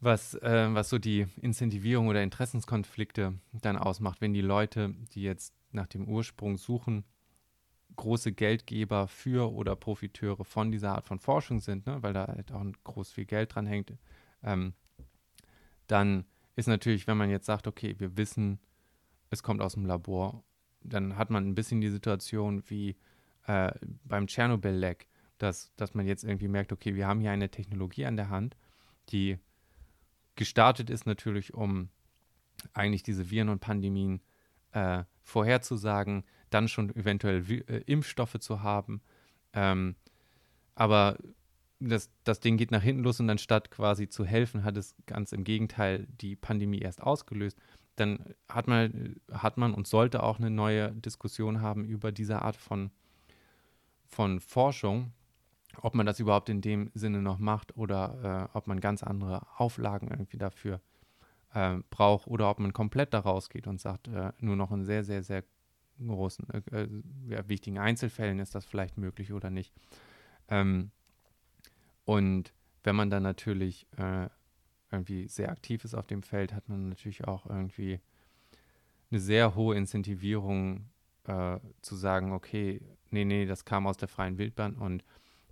was, 0.00 0.34
äh, 0.34 0.68
was 0.72 0.88
so 0.88 0.98
die 0.98 1.26
Incentivierung 1.40 2.08
oder 2.08 2.22
Interessenskonflikte 2.22 3.34
dann 3.52 3.76
ausmacht, 3.76 4.20
wenn 4.20 4.32
die 4.32 4.40
Leute, 4.40 4.94
die 5.14 5.22
jetzt 5.22 5.54
nach 5.70 5.86
dem 5.86 6.08
Ursprung 6.08 6.58
suchen, 6.58 7.04
große 7.96 8.32
Geldgeber 8.32 9.08
für 9.08 9.52
oder 9.52 9.76
Profiteure 9.76 10.44
von 10.44 10.70
dieser 10.70 10.94
Art 10.94 11.06
von 11.06 11.18
Forschung 11.18 11.60
sind, 11.60 11.86
ne, 11.86 12.02
weil 12.02 12.12
da 12.12 12.26
halt 12.26 12.52
auch 12.52 12.64
groß 12.84 13.12
viel 13.12 13.24
Geld 13.24 13.54
dran 13.54 13.66
hängt, 13.66 13.92
ähm, 14.42 14.74
dann 15.86 16.24
ist 16.56 16.68
natürlich, 16.68 17.06
wenn 17.06 17.16
man 17.16 17.30
jetzt 17.30 17.46
sagt, 17.46 17.66
okay, 17.66 17.94
wir 17.98 18.16
wissen, 18.16 18.58
es 19.30 19.42
kommt 19.42 19.60
aus 19.60 19.74
dem 19.74 19.86
Labor, 19.86 20.44
dann 20.82 21.16
hat 21.16 21.30
man 21.30 21.46
ein 21.46 21.54
bisschen 21.54 21.80
die 21.80 21.90
Situation 21.90 22.62
wie 22.68 22.96
äh, 23.46 23.72
beim 24.04 24.26
Tschernobyl-Leck, 24.26 25.08
dass, 25.38 25.74
dass 25.76 25.94
man 25.94 26.06
jetzt 26.06 26.24
irgendwie 26.24 26.48
merkt, 26.48 26.72
okay, 26.72 26.94
wir 26.94 27.06
haben 27.06 27.20
hier 27.20 27.30
eine 27.30 27.50
Technologie 27.50 28.06
an 28.06 28.16
der 28.16 28.28
Hand, 28.28 28.56
die 29.08 29.38
gestartet 30.36 30.90
ist 30.90 31.06
natürlich, 31.06 31.54
um 31.54 31.88
eigentlich 32.72 33.02
diese 33.02 33.30
Viren 33.30 33.48
und 33.48 33.60
Pandemien 33.60 34.20
äh, 34.72 35.04
vorherzusagen, 35.22 36.24
dann 36.54 36.68
schon 36.68 36.94
eventuell 36.94 37.44
äh, 37.50 37.82
Impfstoffe 37.86 38.38
zu 38.38 38.62
haben. 38.62 39.00
Ähm, 39.52 39.96
aber 40.74 41.18
das, 41.80 42.10
das 42.24 42.40
Ding 42.40 42.56
geht 42.56 42.70
nach 42.70 42.82
hinten 42.82 43.02
los 43.02 43.20
und 43.20 43.28
anstatt 43.28 43.70
quasi 43.70 44.08
zu 44.08 44.24
helfen, 44.24 44.64
hat 44.64 44.76
es 44.76 44.94
ganz 45.06 45.32
im 45.32 45.44
Gegenteil 45.44 46.06
die 46.20 46.36
Pandemie 46.36 46.78
erst 46.78 47.02
ausgelöst. 47.02 47.58
Dann 47.96 48.34
hat 48.48 48.68
man, 48.68 49.16
hat 49.30 49.58
man 49.58 49.74
und 49.74 49.86
sollte 49.86 50.22
auch 50.22 50.38
eine 50.38 50.50
neue 50.50 50.92
Diskussion 50.92 51.60
haben 51.60 51.84
über 51.84 52.12
diese 52.12 52.40
Art 52.42 52.56
von, 52.56 52.90
von 54.06 54.40
Forschung, 54.40 55.12
ob 55.80 55.94
man 55.94 56.06
das 56.06 56.20
überhaupt 56.20 56.48
in 56.48 56.60
dem 56.60 56.90
Sinne 56.94 57.20
noch 57.20 57.38
macht 57.38 57.76
oder 57.76 58.48
äh, 58.52 58.56
ob 58.56 58.66
man 58.66 58.80
ganz 58.80 59.02
andere 59.02 59.46
Auflagen 59.56 60.08
irgendwie 60.08 60.38
dafür 60.38 60.80
äh, 61.54 61.78
braucht 61.90 62.26
oder 62.26 62.50
ob 62.50 62.60
man 62.60 62.72
komplett 62.72 63.12
da 63.12 63.20
rausgeht 63.20 63.66
und 63.66 63.80
sagt, 63.80 64.08
äh, 64.08 64.32
nur 64.38 64.56
noch 64.56 64.70
in 64.70 64.84
sehr, 64.84 65.04
sehr, 65.04 65.22
sehr 65.22 65.44
großen, 66.08 66.46
äh, 66.50 66.82
äh, 66.82 67.48
wichtigen 67.48 67.78
Einzelfällen 67.78 68.38
ist 68.38 68.54
das 68.54 68.64
vielleicht 68.64 68.98
möglich 68.98 69.32
oder 69.32 69.50
nicht. 69.50 69.72
Ähm, 70.48 70.90
und 72.04 72.52
wenn 72.84 72.96
man 72.96 73.10
dann 73.10 73.22
natürlich 73.22 73.86
äh, 73.96 74.28
irgendwie 74.90 75.28
sehr 75.28 75.50
aktiv 75.50 75.84
ist 75.84 75.94
auf 75.94 76.06
dem 76.06 76.22
Feld, 76.22 76.52
hat 76.52 76.68
man 76.68 76.88
natürlich 76.88 77.24
auch 77.24 77.46
irgendwie 77.46 78.00
eine 79.10 79.20
sehr 79.20 79.54
hohe 79.54 79.76
Incentivierung 79.76 80.88
äh, 81.24 81.58
zu 81.80 81.96
sagen, 81.96 82.32
okay, 82.32 82.80
nee, 83.10 83.24
nee, 83.24 83.46
das 83.46 83.64
kam 83.64 83.86
aus 83.86 83.96
der 83.96 84.08
freien 84.08 84.38
Wildbahn 84.38 84.74
und 84.74 85.04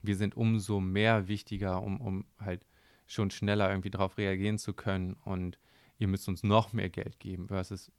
wir 0.02 0.16
sind 0.16 0.36
umso 0.36 0.80
mehr 0.80 1.28
wichtiger, 1.28 1.82
um, 1.82 2.00
um 2.00 2.24
halt 2.38 2.66
schon 3.06 3.30
schneller 3.30 3.68
irgendwie 3.68 3.90
darauf 3.90 4.18
reagieren 4.18 4.58
zu 4.58 4.72
können 4.72 5.14
und 5.24 5.58
ihr 5.98 6.08
müsst 6.08 6.28
uns 6.28 6.42
noch 6.42 6.72
mehr 6.72 6.88
Geld 6.88 7.18
geben 7.20 7.48
versus 7.48 7.92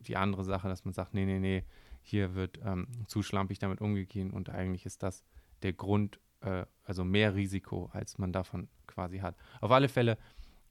die 0.00 0.16
andere 0.16 0.44
Sache, 0.44 0.68
dass 0.68 0.84
man 0.84 0.94
sagt, 0.94 1.14
nee, 1.14 1.24
nee, 1.24 1.38
nee, 1.38 1.64
hier 2.02 2.34
wird 2.34 2.58
ähm, 2.64 2.88
zu 3.06 3.22
schlampig 3.22 3.58
damit 3.58 3.80
umgegangen 3.80 4.30
und 4.30 4.50
eigentlich 4.50 4.86
ist 4.86 5.02
das 5.02 5.24
der 5.62 5.72
Grund, 5.72 6.20
äh, 6.40 6.64
also 6.84 7.04
mehr 7.04 7.34
Risiko, 7.34 7.90
als 7.92 8.18
man 8.18 8.32
davon 8.32 8.68
quasi 8.86 9.18
hat. 9.18 9.36
Auf 9.60 9.70
alle 9.70 9.88
Fälle 9.88 10.18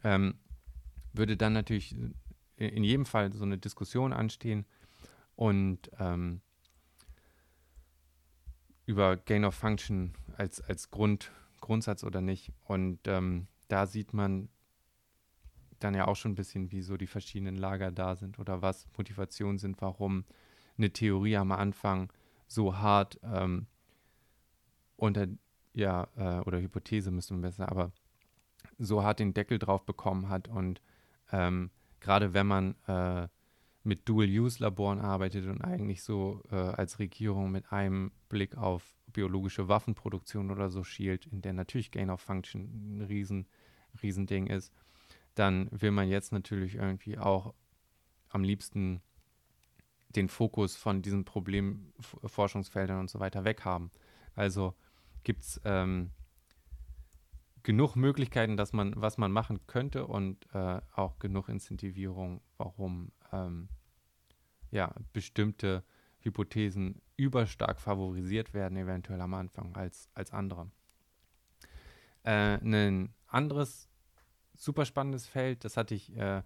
ähm, 0.03 0.36
würde 1.13 1.38
dann 1.38 1.53
natürlich 1.53 1.95
in 2.57 2.84
jedem 2.84 3.05
Fall 3.05 3.32
so 3.34 3.43
eine 3.43 3.57
Diskussion 3.57 4.13
anstehen 4.13 4.65
und 5.36 5.91
ähm, 5.99 6.41
über 8.88 9.17
Gain 9.17 9.45
of 9.45 9.53
Function 9.53 10.13
als, 10.38 10.61
als 10.61 10.89
Grund, 10.89 11.32
Grundsatz 11.61 12.03
oder 12.03 12.21
nicht. 12.21 12.51
Und 12.63 12.99
ähm, 13.05 13.47
da 13.67 13.86
sieht 13.86 14.13
man 14.13 14.49
dann 15.80 15.93
ja 15.93 16.07
auch 16.07 16.15
schon 16.15 16.32
ein 16.32 16.36
bisschen, 16.36 16.71
wie 16.71 16.82
so 16.82 16.97
die 16.97 17.05
verschiedenen 17.05 17.55
Lager 17.55 17.91
da 17.91 18.15
sind 18.15 18.39
oder 18.39 18.61
was 18.61 18.88
Motivationen 18.97 19.59
sind, 19.59 19.80
warum 19.82 20.25
eine 20.78 20.91
Theorie 20.91 21.38
am 21.38 21.51
Anfang 21.51 22.11
so 22.47 22.78
hart 22.78 23.19
ähm, 23.23 23.67
unter, 24.95 25.28
ja, 25.73 26.07
äh, 26.15 26.39
oder 26.41 26.59
Hypothese 26.59 27.11
müssen 27.11 27.38
wir 27.38 27.49
besser, 27.49 27.69
aber 27.69 27.91
so 28.78 29.03
hart 29.03 29.19
den 29.19 29.34
Deckel 29.34 29.59
drauf 29.59 29.86
bekommen 29.86 30.30
hat 30.30 30.47
und 30.47 30.82
ähm, 31.32 31.71
gerade 31.99 32.34
wenn 32.34 32.47
man 32.47 32.75
äh, 32.88 33.28
mit 33.84 34.07
Dual-Use-Laboren 34.07 34.99
arbeitet 34.99 35.45
und 35.47 35.61
eigentlich 35.61 36.03
so 36.03 36.43
äh, 36.51 36.55
als 36.55 36.99
Regierung 36.99 37.51
mit 37.51 37.71
einem 37.71 38.11
Blick 38.28 38.57
auf 38.57 38.84
biologische 39.07 39.69
Waffenproduktion 39.69 40.51
oder 40.51 40.69
so 40.69 40.84
schielt, 40.84 41.25
in 41.28 41.41
der 41.41 41.53
natürlich 41.53 41.91
Gain 41.91 42.09
of 42.09 42.19
Function 42.19 42.97
ein 42.97 43.01
riesen, 43.01 43.47
riesen 44.03 44.28
Ding 44.28 44.47
ist, 44.47 44.73
dann 45.36 45.69
will 45.71 45.91
man 45.91 46.09
jetzt 46.09 46.34
natürlich 46.34 46.75
irgendwie 46.75 47.17
auch 47.17 47.53
am 48.30 48.43
liebsten 48.43 49.01
den 50.10 50.30
Fokus 50.30 50.76
von 50.76 51.01
diesen 51.01 51.26
Problemforschungsfeldern 51.26 52.99
und 52.99 53.10
so 53.10 53.20
weiter 53.20 53.45
weghaben. 53.45 53.91
Also 54.36 54.76
gibt 55.24 55.43
es 55.43 55.62
ähm, 55.66 56.12
genug 57.64 57.95
Möglichkeiten, 57.95 58.55
dass 58.55 58.72
man, 58.72 58.93
was 58.95 59.18
man 59.18 59.32
machen 59.32 59.66
könnte 59.68 60.08
und 60.08 60.45
äh, 60.53 60.80
auch 60.95 61.20
genug 61.20 61.49
Incentivierung, 61.49 62.41
warum 62.58 63.12
ähm, 63.32 63.70
ja, 64.72 64.93
bestimmte 65.14 65.84
Hypothesen 66.20 67.01
überstark 67.16 67.80
favorisiert 67.80 68.53
werden, 68.53 68.78
eventuell 68.78 69.22
am 69.22 69.34
Anfang 69.34 69.76
als, 69.76 70.10
als 70.14 70.32
andere. 70.32 70.72
Äh, 72.24 72.58
ein 72.58 73.14
anderes 73.28 73.89
super 74.55 74.86
spannendes 74.86 75.28
Feld, 75.28 75.66
das 75.66 75.78
hatte 75.78 75.95
ich 75.95 76.16
äh, 76.16 76.43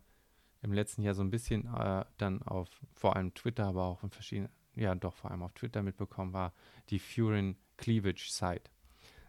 im 0.62 0.74
letzten 0.74 1.04
Jahr 1.04 1.14
so 1.14 1.24
ein 1.24 1.32
bisschen 1.32 1.66
äh, 1.74 2.06
dann 2.18 2.42
auf 2.44 2.70
vor 2.94 3.16
allem 3.16 3.34
Twitter, 3.34 3.66
aber 3.66 3.84
auch 3.84 4.04
in 4.04 4.12
verschiedenen, 4.12 4.50
ja 4.76 4.94
doch 4.96 5.16
vor 5.16 5.32
allem 5.32 5.44
auf 5.44 5.54
Twitter 5.54 5.82
mitbekommen, 5.82 6.34
war 6.34 6.54
die 6.90 7.00
Furin 7.00 7.56
Cleavage 7.78 8.30
Site. 8.30 8.70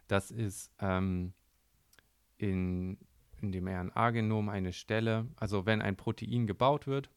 Das 0.07 0.31
ist 0.31 0.71
ähm, 0.79 1.33
in, 2.37 2.97
in 3.41 3.51
dem 3.51 3.67
RNA-Genom 3.67 4.49
eine 4.49 4.73
Stelle, 4.73 5.27
also 5.37 5.65
wenn 5.65 5.81
ein 5.81 5.95
Protein 5.95 6.45
gebaut 6.45 6.87
wird, 6.87 7.09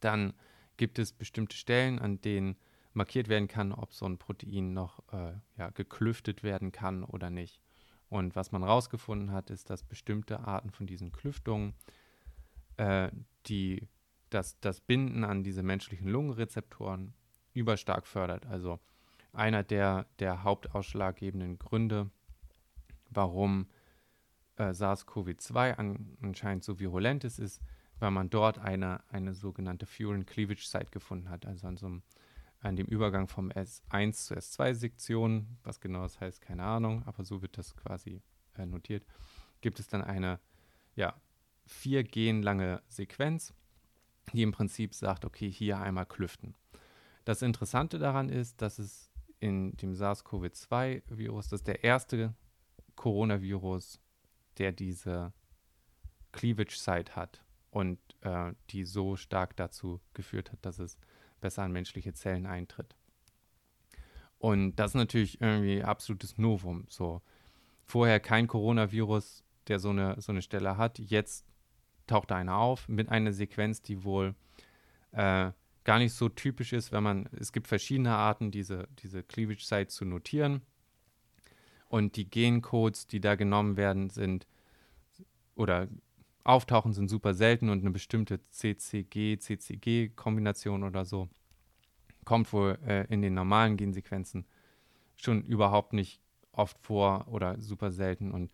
dann 0.00 0.34
gibt 0.76 0.98
es 0.98 1.12
bestimmte 1.12 1.56
Stellen, 1.56 1.98
an 1.98 2.20
denen 2.20 2.56
markiert 2.92 3.28
werden 3.28 3.48
kann, 3.48 3.72
ob 3.72 3.92
so 3.92 4.06
ein 4.06 4.18
Protein 4.18 4.72
noch 4.72 5.00
äh, 5.12 5.32
ja, 5.56 5.70
geklüftet 5.70 6.42
werden 6.42 6.72
kann 6.72 7.04
oder 7.04 7.30
nicht. 7.30 7.60
Und 8.08 8.36
was 8.36 8.52
man 8.52 8.62
herausgefunden 8.62 9.32
hat, 9.32 9.50
ist, 9.50 9.68
dass 9.70 9.82
bestimmte 9.82 10.40
Arten 10.40 10.70
von 10.70 10.86
diesen 10.86 11.12
Klüftungen 11.12 11.74
äh, 12.76 13.10
die, 13.46 13.88
das, 14.30 14.58
das 14.60 14.80
Binden 14.80 15.24
an 15.24 15.42
diese 15.42 15.62
menschlichen 15.62 16.08
Lungenrezeptoren 16.08 17.14
überstark 17.52 18.06
fördert. 18.06 18.46
Also 18.46 18.80
einer 19.32 19.62
der, 19.62 20.06
der 20.18 20.42
hauptausschlaggebenden 20.42 21.58
Gründe, 21.58 22.10
warum 23.10 23.68
äh, 24.56 24.72
SARS-CoV-2 24.72 25.74
an, 25.74 26.16
anscheinend 26.22 26.64
so 26.64 26.78
virulent 26.78 27.24
ist, 27.24 27.38
ist, 27.38 27.60
weil 27.98 28.10
man 28.10 28.30
dort 28.30 28.58
eine, 28.58 29.02
eine 29.10 29.34
sogenannte 29.34 29.86
Furin 29.86 30.26
Cleavage 30.26 30.66
Site 30.66 30.90
gefunden 30.90 31.30
hat, 31.30 31.46
also 31.46 31.66
an, 31.66 31.76
so 31.76 31.86
einem, 31.86 32.02
an 32.60 32.76
dem 32.76 32.86
Übergang 32.86 33.28
vom 33.28 33.50
S1 33.50 34.26
zur 34.26 34.36
S2-Sektion, 34.36 35.58
was 35.62 35.80
genau 35.80 36.02
das 36.02 36.20
heißt, 36.20 36.40
keine 36.42 36.64
Ahnung, 36.64 37.02
aber 37.06 37.24
so 37.24 37.40
wird 37.42 37.56
das 37.56 37.74
quasi 37.76 38.22
äh, 38.56 38.66
notiert, 38.66 39.06
gibt 39.60 39.80
es 39.80 39.88
dann 39.88 40.02
eine 40.02 40.40
ja, 40.94 41.14
vier 41.66 42.04
Gen 42.04 42.42
lange 42.42 42.82
Sequenz, 42.88 43.52
die 44.32 44.42
im 44.42 44.52
Prinzip 44.52 44.94
sagt, 44.94 45.24
okay, 45.24 45.50
hier 45.50 45.78
einmal 45.78 46.06
klüften. 46.06 46.54
Das 47.24 47.42
Interessante 47.42 47.98
daran 47.98 48.28
ist, 48.28 48.62
dass 48.62 48.78
es 48.78 49.10
in 49.40 49.76
dem 49.76 49.94
SARS-CoV-2-Virus, 49.94 51.48
das 51.48 51.60
ist 51.60 51.66
der 51.66 51.84
erste 51.84 52.34
Coronavirus, 52.94 54.00
der 54.58 54.72
diese 54.72 55.32
Cleavage-Site 56.32 57.14
hat 57.14 57.42
und 57.70 57.98
äh, 58.22 58.52
die 58.70 58.84
so 58.84 59.16
stark 59.16 59.56
dazu 59.56 60.00
geführt 60.14 60.52
hat, 60.52 60.64
dass 60.64 60.78
es 60.78 60.96
besser 61.40 61.62
an 61.62 61.72
menschliche 61.72 62.14
Zellen 62.14 62.46
eintritt. 62.46 62.96
Und 64.38 64.76
das 64.76 64.92
ist 64.92 64.96
natürlich 64.96 65.40
irgendwie 65.40 65.82
absolutes 65.82 66.38
Novum. 66.38 66.86
So, 66.88 67.22
vorher 67.84 68.20
kein 68.20 68.46
Coronavirus, 68.46 69.44
der 69.68 69.78
so 69.78 69.90
eine, 69.90 70.20
so 70.20 70.32
eine 70.32 70.42
Stelle 70.42 70.76
hat. 70.76 70.98
Jetzt 70.98 71.44
taucht 72.06 72.30
da 72.30 72.36
einer 72.36 72.56
auf 72.56 72.88
mit 72.88 73.08
einer 73.08 73.32
Sequenz, 73.32 73.82
die 73.82 74.04
wohl 74.04 74.34
äh, 75.12 75.50
gar 75.84 75.98
nicht 75.98 76.12
so 76.12 76.28
typisch 76.28 76.72
ist, 76.72 76.92
wenn 76.92 77.02
man, 77.02 77.28
es 77.38 77.52
gibt 77.52 77.66
verschiedene 77.68 78.14
Arten, 78.14 78.50
diese, 78.50 78.88
diese 78.98 79.22
Cleavage-Site 79.22 79.88
zu 79.88 80.04
notieren. 80.04 80.60
Und 81.88 82.16
die 82.16 82.28
Gencodes, 82.28 83.06
die 83.06 83.20
da 83.20 83.36
genommen 83.36 83.76
werden, 83.76 84.10
sind 84.10 84.48
oder 85.54 85.86
auftauchen, 86.42 86.92
sind 86.92 87.08
super 87.08 87.34
selten 87.34 87.70
und 87.70 87.78
eine 87.80 87.90
bestimmte 87.90 88.40
CCG-CCG-Kombination 88.50 90.82
oder 90.82 91.04
so 91.04 91.28
kommt 92.26 92.52
wohl 92.52 92.78
äh, 92.86 93.06
in 93.06 93.22
den 93.22 93.32
normalen 93.32 93.78
Gensequenzen 93.78 94.44
schon 95.14 95.42
überhaupt 95.42 95.94
nicht 95.94 96.20
oft 96.52 96.78
vor 96.80 97.26
oder 97.28 97.58
super 97.58 97.90
selten 97.90 98.32
und 98.32 98.52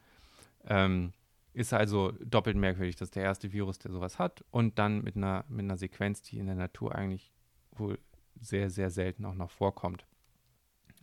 ähm, 0.67 1.13
ist 1.55 1.73
also 1.73 2.13
doppelt 2.25 2.57
merkwürdig, 2.57 2.97
dass 2.97 3.11
der 3.11 3.23
erste 3.23 3.53
Virus, 3.53 3.79
der 3.79 3.93
sowas 3.93 4.19
hat 4.19 4.45
und 4.51 4.79
dann 4.79 5.03
mit 5.03 5.17
einer, 5.17 5.45
mit 5.49 5.65
einer 5.65 5.77
Sequenz, 5.77 6.23
die 6.23 6.39
in 6.39 6.47
der 6.47 6.55
Natur 6.55 6.95
eigentlich 6.95 7.33
wohl 7.73 7.99
sehr, 8.41 8.71
sehr 8.71 8.91
selten 8.91 9.25
auch 9.25 9.35
noch 9.35 9.51
vorkommt. 9.51 10.07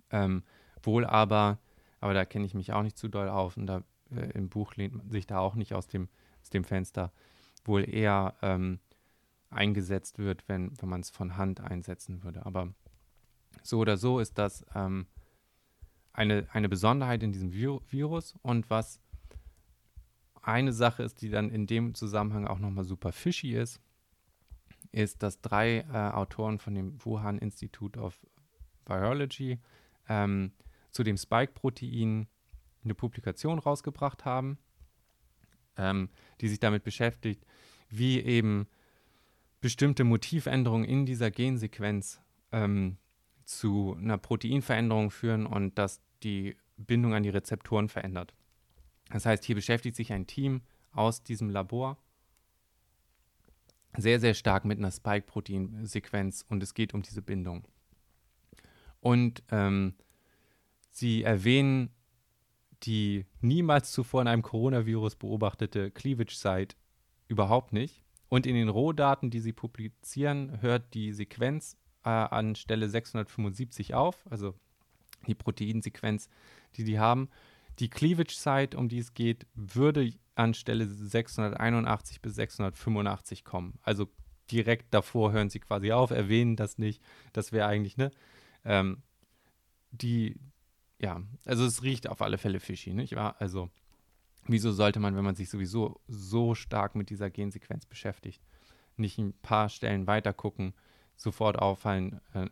Ähm, 0.09 0.43
wohl 0.81 1.05
aber, 1.05 1.59
aber 1.99 2.13
da 2.13 2.25
kenne 2.25 2.45
ich 2.45 2.53
mich 2.53 2.73
auch 2.73 2.83
nicht 2.83 2.97
zu 2.97 3.07
doll 3.07 3.29
auf 3.29 3.57
und 3.57 3.67
da 3.67 3.83
äh, 4.11 4.31
im 4.31 4.49
Buch 4.49 4.75
lehnt 4.75 4.95
man 4.95 5.11
sich 5.11 5.27
da 5.27 5.39
auch 5.39 5.55
nicht 5.55 5.73
aus 5.73 5.87
dem, 5.87 6.09
aus 6.41 6.49
dem 6.49 6.63
Fenster, 6.63 7.11
wohl 7.65 7.87
eher 7.87 8.35
ähm, 8.41 8.79
eingesetzt 9.51 10.17
wird, 10.17 10.47
wenn, 10.47 10.71
wenn 10.81 10.89
man 10.89 11.01
es 11.01 11.09
von 11.09 11.37
Hand 11.37 11.61
einsetzen 11.61 12.23
würde. 12.23 12.45
Aber 12.45 12.73
so 13.61 13.79
oder 13.79 13.97
so 13.97 14.19
ist 14.19 14.37
das 14.37 14.65
ähm, 14.73 15.07
eine, 16.13 16.47
eine 16.51 16.69
Besonderheit 16.69 17.23
in 17.23 17.31
diesem 17.31 17.51
Vir 17.51 17.81
Virus 17.89 18.35
und 18.41 18.69
was 18.69 18.99
eine 20.41 20.73
Sache 20.73 21.03
ist, 21.03 21.21
die 21.21 21.29
dann 21.29 21.49
in 21.49 21.67
dem 21.67 21.93
Zusammenhang 21.93 22.47
auch 22.47 22.59
nochmal 22.59 22.83
super 22.83 23.11
fishy 23.11 23.53
ist, 23.53 23.81
ist, 24.91 25.21
dass 25.23 25.41
drei 25.41 25.85
äh, 25.91 26.11
Autoren 26.13 26.59
von 26.59 26.73
dem 26.73 27.03
Wuhan 27.03 27.37
Institute 27.37 27.99
of 27.99 28.19
Virology 28.85 29.59
ähm, 30.07 30.51
zu 30.91 31.03
dem 31.03 31.17
Spike-Protein 31.17 32.27
eine 32.83 32.95
Publikation 32.95 33.59
rausgebracht 33.59 34.25
haben, 34.25 34.57
ähm, 35.77 36.09
die 36.41 36.47
sich 36.47 36.59
damit 36.59 36.83
beschäftigt, 36.83 37.45
wie 37.89 38.19
eben 38.19 38.67
bestimmte 39.61 40.03
Motivänderungen 40.03 40.87
in 40.87 41.05
dieser 41.05 41.31
Gensequenz 41.31 42.21
ähm, 42.51 42.97
zu 43.45 43.95
einer 43.97 44.17
Proteinveränderung 44.17 45.11
führen 45.11 45.45
und 45.45 45.77
dass 45.77 46.01
die 46.23 46.55
Bindung 46.77 47.13
an 47.13 47.23
die 47.23 47.29
Rezeptoren 47.29 47.89
verändert. 47.89 48.33
Das 49.09 49.25
heißt, 49.25 49.43
hier 49.43 49.55
beschäftigt 49.55 49.95
sich 49.95 50.13
ein 50.13 50.27
Team 50.27 50.61
aus 50.91 51.23
diesem 51.23 51.49
Labor 51.49 51.97
sehr, 53.97 54.19
sehr 54.19 54.33
stark 54.33 54.65
mit 54.65 54.77
einer 54.77 54.91
Spike-Protein-Sequenz 54.91 56.45
und 56.47 56.61
es 56.63 56.73
geht 56.73 56.93
um 56.93 57.01
diese 57.01 57.21
Bindung. 57.21 57.63
Und 58.99 59.43
ähm, 59.51 59.95
sie 60.91 61.23
erwähnen 61.23 61.89
die 62.83 63.25
niemals 63.41 63.91
zuvor 63.91 64.21
in 64.21 64.27
einem 64.27 64.41
Coronavirus 64.41 65.15
beobachtete 65.15 65.91
Cleavage-Site 65.91 66.75
überhaupt 67.27 67.73
nicht. 67.73 68.03
Und 68.29 68.45
in 68.45 68.55
den 68.55 68.69
Rohdaten, 68.69 69.31
die 69.31 69.39
sie 69.39 69.53
publizieren, 69.53 70.61
hört 70.61 70.93
die 70.93 71.11
Sequenz 71.11 71.77
äh, 72.05 72.09
an 72.09 72.55
Stelle 72.55 72.87
675 72.87 73.95
auf, 73.95 74.25
also 74.29 74.53
die 75.27 75.35
Proteinsequenz, 75.35 76.29
die 76.75 76.83
die 76.83 76.99
haben. 76.99 77.29
Die 77.79 77.89
Cleavage-Site, 77.89 78.77
um 78.77 78.89
die 78.89 78.99
es 78.99 79.13
geht, 79.13 79.47
würde 79.53 80.11
an 80.35 80.53
Stelle 80.53 80.87
681 80.87 82.21
bis 82.21 82.35
685 82.35 83.43
kommen. 83.43 83.79
Also 83.83 84.07
direkt 84.51 84.93
davor 84.93 85.31
hören 85.31 85.49
sie 85.49 85.59
quasi 85.59 85.91
auf, 85.91 86.11
erwähnen 86.11 86.55
das 86.55 86.77
nicht. 86.77 87.01
Das 87.33 87.51
wäre 87.51 87.67
eigentlich, 87.67 87.97
ne? 87.97 88.11
Ähm, 88.65 89.03
die, 89.91 90.39
ja, 90.99 91.21
also 91.45 91.65
es 91.65 91.83
riecht 91.83 92.09
auf 92.09 92.21
alle 92.21 92.37
Fälle 92.37 92.59
fishy, 92.59 92.93
nicht 92.93 93.15
wahr? 93.15 93.35
Also, 93.39 93.69
wieso 94.47 94.71
sollte 94.71 94.99
man, 94.99 95.15
wenn 95.15 95.23
man 95.23 95.35
sich 95.35 95.49
sowieso 95.49 95.99
so 96.07 96.55
stark 96.55 96.95
mit 96.95 97.09
dieser 97.09 97.29
Gensequenz 97.29 97.85
beschäftigt, 97.85 98.41
nicht 98.97 99.17
ein 99.17 99.33
paar 99.33 99.69
Stellen 99.69 100.07
weiter 100.07 100.33
gucken, 100.33 100.73
sofort 101.15 101.59
auffallen, 101.59 102.21
äh, 102.33 102.49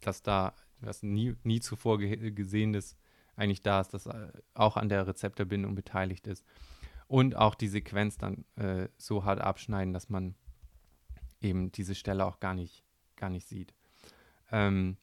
dass 0.00 0.22
da 0.22 0.54
was 0.80 1.02
nie, 1.02 1.34
nie 1.42 1.60
zuvor 1.60 1.98
ge 1.98 2.30
gesehen 2.32 2.74
ist, 2.74 2.96
eigentlich 3.36 3.62
da 3.62 3.80
ist, 3.80 3.94
dass 3.94 4.06
äh, 4.06 4.28
auch 4.54 4.76
an 4.76 4.88
der 4.88 5.06
Rezeptorbindung 5.06 5.74
beteiligt 5.74 6.26
ist. 6.26 6.44
Und 7.08 7.36
auch 7.36 7.54
die 7.54 7.68
Sequenz 7.68 8.18
dann 8.18 8.44
äh, 8.56 8.88
so 8.96 9.24
hart 9.24 9.40
abschneiden, 9.40 9.92
dass 9.92 10.08
man 10.08 10.34
eben 11.40 11.70
diese 11.70 11.94
Stelle 11.94 12.24
auch 12.24 12.40
gar 12.40 12.54
nicht, 12.54 12.84
gar 13.14 13.30
nicht 13.30 13.46
sieht. 13.46 13.74
Ähm, 14.50 14.96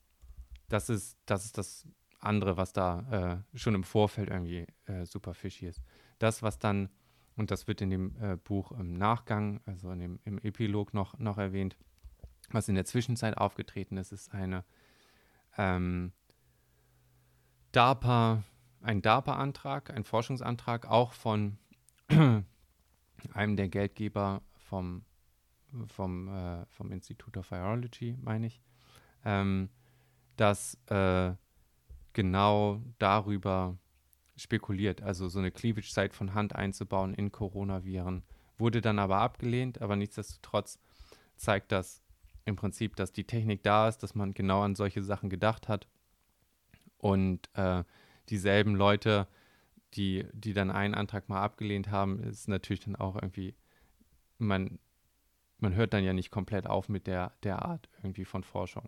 das, 0.68 0.90
ist, 0.90 1.18
das 1.26 1.46
ist 1.46 1.58
das 1.58 1.88
andere, 2.20 2.58
was 2.58 2.74
da 2.74 3.44
äh, 3.54 3.58
schon 3.58 3.76
im 3.76 3.84
Vorfeld 3.84 4.30
irgendwie 4.30 4.66
äh, 4.86 5.06
super 5.06 5.34
fishy 5.34 5.68
ist. 5.68 5.82
Das, 6.20 6.42
was 6.42 6.60
dann, 6.60 6.90
und 7.36 7.52
das 7.52 7.68
wird 7.68 7.82
in 7.82 7.90
dem 7.90 8.16
äh, 8.22 8.38
Buch 8.38 8.72
im 8.72 8.94
Nachgang, 8.94 9.62
also 9.66 9.92
in 9.92 10.00
dem, 10.00 10.20
im 10.26 10.40
Epilog 10.40 10.94
noch, 10.94 11.18
noch 11.20 11.38
erwähnt, 11.38 11.78
was 12.52 12.68
in 12.70 12.76
der 12.76 12.86
Zwischenzeit 12.86 13.38
aufgetreten 13.38 13.98
ist, 13.98 14.12
ist 14.12 14.34
eine 14.34 14.64
ähm, 15.58 16.12
DARPA, 17.74 18.44
ein 18.82 19.02
DARPA-Antrag, 19.02 19.90
ein 19.90 20.04
Forschungsantrag, 20.04 20.88
auch 20.88 21.12
von 21.12 21.58
einem 22.08 23.56
der 23.56 23.68
Geldgeber 23.68 24.44
vom, 24.58 25.04
vom, 25.88 26.28
äh, 26.28 26.66
vom 26.68 26.92
Institute 26.92 27.38
of 27.40 27.50
Virology, 27.50 28.16
meine 28.22 28.46
ich, 28.46 28.62
ähm, 29.26 29.70
das 30.38 30.78
äh, 30.88 31.34
genau 32.14 32.80
darüber 33.00 33.76
spekuliert, 34.36 35.02
also 35.02 35.28
so 35.28 35.40
eine 35.40 35.52
Cleavage-Site 35.52 36.14
von 36.14 36.36
Hand 36.36 36.56
einzubauen 36.56 37.16
in 37.16 37.32
Coronaviren. 37.32 38.24
Wurde 38.60 38.82
dann 38.82 39.00
aber 39.00 39.18
abgelehnt, 39.18 39.82
aber 39.82 39.96
nichtsdestotrotz 39.96 40.78
zeigt 41.38 41.72
das 41.72 42.04
im 42.46 42.56
Prinzip, 42.56 42.96
dass 42.98 43.12
die 43.12 43.26
Technik 43.26 43.64
da 43.64 43.88
ist, 43.88 44.04
dass 44.04 44.14
man 44.14 44.36
genau 44.36 44.62
an 44.62 44.76
solche 44.76 45.02
Sachen 45.02 45.30
gedacht 45.32 45.68
hat 45.68 45.88
und 47.04 47.50
äh, 47.56 47.84
dieselben 48.30 48.76
Leute, 48.76 49.28
die, 49.96 50.26
die 50.32 50.54
dann 50.54 50.72
einen 50.72 50.96
Antrag 50.96 51.28
mal 51.28 51.42
abgelehnt 51.42 51.92
haben, 51.92 52.24
ist 52.24 52.48
natürlich 52.48 52.86
dann 52.86 52.96
auch 52.96 53.16
irgendwie, 53.16 53.56
man, 54.38 54.80
man 55.58 55.76
hört 55.76 55.94
dann 55.94 56.06
ja 56.06 56.14
nicht 56.14 56.32
komplett 56.32 56.66
auf 56.66 56.88
mit 56.88 57.06
der, 57.06 57.34
der 57.44 57.66
Art 57.66 57.90
irgendwie 58.02 58.24
von 58.24 58.46
Forschung. 58.46 58.88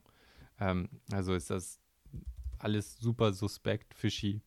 Ähm, 0.61 0.87
also 1.11 1.33
ist 1.33 1.49
das 1.49 1.81
alles 2.57 2.97
super 2.99 3.33
suspekt, 3.33 3.93
fishy 3.93 4.41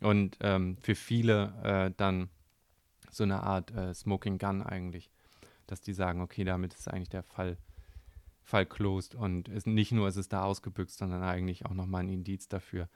und 0.00 0.38
ähm, 0.40 0.78
für 0.78 0.94
viele 0.94 1.52
äh, 1.64 1.92
dann 1.98 2.30
so 3.10 3.24
eine 3.24 3.42
Art 3.42 3.72
äh, 3.72 3.92
Smoking 3.92 4.38
Gun 4.38 4.62
eigentlich, 4.62 5.10
dass 5.66 5.82
die 5.82 5.92
sagen, 5.92 6.22
okay, 6.22 6.44
damit 6.44 6.72
ist 6.72 6.88
eigentlich 6.88 7.10
der 7.10 7.22
Fall, 7.24 7.58
Fall 8.46 8.64
closed 8.64 9.16
und 9.16 9.48
ist 9.48 9.66
nicht 9.66 9.90
nur 9.90 10.06
ist 10.06 10.16
es 10.16 10.28
da 10.28 10.44
ausgebüxt, 10.44 10.98
sondern 10.98 11.24
eigentlich 11.24 11.66
auch 11.66 11.74
nochmal 11.74 12.04
ein 12.04 12.08
Indiz 12.08 12.48
dafür, 12.48 12.88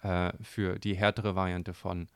äh, 0.00 0.32
für 0.42 0.78
die 0.78 0.94
härtere 0.94 1.34
Variante 1.34 1.74
von 1.74 2.08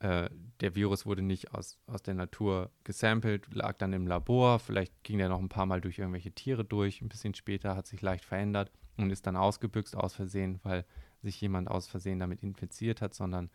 äh, 0.00 0.30
der 0.60 0.74
Virus 0.74 1.04
wurde 1.04 1.20
nicht 1.20 1.52
aus, 1.52 1.78
aus 1.86 2.02
der 2.02 2.14
Natur 2.14 2.70
gesampelt, 2.84 3.52
lag 3.52 3.76
dann 3.76 3.92
im 3.92 4.06
Labor, 4.06 4.60
vielleicht 4.60 5.04
ging 5.04 5.18
der 5.18 5.28
noch 5.28 5.40
ein 5.40 5.50
paar 5.50 5.66
Mal 5.66 5.82
durch 5.82 5.98
irgendwelche 5.98 6.32
Tiere 6.32 6.64
durch, 6.64 7.02
ein 7.02 7.10
bisschen 7.10 7.34
später 7.34 7.76
hat 7.76 7.86
sich 7.86 8.00
leicht 8.00 8.24
verändert 8.24 8.70
und 8.96 9.10
ist 9.10 9.26
dann 9.26 9.36
ausgebüxt 9.36 9.94
aus 9.94 10.14
Versehen, 10.14 10.60
weil 10.62 10.86
sich 11.22 11.38
jemand 11.38 11.68
aus 11.68 11.86
Versehen 11.86 12.18
damit 12.18 12.42
infiziert 12.42 13.02
hat, 13.02 13.12
sondern 13.12 13.50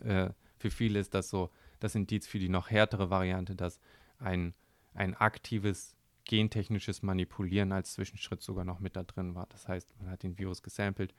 äh, 0.00 0.30
für 0.56 0.70
viele 0.72 0.98
ist 0.98 1.14
das 1.14 1.30
so 1.30 1.50
das 1.78 1.94
Indiz 1.94 2.26
für 2.26 2.40
die 2.40 2.48
noch 2.48 2.70
härtere 2.70 3.08
Variante, 3.08 3.54
dass 3.54 3.78
ein, 4.18 4.52
ein 4.94 5.14
aktives 5.14 5.94
gentechnisches 6.28 7.02
Manipulieren 7.02 7.72
als 7.72 7.94
Zwischenschritt 7.94 8.42
sogar 8.42 8.64
noch 8.64 8.78
mit 8.78 8.94
da 8.94 9.02
drin 9.02 9.34
war. 9.34 9.46
Das 9.48 9.66
heißt, 9.66 9.88
man 9.98 10.10
hat 10.10 10.22
den 10.22 10.38
Virus 10.38 10.62
gesampelt, 10.62 11.12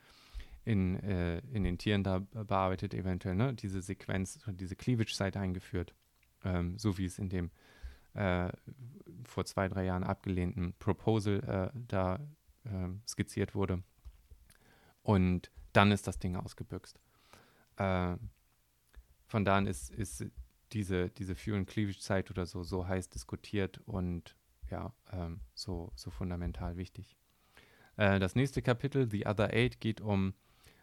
in, 0.64 0.96
äh, 1.00 1.40
in 1.52 1.64
den 1.64 1.76
Tieren 1.76 2.04
da 2.04 2.20
bearbeitet, 2.20 2.94
eventuell 2.94 3.34
ne, 3.34 3.52
diese 3.52 3.82
Sequenz, 3.82 4.38
diese 4.46 4.76
Cleavage-Site 4.76 5.38
eingeführt, 5.38 5.94
ähm, 6.44 6.78
so 6.78 6.96
wie 6.96 7.04
es 7.04 7.18
in 7.18 7.28
dem 7.28 7.50
äh, 8.14 8.50
vor 9.24 9.44
zwei, 9.44 9.68
drei 9.68 9.84
Jahren 9.84 10.04
abgelehnten 10.04 10.74
Proposal 10.78 11.72
äh, 11.74 11.78
da 11.88 12.20
ähm, 12.64 13.02
skizziert 13.06 13.54
wurde. 13.54 13.82
Und 15.02 15.50
dann 15.72 15.92
ist 15.92 16.06
das 16.06 16.18
Ding 16.18 16.36
ausgebüxt. 16.36 17.00
Äh, 17.76 18.16
von 19.26 19.44
da 19.44 19.56
an 19.56 19.66
ist, 19.66 19.90
ist 19.90 20.26
diese, 20.72 21.08
diese 21.10 21.34
Fuel- 21.34 21.64
Cleavage-Site 21.64 22.32
oder 22.32 22.46
so 22.46 22.62
so 22.62 22.86
heiß 22.86 23.08
diskutiert 23.08 23.80
und 23.86 24.36
ja, 24.70 24.92
ähm, 25.12 25.40
so, 25.54 25.92
so 25.94 26.10
fundamental 26.10 26.76
wichtig. 26.76 27.16
Äh, 27.96 28.18
das 28.18 28.34
nächste 28.34 28.62
Kapitel, 28.62 29.10
The 29.10 29.26
Other 29.26 29.52
Eight, 29.52 29.80
geht 29.80 30.00
um 30.00 30.34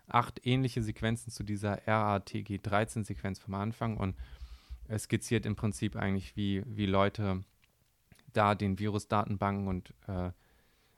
acht 0.08 0.46
ähnliche 0.46 0.82
Sequenzen 0.82 1.32
zu 1.32 1.44
dieser 1.44 1.80
RATG13-Sequenz 1.88 3.40
vom 3.40 3.56
Anfang 3.56 3.98
und 3.98 4.16
es 4.88 5.04
skizziert 5.04 5.46
im 5.46 5.56
Prinzip 5.56 5.96
eigentlich, 5.96 6.36
wie, 6.38 6.64
wie 6.66 6.86
Leute 6.86 7.44
da 8.32 8.56
den 8.56 8.80
Virusdatenbanken 8.80 9.68
und, 9.68 9.94
äh, 10.08 10.32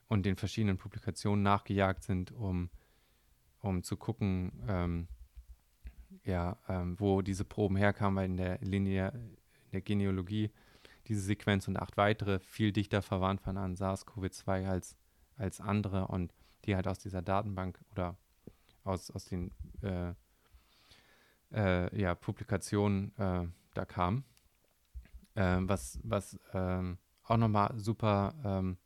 und 0.08 0.26
den 0.26 0.36
verschiedenen 0.36 0.78
Publikationen 0.78 1.42
nachgejagt 1.42 2.04
sind, 2.04 2.32
um, 2.32 2.70
um 3.62 3.84
zu 3.84 3.98
gucken, 3.98 4.52
ähm, 4.68 5.08
ja, 6.24 6.58
ähm, 6.68 7.00
wo 7.00 7.22
diese 7.22 7.46
Proben 7.46 7.78
herkamen, 7.78 8.18
weil 8.18 8.26
in 8.26 8.38
der 8.38 8.60
Linie, 8.60 9.10
in 9.10 9.72
der 9.72 9.82
Genealogie 9.82 10.52
diese 11.10 11.22
Sequenz 11.22 11.68
und 11.68 11.78
acht 11.78 11.98
weitere 11.98 12.40
viel 12.40 12.72
dichter 12.72 13.02
verwandt 13.02 13.46
waren 13.46 13.58
an 13.58 13.76
SARS-CoV-2 13.76 14.68
als, 14.68 14.96
als 15.36 15.60
andere 15.60 16.08
und 16.08 16.34
die 16.66 16.76
halt 16.76 16.88
aus 16.88 17.00
dieser 17.00 17.22
Datenbank 17.22 17.80
oder 17.92 18.16
aus, 18.84 19.12
aus 19.12 19.26
den 19.26 19.52
äh, 19.82 20.14
äh, 21.52 22.00
ja, 22.00 22.16
Publikationen 22.16 23.16
äh, 23.18 23.48
da 23.74 23.86
kamen. 23.86 24.24
Ähm, 25.36 25.68
was 25.68 26.00
was 26.04 26.40
ähm, 26.54 26.98
auch 27.24 27.38
nochmal 27.38 27.78
super 27.78 28.34
ähm, 28.44 28.78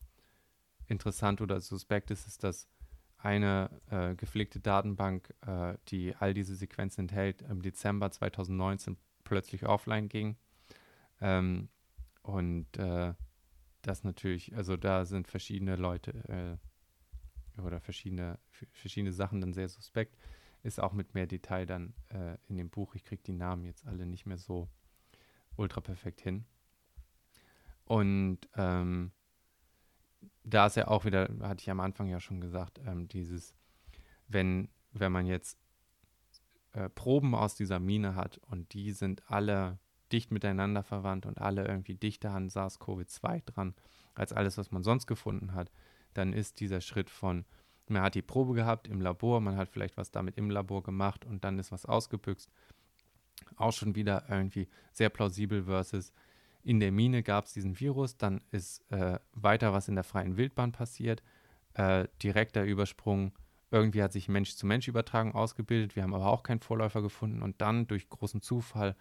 interessant 0.87 1.41
oder 1.41 1.61
suspekt 1.61 2.11
ist, 2.11 2.27
ist, 2.27 2.43
dass 2.43 2.67
eine 3.17 3.69
äh, 3.89 4.15
gepflegte 4.15 4.59
Datenbank, 4.59 5.33
äh, 5.47 5.75
die 5.87 6.13
all 6.15 6.33
diese 6.33 6.55
Sequenzen 6.55 7.01
enthält, 7.01 7.41
im 7.43 7.61
Dezember 7.61 8.11
2019 8.11 8.97
plötzlich 9.23 9.65
offline 9.65 10.09
ging. 10.09 10.35
Ähm, 11.21 11.69
und 12.23 12.77
äh, 12.77 13.13
das 13.81 14.03
natürlich, 14.03 14.55
also 14.55 14.77
da 14.77 15.05
sind 15.05 15.27
verschiedene 15.27 15.75
Leute 15.75 16.59
äh, 17.57 17.61
oder 17.61 17.79
verschiedene, 17.79 18.39
verschiedene 18.71 19.11
Sachen 19.11 19.41
dann 19.41 19.53
sehr 19.53 19.69
suspekt. 19.69 20.17
Ist 20.63 20.79
auch 20.79 20.93
mit 20.93 21.13
mehr 21.13 21.27
Detail 21.27 21.65
dann 21.65 21.93
äh, 22.09 22.37
in 22.47 22.57
dem 22.57 22.69
Buch. 22.69 22.95
Ich 22.95 23.03
kriege 23.03 23.21
die 23.21 23.33
Namen 23.33 23.65
jetzt 23.65 23.85
alle 23.85 24.05
nicht 24.05 24.25
mehr 24.25 24.37
so 24.37 24.69
ultra 25.57 25.81
perfekt 25.81 26.21
hin. 26.21 26.45
Und 27.83 28.39
ähm, 28.55 29.11
da 30.43 30.67
ist 30.67 30.77
ja 30.77 30.87
auch 30.87 31.03
wieder, 31.03 31.29
hatte 31.41 31.61
ich 31.61 31.69
am 31.69 31.81
Anfang 31.81 32.07
ja 32.07 32.21
schon 32.21 32.39
gesagt, 32.39 32.79
ähm, 32.85 33.09
dieses, 33.09 33.53
wenn, 34.29 34.69
wenn 34.93 35.11
man 35.11 35.25
jetzt 35.25 35.59
äh, 36.71 36.87
Proben 36.87 37.35
aus 37.35 37.55
dieser 37.55 37.79
Mine 37.79 38.15
hat 38.15 38.37
und 38.47 38.73
die 38.73 38.93
sind 38.93 39.29
alle 39.29 39.79
dicht 40.13 40.31
miteinander 40.31 40.83
verwandt 40.83 41.25
und 41.25 41.41
alle 41.41 41.65
irgendwie 41.65 41.95
dichter 41.95 42.31
an 42.31 42.49
SARS-CoV-2 42.49 43.41
dran 43.45 43.73
als 44.13 44.31
alles, 44.31 44.57
was 44.57 44.71
man 44.71 44.83
sonst 44.83 45.07
gefunden 45.07 45.53
hat, 45.53 45.71
dann 46.13 46.33
ist 46.33 46.59
dieser 46.59 46.81
Schritt 46.81 47.09
von, 47.09 47.45
man 47.87 48.03
hat 48.03 48.15
die 48.15 48.21
Probe 48.21 48.53
gehabt 48.53 48.87
im 48.87 49.01
Labor, 49.01 49.41
man 49.41 49.57
hat 49.57 49.69
vielleicht 49.69 49.97
was 49.97 50.11
damit 50.11 50.37
im 50.37 50.49
Labor 50.49 50.83
gemacht 50.83 51.25
und 51.25 51.43
dann 51.43 51.59
ist 51.59 51.71
was 51.71 51.85
ausgebüxt, 51.85 52.49
auch 53.55 53.73
schon 53.73 53.95
wieder 53.95 54.25
irgendwie 54.29 54.67
sehr 54.93 55.09
plausibel 55.09 55.63
versus 55.63 56.13
in 56.63 56.79
der 56.79 56.91
Mine 56.91 57.23
gab 57.23 57.45
es 57.45 57.53
diesen 57.53 57.77
Virus, 57.79 58.15
dann 58.15 58.41
ist 58.51 58.89
äh, 58.91 59.19
weiter 59.33 59.73
was 59.73 59.89
in 59.89 59.95
der 59.95 60.05
freien 60.05 60.37
Wildbahn 60.37 60.71
passiert, 60.71 61.21
äh, 61.73 62.07
direkter 62.21 62.63
Übersprung, 62.63 63.33
irgendwie 63.69 64.03
hat 64.03 64.13
sich 64.13 64.29
Mensch-zu-Mensch-Übertragung 64.29 65.33
ausgebildet, 65.33 65.95
wir 65.95 66.03
haben 66.03 66.13
aber 66.13 66.27
auch 66.27 66.43
keinen 66.43 66.61
Vorläufer 66.61 67.01
gefunden 67.01 67.41
und 67.41 67.59
dann 67.59 67.87
durch 67.87 68.07
großen 68.07 68.41
Zufall 68.41 68.95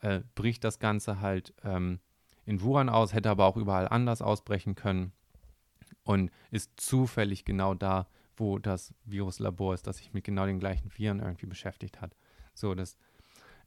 äh, 0.00 0.20
bricht 0.34 0.64
das 0.64 0.78
Ganze 0.78 1.20
halt 1.20 1.54
ähm, 1.64 2.00
in 2.44 2.62
Wuhan 2.62 2.88
aus, 2.88 3.14
hätte 3.14 3.30
aber 3.30 3.46
auch 3.46 3.56
überall 3.56 3.88
anders 3.88 4.22
ausbrechen 4.22 4.74
können 4.74 5.12
und 6.04 6.30
ist 6.50 6.72
zufällig 6.76 7.44
genau 7.44 7.74
da, 7.74 8.08
wo 8.36 8.58
das 8.58 8.94
Viruslabor 9.04 9.74
ist, 9.74 9.86
das 9.86 9.98
sich 9.98 10.12
mit 10.12 10.24
genau 10.24 10.46
den 10.46 10.60
gleichen 10.60 10.90
Viren 10.96 11.20
irgendwie 11.20 11.46
beschäftigt 11.46 12.00
hat. 12.00 12.16
So, 12.54 12.74
das 12.74 12.96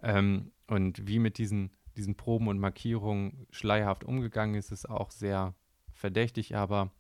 ähm, 0.01 0.51
und 0.67 1.07
wie 1.07 1.19
mit 1.19 1.37
diesen 1.37 1.71
diesen 1.95 2.15
Proben 2.15 2.47
und 2.47 2.59
Markierungen 2.59 3.47
schleierhaft 3.51 4.03
umgegangen 4.03 4.55
ist, 4.55 4.71
ist 4.71 4.89
auch 4.89 5.11
sehr 5.11 5.53
verdächtig, 5.91 6.55
aber 6.55 6.91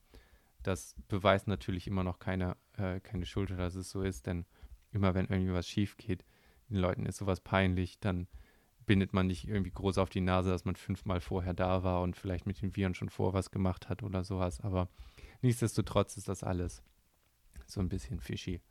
das 0.61 0.95
beweist 1.07 1.47
natürlich 1.47 1.87
immer 1.87 2.03
noch 2.03 2.19
keine, 2.19 2.55
äh, 2.77 2.99
keine 2.99 3.25
Schuld, 3.25 3.49
dass 3.51 3.75
es 3.75 3.89
so 3.89 4.01
ist, 4.01 4.27
denn 4.27 4.45
immer 4.91 5.13
wenn 5.13 5.25
irgendwie 5.25 5.53
was 5.53 5.67
schief 5.67 5.97
geht, 5.97 6.23
den 6.69 6.77
Leuten 6.77 7.05
ist 7.05 7.17
sowas 7.17 7.41
peinlich, 7.41 7.99
dann 7.99 8.27
bindet 8.85 9.13
man 9.13 9.27
nicht 9.27 9.47
irgendwie 9.47 9.71
groß 9.71 9.97
auf 9.97 10.09
die 10.09 10.21
Nase, 10.21 10.49
dass 10.49 10.65
man 10.65 10.75
fünfmal 10.75 11.21
vorher 11.21 11.53
da 11.53 11.83
war 11.83 12.01
und 12.01 12.15
vielleicht 12.15 12.45
mit 12.45 12.61
den 12.61 12.75
Viren 12.75 12.95
schon 12.95 13.09
vor 13.09 13.33
was 13.33 13.51
gemacht 13.51 13.89
hat 13.89 14.03
oder 14.03 14.23
sowas, 14.23 14.61
aber 14.61 14.89
nichtsdestotrotz 15.41 16.17
ist 16.17 16.27
das 16.27 16.43
alles 16.43 16.83
so 17.65 17.79
ein 17.79 17.89
bisschen 17.89 18.19
fishy. 18.19 18.61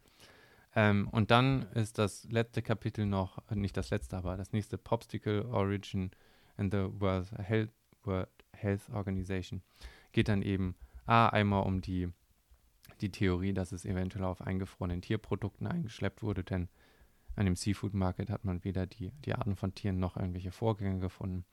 Ähm, 0.75 1.09
und 1.09 1.31
dann 1.31 1.63
ist 1.75 1.99
das 1.99 2.25
letzte 2.31 2.63
Kapitel 2.63 3.05
noch, 3.05 3.39
äh, 3.51 3.57
nicht 3.57 3.77
das 3.77 3.91
letzte, 3.91 4.17
aber 4.17 4.37
das 4.37 4.53
nächste 4.53 4.79
Popsicle 4.79 5.47
Origin 5.47 6.11
and 6.57 6.73
the 6.73 6.89
World 6.99 7.31
Health, 7.39 7.71
World 8.05 8.29
Health 8.55 8.89
Organization. 8.91 9.63
Geht 10.13 10.29
dann 10.29 10.43
eben 10.43 10.75
ah, 11.07 11.29
einmal 11.29 11.65
um 11.65 11.81
die, 11.81 12.09
die 13.01 13.11
Theorie, 13.11 13.53
dass 13.53 13.73
es 13.73 13.85
eventuell 13.85 14.25
auf 14.25 14.41
eingefrorenen 14.41 15.03
Tierprodukten 15.03 15.67
eingeschleppt 15.67 16.23
wurde, 16.23 16.43
denn 16.43 16.69
an 17.37 17.47
dem 17.47 17.57
Seafood 17.57 17.95
Market 17.95 18.31
hat 18.31 18.45
man 18.45 18.65
weder 18.65 18.87
die, 18.87 19.11
die 19.25 19.35
Arten 19.35 19.57
von 19.57 19.75
Tieren 19.75 19.99
noch 19.99 20.17
irgendwelche 20.17 20.53
Vorgänge 20.53 21.01
gefunden. 21.01 21.45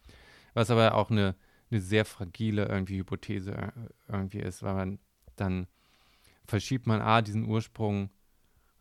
Was 0.54 0.72
aber 0.72 0.96
auch 0.96 1.10
eine, 1.10 1.36
eine 1.72 1.82
sehr 1.82 2.06
fragile 2.06 2.66
irgendwie 2.66 2.98
Hypothese 2.98 3.54
äh, 3.54 3.72
irgendwie 4.08 4.40
ist, 4.40 4.64
weil 4.64 4.74
man 4.74 5.00
dann 5.36 5.68
verschiebt 6.46 6.88
man 6.88 7.02
A, 7.02 7.22
diesen 7.22 7.46
Ursprung 7.46 8.10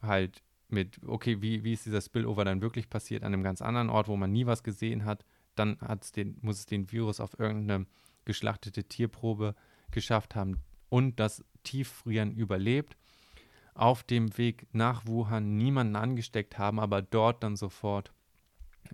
halt 0.02 0.42
mit, 0.68 1.00
okay, 1.06 1.40
wie, 1.40 1.64
wie 1.64 1.72
ist 1.72 1.86
dieser 1.86 2.00
Spillover 2.00 2.44
dann 2.44 2.60
wirklich 2.60 2.90
passiert 2.90 3.22
an 3.22 3.32
einem 3.32 3.42
ganz 3.42 3.62
anderen 3.62 3.90
Ort, 3.90 4.08
wo 4.08 4.16
man 4.16 4.32
nie 4.32 4.46
was 4.46 4.62
gesehen 4.62 5.04
hat. 5.04 5.24
Dann 5.54 5.78
hat's 5.80 6.12
den, 6.12 6.38
muss 6.40 6.58
es 6.58 6.66
den 6.66 6.90
Virus 6.92 7.20
auf 7.20 7.38
irgendeine 7.38 7.86
geschlachtete 8.24 8.84
Tierprobe 8.84 9.54
geschafft 9.90 10.34
haben 10.34 10.60
und 10.88 11.18
das 11.18 11.44
Tieffrieren 11.62 12.32
überlebt. 12.32 12.96
Auf 13.78 14.02
dem 14.02 14.36
Weg 14.36 14.66
nach 14.72 15.06
Wuhan 15.06 15.56
niemanden 15.56 15.96
angesteckt 15.96 16.58
haben, 16.58 16.80
aber 16.80 17.00
dort 17.00 17.42
dann 17.42 17.56
sofort 17.56 18.12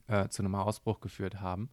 äh, 0.07 0.29
zu 0.29 0.43
einem 0.43 0.55
Ausbruch 0.55 1.01
geführt 1.01 1.41
haben. 1.41 1.71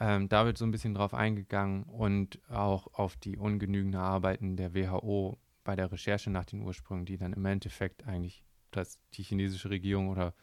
Ähm, 0.00 0.28
da 0.28 0.44
wird 0.44 0.58
so 0.58 0.64
ein 0.64 0.70
bisschen 0.70 0.94
drauf 0.94 1.14
eingegangen 1.14 1.84
und 1.84 2.40
auch 2.50 2.88
auf 2.94 3.16
die 3.16 3.36
ungenügende 3.36 4.00
Arbeiten 4.00 4.56
der 4.56 4.74
WHO 4.74 5.38
bei 5.62 5.76
der 5.76 5.92
Recherche 5.92 6.30
nach 6.30 6.46
den 6.46 6.62
Ursprüngen, 6.62 7.04
die 7.04 7.16
dann 7.16 7.32
im 7.32 7.44
Endeffekt 7.44 8.06
eigentlich 8.06 8.42
dass 8.70 9.00
die 9.14 9.22
chinesische 9.22 9.70
Regierung 9.70 10.08
oder 10.08 10.34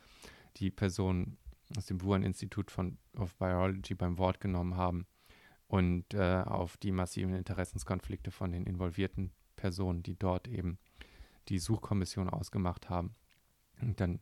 die 0.57 0.71
Personen 0.71 1.37
aus 1.75 1.85
dem 1.85 2.01
Wuhan-Institut 2.01 2.73
of 3.17 3.35
Biology 3.35 3.95
beim 3.95 4.17
Wort 4.17 4.39
genommen 4.39 4.75
haben 4.75 5.05
und 5.67 6.13
äh, 6.13 6.43
auf 6.45 6.77
die 6.77 6.91
massiven 6.91 7.33
Interessenskonflikte 7.35 8.31
von 8.31 8.51
den 8.51 8.65
involvierten 8.65 9.31
Personen, 9.55 10.03
die 10.03 10.17
dort 10.17 10.47
eben 10.47 10.77
die 11.49 11.59
Suchkommission 11.59 12.29
ausgemacht 12.29 12.89
haben. 12.89 13.15
Und 13.81 13.99
dann 13.99 14.19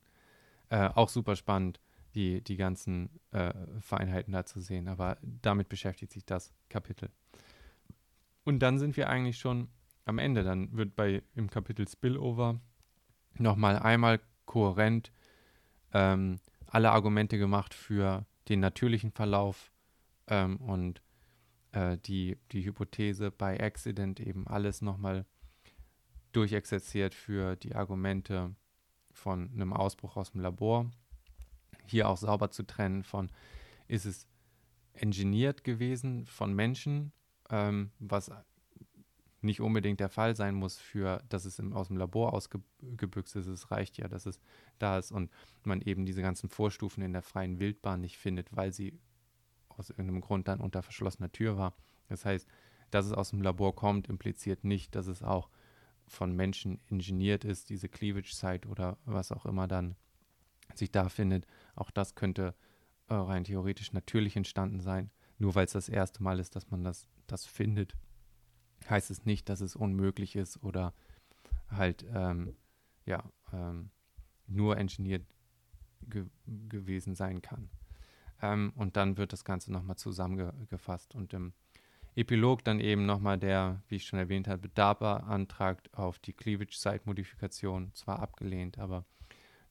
äh, 0.69 0.89
auch 0.89 1.09
super 1.09 1.35
spannend, 1.35 1.79
die, 2.15 2.41
die 2.41 2.55
ganzen 2.55 3.09
äh, 3.31 3.53
Feinheiten 3.79 4.33
da 4.33 4.45
zu 4.45 4.61
sehen, 4.61 4.87
aber 4.87 5.17
damit 5.21 5.69
beschäftigt 5.69 6.13
sich 6.13 6.25
das 6.25 6.53
Kapitel. 6.69 7.09
Und 8.45 8.59
dann 8.59 8.79
sind 8.79 8.95
wir 8.95 9.09
eigentlich 9.09 9.37
schon 9.37 9.69
am 10.05 10.19
Ende, 10.19 10.43
dann 10.43 10.71
wird 10.77 10.95
bei 10.95 11.23
im 11.35 11.49
Kapitel 11.49 11.87
Spillover 11.87 12.59
nochmal 13.37 13.79
einmal 13.79 14.21
kohärent 14.45 15.11
ähm, 15.93 16.39
alle 16.67 16.91
Argumente 16.91 17.37
gemacht 17.37 17.73
für 17.73 18.25
den 18.47 18.59
natürlichen 18.59 19.11
Verlauf 19.11 19.71
ähm, 20.27 20.57
und 20.57 21.01
äh, 21.71 21.97
die, 21.97 22.37
die 22.51 22.65
Hypothese 22.65 23.31
bei 23.31 23.59
Accident 23.59 24.19
eben 24.19 24.47
alles 24.47 24.81
nochmal 24.81 25.25
durchexerziert 26.35 27.13
für 27.13 27.55
die 27.55 27.75
Argumente 27.75 28.55
von 29.11 29.49
einem 29.51 29.73
Ausbruch 29.73 30.17
aus 30.17 30.31
dem 30.31 30.41
Labor. 30.41 30.91
Hier 31.85 32.09
auch 32.09 32.17
sauber 32.17 32.51
zu 32.51 32.63
trennen 32.63 33.03
von, 33.03 33.31
ist 33.87 34.05
es 34.05 34.27
engineert 34.93 35.63
gewesen 35.63 36.25
von 36.25 36.53
Menschen, 36.53 37.11
ähm, 37.49 37.91
was 37.99 38.31
nicht 39.41 39.61
unbedingt 39.61 39.99
der 39.99 40.09
Fall 40.09 40.35
sein 40.35 40.55
muss, 40.55 40.77
für 40.77 41.23
dass 41.29 41.45
es 41.45 41.59
im, 41.59 41.73
aus 41.73 41.87
dem 41.87 41.97
Labor 41.97 42.33
ausgebüxt 42.33 43.35
ist. 43.35 43.47
Es 43.47 43.71
reicht 43.71 43.97
ja, 43.97 44.07
dass 44.07 44.25
es 44.25 44.39
da 44.79 44.97
ist 44.97 45.11
und 45.11 45.31
man 45.63 45.81
eben 45.81 46.05
diese 46.05 46.21
ganzen 46.21 46.49
Vorstufen 46.49 47.03
in 47.03 47.13
der 47.13 47.21
freien 47.21 47.59
Wildbahn 47.59 48.01
nicht 48.01 48.17
findet, 48.17 48.55
weil 48.55 48.73
sie 48.73 48.99
aus 49.69 49.89
irgendeinem 49.89 50.21
Grund 50.21 50.47
dann 50.47 50.59
unter 50.59 50.81
verschlossener 50.81 51.31
Tür 51.31 51.57
war. 51.57 51.75
Das 52.09 52.25
heißt, 52.25 52.47
dass 52.91 53.05
es 53.05 53.13
aus 53.13 53.29
dem 53.29 53.41
Labor 53.41 53.75
kommt, 53.75 54.09
impliziert 54.09 54.63
nicht, 54.63 54.95
dass 54.95 55.07
es 55.07 55.21
auch 55.21 55.49
von 56.07 56.35
Menschen 56.35 56.79
ingeniert 56.87 57.43
ist, 57.45 57.69
diese 57.69 57.89
Cleavage-Site 57.89 58.67
oder 58.67 58.97
was 59.05 59.31
auch 59.31 59.45
immer 59.45 59.67
dann 59.67 59.95
sich 60.73 60.91
da 60.91 61.09
findet. 61.09 61.45
Auch 61.75 61.91
das 61.91 62.15
könnte 62.15 62.55
äh, 63.07 63.15
rein 63.15 63.43
theoretisch 63.43 63.93
natürlich 63.93 64.35
entstanden 64.35 64.81
sein, 64.81 65.11
nur 65.37 65.55
weil 65.55 65.65
es 65.65 65.73
das 65.73 65.89
erste 65.89 66.23
Mal 66.23 66.39
ist, 66.39 66.55
dass 66.55 66.69
man 66.69 66.83
das, 66.83 67.07
das 67.27 67.45
findet 67.45 67.95
heißt 68.89 69.11
es 69.11 69.25
nicht, 69.25 69.49
dass 69.49 69.61
es 69.61 69.75
unmöglich 69.75 70.35
ist 70.35 70.61
oder 70.63 70.93
halt, 71.69 72.05
ähm, 72.13 72.55
ja, 73.05 73.23
ähm, 73.51 73.91
nur 74.47 74.77
engineert 74.77 75.25
ge 76.01 76.25
gewesen 76.45 77.15
sein 77.15 77.41
kann. 77.41 77.69
Ähm, 78.41 78.73
und 78.75 78.95
dann 78.95 79.17
wird 79.17 79.33
das 79.33 79.43
Ganze 79.43 79.71
nochmal 79.71 79.95
zusammengefasst 79.95 81.15
und 81.15 81.33
im 81.33 81.53
Epilog 82.15 82.63
dann 82.63 82.79
eben 82.79 83.05
nochmal 83.05 83.37
der, 83.37 83.81
wie 83.87 83.97
ich 83.97 84.05
schon 84.05 84.19
erwähnt 84.19 84.47
habe, 84.47 84.69
DARPA-Antrag 84.69 85.89
auf 85.91 86.17
die 86.19 86.33
Cleavage-Site-Modifikation, 86.33 87.93
zwar 87.93 88.19
abgelehnt, 88.19 88.79
aber 88.79 89.05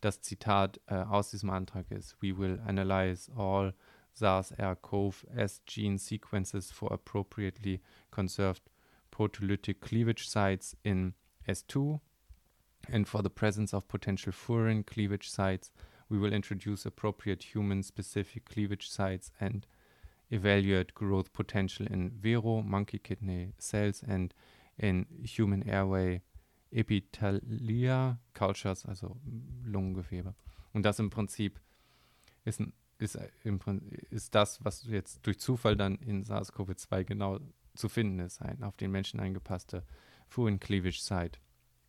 das 0.00 0.20
Zitat 0.20 0.80
äh, 0.86 0.96
aus 0.96 1.30
diesem 1.30 1.48
Antrag 1.48 1.90
ist: 1.90 2.20
We 2.20 2.36
will 2.36 2.60
analyze 2.66 3.32
all 3.34 3.74
SARS-CoV 4.12 5.26
S 5.34 5.62
gene 5.64 5.98
sequences 5.98 6.70
for 6.70 6.92
appropriately 6.92 7.80
conserved 8.10 8.62
proteolytic 9.10 9.80
cleavage 9.80 10.28
sites 10.28 10.76
in 10.82 11.14
S2 11.46 12.00
and 12.90 13.08
for 13.08 13.22
the 13.22 13.30
presence 13.30 13.72
of 13.72 13.88
potential 13.88 14.32
furin 14.32 14.84
cleavage 14.84 15.30
sites, 15.30 15.70
we 16.08 16.18
will 16.18 16.32
introduce 16.32 16.84
appropriate 16.84 17.54
human-specific 17.54 18.44
cleavage 18.44 18.88
sites 18.88 19.32
and 19.40 19.66
evaluate 20.34 20.94
growth 20.94 21.32
potential 21.32 21.86
in 21.86 22.10
Vero, 22.20 22.62
monkey 22.62 22.98
kidney 22.98 23.52
cells 23.58 24.02
and 24.02 24.34
in 24.76 25.06
human 25.24 25.62
airway 25.62 26.20
Epithelia 26.72 28.18
cultures, 28.34 28.84
also 28.84 29.16
Lungengewebe. 29.64 30.34
Und 30.72 30.82
das 30.84 30.98
im 30.98 31.10
Prinzip 31.10 31.60
ist, 32.44 32.60
ist, 32.98 33.18
im, 33.44 33.60
ist 34.10 34.34
das, 34.34 34.64
was 34.64 34.84
jetzt 34.86 35.24
durch 35.24 35.38
Zufall 35.38 35.76
dann 35.76 35.96
in 35.96 36.24
SARS-CoV-2 36.24 37.04
genau 37.04 37.38
zu 37.74 37.88
finden 37.88 38.18
ist, 38.20 38.42
ein 38.42 38.62
auf 38.62 38.76
den 38.76 38.90
Menschen 38.90 39.20
angepasste 39.20 39.84
Furin 40.28 40.58
Cleavage 40.58 41.00
Site 41.00 41.38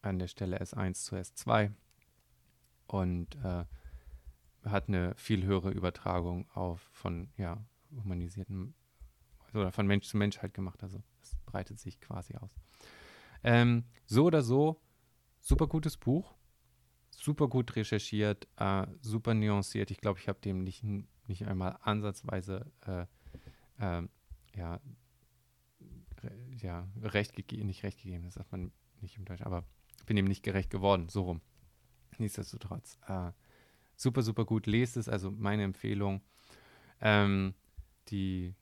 an 0.01 0.19
der 0.19 0.27
Stelle 0.27 0.61
S1 0.61 0.93
zu 0.93 1.15
S2 1.15 1.71
und 2.87 3.35
äh, 3.43 3.65
hat 4.65 4.87
eine 4.87 5.13
viel 5.15 5.43
höhere 5.43 5.71
Übertragung 5.71 6.47
auf 6.53 6.81
von 6.91 7.29
ja, 7.37 7.63
humanisierten 8.03 8.73
oder 9.53 9.71
von 9.71 9.87
Mensch 9.87 10.07
zu 10.07 10.17
Mensch 10.17 10.39
halt 10.39 10.53
gemacht. 10.53 10.83
Also 10.83 11.01
es 11.21 11.35
breitet 11.45 11.79
sich 11.79 11.99
quasi 11.99 12.35
aus. 12.35 12.55
Ähm, 13.43 13.85
so 14.05 14.25
oder 14.25 14.41
so, 14.41 14.81
super 15.39 15.67
gutes 15.67 15.97
Buch, 15.97 16.33
super 17.11 17.47
gut 17.47 17.75
recherchiert, 17.75 18.47
äh, 18.57 18.87
super 19.01 19.33
nuanciert. 19.33 19.91
Ich 19.91 20.01
glaube, 20.01 20.19
ich 20.19 20.27
habe 20.27 20.39
dem 20.41 20.63
nicht, 20.63 20.83
nicht 21.27 21.47
einmal 21.47 21.77
ansatzweise 21.81 22.71
äh, 22.85 23.05
äh, 23.77 24.07
ja, 24.55 24.81
re, 26.23 26.31
ja, 26.61 26.87
recht 27.01 27.35
gegeben, 27.35 27.67
nicht 27.67 27.83
recht 27.83 28.01
gegeben, 28.01 28.23
das 28.23 28.35
sagt 28.35 28.51
man 28.51 28.71
nicht 29.01 29.17
im 29.17 29.25
Deutsch, 29.25 29.41
aber 29.41 29.63
bin 30.05 30.17
ihm 30.17 30.25
nicht 30.25 30.43
gerecht 30.43 30.69
geworden, 30.69 31.09
so 31.09 31.23
rum. 31.23 31.41
Nichtsdestotrotz, 32.17 32.97
äh, 33.07 33.31
super, 33.95 34.21
super 34.21 34.45
gut. 34.45 34.67
Lest 34.67 34.97
es, 34.97 35.09
also 35.09 35.31
meine 35.31 35.63
Empfehlung. 35.63 36.21
Ähm, 37.01 37.53
die 38.09 38.55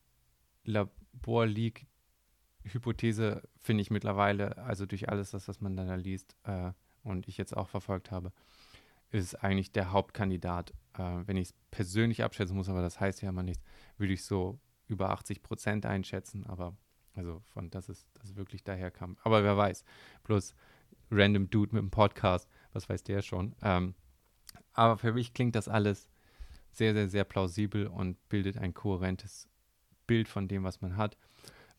Labor-Leak-Hypothese 0.64 3.48
finde 3.58 3.82
ich 3.82 3.91
mittlerweile, 3.91 4.58
also 4.58 4.86
durch 4.86 5.10
alles 5.10 5.32
das, 5.32 5.48
was 5.48 5.62
man 5.62 5.76
da 5.76 5.96
liest 5.96 6.36
äh, 6.44 6.72
und 7.04 7.28
ich 7.28 7.38
jetzt 7.38 7.56
auch 7.56 7.70
verfolgt 7.70 8.12
habe, 8.12 8.32
ist 9.12 9.36
eigentlich 9.36 9.72
der 9.72 9.91
Hauptkandidat. 9.91 10.74
Äh, 10.98 11.22
wenn 11.26 11.38
ich 11.38 11.50
es 11.50 11.54
persönlich 11.72 12.24
abschätzen 12.24 12.56
muss, 12.56 12.70
aber 12.70 12.82
das 12.82 13.00
heißt 13.00 13.22
ja 13.22 13.30
immer 13.30 13.44
nichts, 13.44 13.64
würde 13.98 14.14
ich 14.14 14.24
so 14.24 14.60
über 14.88 15.12
80 15.12 15.44
Prozent 15.44 15.86
einschätzen, 15.86 16.46
aber 16.46 16.76
also 17.16 17.41
von, 17.54 17.70
dass 17.70 17.89
es, 17.89 18.10
dass 18.14 18.32
es 18.32 18.36
wirklich 18.36 18.64
daher 18.64 18.91
kam. 18.91 19.18
Aber 19.24 19.44
wer 19.44 19.56
weiß. 19.56 19.84
Plus 20.24 20.56
random 21.12 21.50
Dude 21.50 21.74
mit 21.74 21.82
einem 21.82 21.91
Podcast, 21.91 22.50
was 22.72 22.89
weiß 22.89 23.04
der 23.04 23.22
schon. 23.22 23.56
Ähm, 23.62 23.94
aber 24.74 24.98
für 24.98 25.14
mich 25.14 25.34
klingt 25.34 25.56
das 25.56 25.68
alles 25.68 26.10
sehr, 26.76 26.94
sehr, 26.94 27.10
sehr 27.10 27.24
plausibel 27.24 27.88
und 27.88 28.18
bildet 28.30 28.58
ein 28.58 28.74
kohärentes 28.74 29.48
Bild 30.08 30.28
von 30.28 30.48
dem, 30.48 30.64
was 30.64 30.82
man 30.82 30.98
hat. 30.98 31.18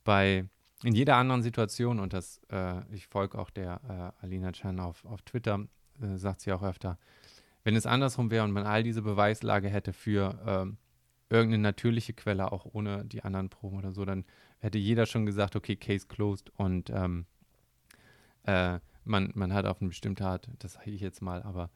Bei 0.05 0.47
in 0.83 0.95
jeder 0.95 1.17
anderen 1.17 1.43
Situation, 1.43 1.99
und 1.99 2.13
das, 2.13 2.41
äh, 2.51 2.83
ich 2.95 3.07
folge 3.07 3.39
auch 3.39 3.51
der 3.51 4.15
äh, 4.21 4.25
Alina 4.25 4.53
Chan 4.53 4.81
auf, 4.81 5.05
auf 5.05 5.23
Twitter, 5.23 5.67
äh, 6.01 6.17
sagt 6.17 6.43
sie 6.43 6.53
auch 6.53 6.63
öfter, 6.63 6.99
wenn 7.63 7.77
es 7.77 7.87
andersrum 7.87 8.31
wäre 8.31 8.45
und 8.45 8.53
man 8.53 8.67
all 8.67 8.83
diese 8.83 9.01
Beweislage 9.03 9.69
hätte 9.69 9.93
für 9.93 10.39
ähm, 10.47 10.77
irgendeine 11.31 11.63
natürliche 11.63 12.13
Quelle, 12.13 12.53
auch 12.53 12.67
ohne 12.73 13.05
die 13.07 13.25
anderen 13.25 13.49
Proben 13.49 13.79
oder 13.79 13.93
so, 13.93 14.05
dann 14.05 14.25
hätte 14.59 14.79
jeder 14.79 15.07
schon 15.07 15.25
gesagt, 15.25 15.57
okay, 15.57 15.77
Case 15.77 16.07
closed 16.07 16.51
und 16.57 16.91
ähm, 16.91 17.25
äh, 18.45 18.79
man, 19.05 19.33
man 19.35 19.53
hat 19.53 19.65
auf 19.65 19.81
eine 19.81 19.89
bestimmte 19.89 20.27
Art, 20.27 20.49
das 20.59 20.75
sage 20.75 20.91
ich 20.91 21.01
jetzt 21.01 21.23
mal, 21.23 21.43
aber 21.43 21.71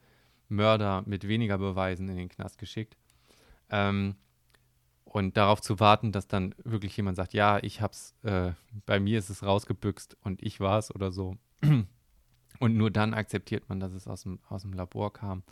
Mörder 0.49 1.03
mit 1.07 1.27
weniger 1.29 1.59
Beweisen 1.59 2.09
in 2.09 2.17
den 2.17 2.29
Knast 2.29 2.59
geschickt. 2.59 2.97
Ähm, 3.71 4.17
und 5.05 5.37
darauf 5.37 5.61
zu 5.61 5.81
warten, 5.81 6.13
dass 6.13 6.29
dann 6.29 6.55
wirklich 6.65 6.97
jemand 6.97 7.17
sagt, 7.17 7.33
ja, 7.33 7.59
ich 7.63 7.81
hab's, 7.81 8.15
äh, 8.23 8.53
bei 8.85 9.01
mir 9.01 9.19
ist 9.19 9.31
es 9.31 9.43
rausgebüxt 9.43 10.17
und 10.23 10.43
ich 10.43 10.61
war 10.61 10.79
es 10.79 10.95
oder 10.95 11.11
so. 11.11 11.37
Und 12.61 12.77
nur 12.77 12.91
dann 12.91 13.15
akzeptiert 13.15 13.69
man, 13.69 13.79
dass 13.79 13.93
es 13.93 14.09
aus 14.09 14.23
dem, 14.23 14.41
aus 14.49 14.63
dem 14.63 14.73
Labor 14.73 15.13
kam. 15.13 15.45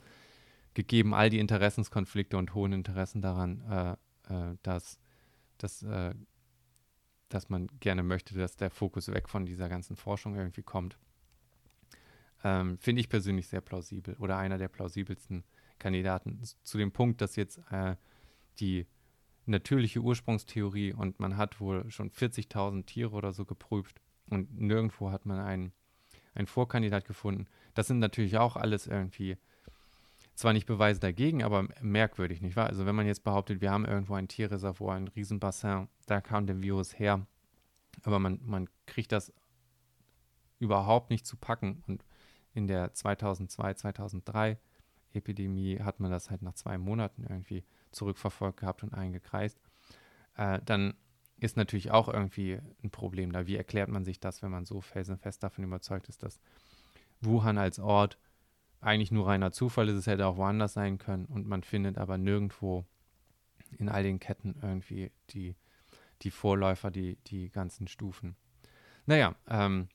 Gegeben 0.75 1.15
all 1.15 1.31
die 1.31 1.39
Interessenskonflikte 1.39 2.37
und 2.37 2.53
hohen 2.53 2.73
Interessen 2.73 3.23
daran, 3.23 3.61
äh, 3.71 3.93
äh, 4.35 4.57
dass, 4.65 4.99
dass, 5.57 5.85
äh, 5.85 6.15
dass 7.29 7.49
man 7.49 7.69
gerne 7.79 8.03
möchte, 8.03 8.35
dass 8.37 8.57
der 8.57 8.71
Fokus 8.71 9.07
weg 9.09 9.29
von 9.29 9.47
dieser 9.47 9.69
ganzen 9.69 9.95
Forschung 9.95 10.35
irgendwie 10.35 10.65
kommt. 10.65 10.99
Ähm, 12.43 12.77
Finde 12.79 13.01
ich 13.01 13.09
persönlich 13.09 13.47
sehr 13.47 13.61
plausibel 13.61 14.17
oder 14.17 14.37
einer 14.37 14.59
der 14.59 14.69
plausibelsten 14.69 15.45
Kandidaten. 15.79 16.41
Zu 16.63 16.79
dem 16.79 16.93
Punkt, 16.93 17.21
dass 17.21 17.37
jetzt 17.37 17.61
äh, 17.71 17.97
die 18.59 18.87
natürliche 19.47 20.01
Ursprungstheorie 20.01 20.93
und 20.93 21.21
man 21.21 21.37
hat 21.37 21.61
wohl 21.61 21.91
schon 21.91 22.11
40.000 22.11 22.87
Tiere 22.87 23.13
oder 23.13 23.33
so 23.33 23.45
geprüft 23.45 24.01
und 24.29 24.61
nirgendwo 24.61 25.11
hat 25.11 25.25
man 25.25 25.39
einen, 25.39 25.73
einen 26.35 26.47
Vorkandidat 26.47 27.05
gefunden. 27.05 27.47
Das 27.75 27.87
sind 27.87 28.01
natürlich 28.01 28.39
auch 28.39 28.57
alles 28.57 28.87
irgendwie 28.87 29.37
zwar 30.35 30.53
nicht 30.53 30.67
Beweise 30.67 31.01
dagegen, 31.01 31.43
aber 31.43 31.67
merkwürdig, 31.81 32.43
nicht 32.43 32.57
wahr? 32.57 32.67
Also 32.67 32.85
wenn 32.87 32.95
man 32.95 33.07
jetzt 33.07 33.25
behauptet, 33.25 33.61
wir 33.61 33.71
haben 33.71 33.87
irgendwo 33.87 34.15
ein 34.15 34.29
Tierreservoir, 34.29 34.95
ein 34.95 35.09
Riesenbassin, 35.09 35.89
da 36.07 36.21
kam 36.21 36.47
der 36.47 36.63
Virus 36.63 36.99
her, 36.99 37.27
aber 38.03 38.19
man, 38.19 38.41
man 38.45 38.69
kriegt 38.85 39.13
das 39.13 39.33
überhaupt 40.59 41.11
nicht 41.11 41.27
zu 41.27 41.37
packen 41.37 41.83
und 41.87 42.05
in 42.53 42.67
der 42.67 42.93
2002, 42.93 43.75
2003 43.75 44.59
Epidemie 45.17 45.81
hat 45.81 46.01
man 46.01 46.11
das 46.11 46.31
halt 46.31 46.43
nach 46.43 46.55
zwei 46.55 46.79
Monaten 46.79 47.25
irgendwie 47.29 47.65
zurückverfolgt 47.93 48.61
gehabt 48.61 48.83
und 48.83 48.95
eingekreist. 48.95 49.59
Äh, 50.37 50.61
dann 50.65 50.95
ist 51.39 51.57
natürlich 51.57 51.91
auch 51.91 52.09
irgendwie 52.09 52.61
ein 52.83 52.91
Problem 52.91 53.33
da. 53.33 53.47
Wie 53.47 53.57
erklärt 53.57 53.89
man 53.89 54.05
sich 54.05 54.21
das, 54.21 54.43
wenn 54.43 54.51
man 54.51 54.65
so 54.65 54.81
felsenfest 54.81 55.43
davon 55.43 55.65
überzeugt 55.65 56.09
ist, 56.09 56.23
dass 56.23 56.41
Wuhan 57.21 57.59
als 57.59 57.79
Ort 57.79 58.19
eigentlich 58.81 59.11
nur 59.11 59.27
reiner 59.27 59.53
Zufall 59.53 59.89
ist, 59.89 59.97
es 59.97 60.07
hätte 60.07 60.27
auch 60.27 60.37
woanders 60.37 60.75
sein 60.75 60.99
können 60.99 61.27
und 61.27 61.47
man 61.47 61.63
findet 61.63 61.99
aber 61.99 62.19
nirgendwo 62.19 62.85
in 63.79 63.89
all 63.89 64.03
den 64.03 64.21
Ketten 64.21 64.55
irgendwie 64.63 65.11
die, 65.31 65.57
die 66.23 66.31
Vorläufer, 66.31 66.91
die, 66.91 67.17
die 67.27 67.51
ganzen 67.51 67.89
Stufen. 67.89 68.37
Naja, 69.07 69.35
ähm, 69.49 69.89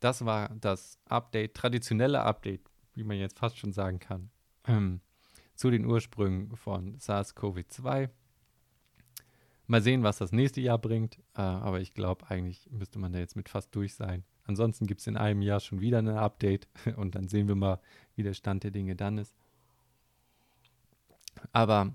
das 0.00 0.24
war 0.24 0.48
das 0.60 0.98
Update, 1.06 1.54
traditionelle 1.54 2.22
Update, 2.22 2.62
wie 2.94 3.04
man 3.04 3.18
jetzt 3.18 3.38
fast 3.38 3.58
schon 3.58 3.72
sagen 3.72 3.98
kann, 3.98 4.30
ähm, 4.66 5.00
zu 5.54 5.70
den 5.70 5.84
Ursprüngen 5.84 6.56
von 6.56 6.96
SARS-CoV-2. 6.98 8.08
Mal 9.66 9.82
sehen, 9.82 10.02
was 10.02 10.18
das 10.18 10.32
nächste 10.32 10.60
Jahr 10.60 10.78
bringt, 10.78 11.18
äh, 11.34 11.42
aber 11.42 11.80
ich 11.80 11.94
glaube, 11.94 12.28
eigentlich 12.28 12.68
müsste 12.70 12.98
man 12.98 13.12
da 13.12 13.18
jetzt 13.18 13.36
mit 13.36 13.48
fast 13.48 13.74
durch 13.74 13.94
sein. 13.94 14.24
Ansonsten 14.46 14.86
gibt 14.86 15.00
es 15.00 15.06
in 15.06 15.16
einem 15.16 15.42
Jahr 15.42 15.60
schon 15.60 15.80
wieder 15.80 15.98
ein 15.98 16.08
Update 16.08 16.66
und 16.96 17.14
dann 17.14 17.28
sehen 17.28 17.46
wir 17.46 17.54
mal, 17.54 17.80
wie 18.16 18.22
der 18.22 18.34
Stand 18.34 18.64
der 18.64 18.70
Dinge 18.70 18.96
dann 18.96 19.18
ist. 19.18 19.34
Aber 21.52 21.94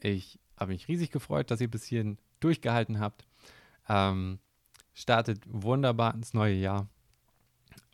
ich 0.00 0.38
habe 0.58 0.72
mich 0.72 0.88
riesig 0.88 1.10
gefreut, 1.10 1.50
dass 1.50 1.60
ihr 1.60 1.70
bis 1.70 1.84
hierhin 1.84 2.18
durchgehalten 2.40 3.00
habt. 3.00 3.26
Ähm, 3.88 4.38
startet 4.92 5.42
wunderbar 5.46 6.14
ins 6.14 6.34
neue 6.34 6.54
Jahr. 6.54 6.88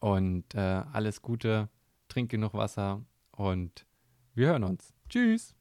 Und 0.00 0.54
äh, 0.54 0.58
alles 0.92 1.22
Gute, 1.22 1.68
trink 2.08 2.30
genug 2.30 2.54
Wasser 2.54 3.04
und 3.36 3.86
wir 4.34 4.48
hören 4.48 4.64
uns. 4.64 4.92
Tschüss. 5.08 5.55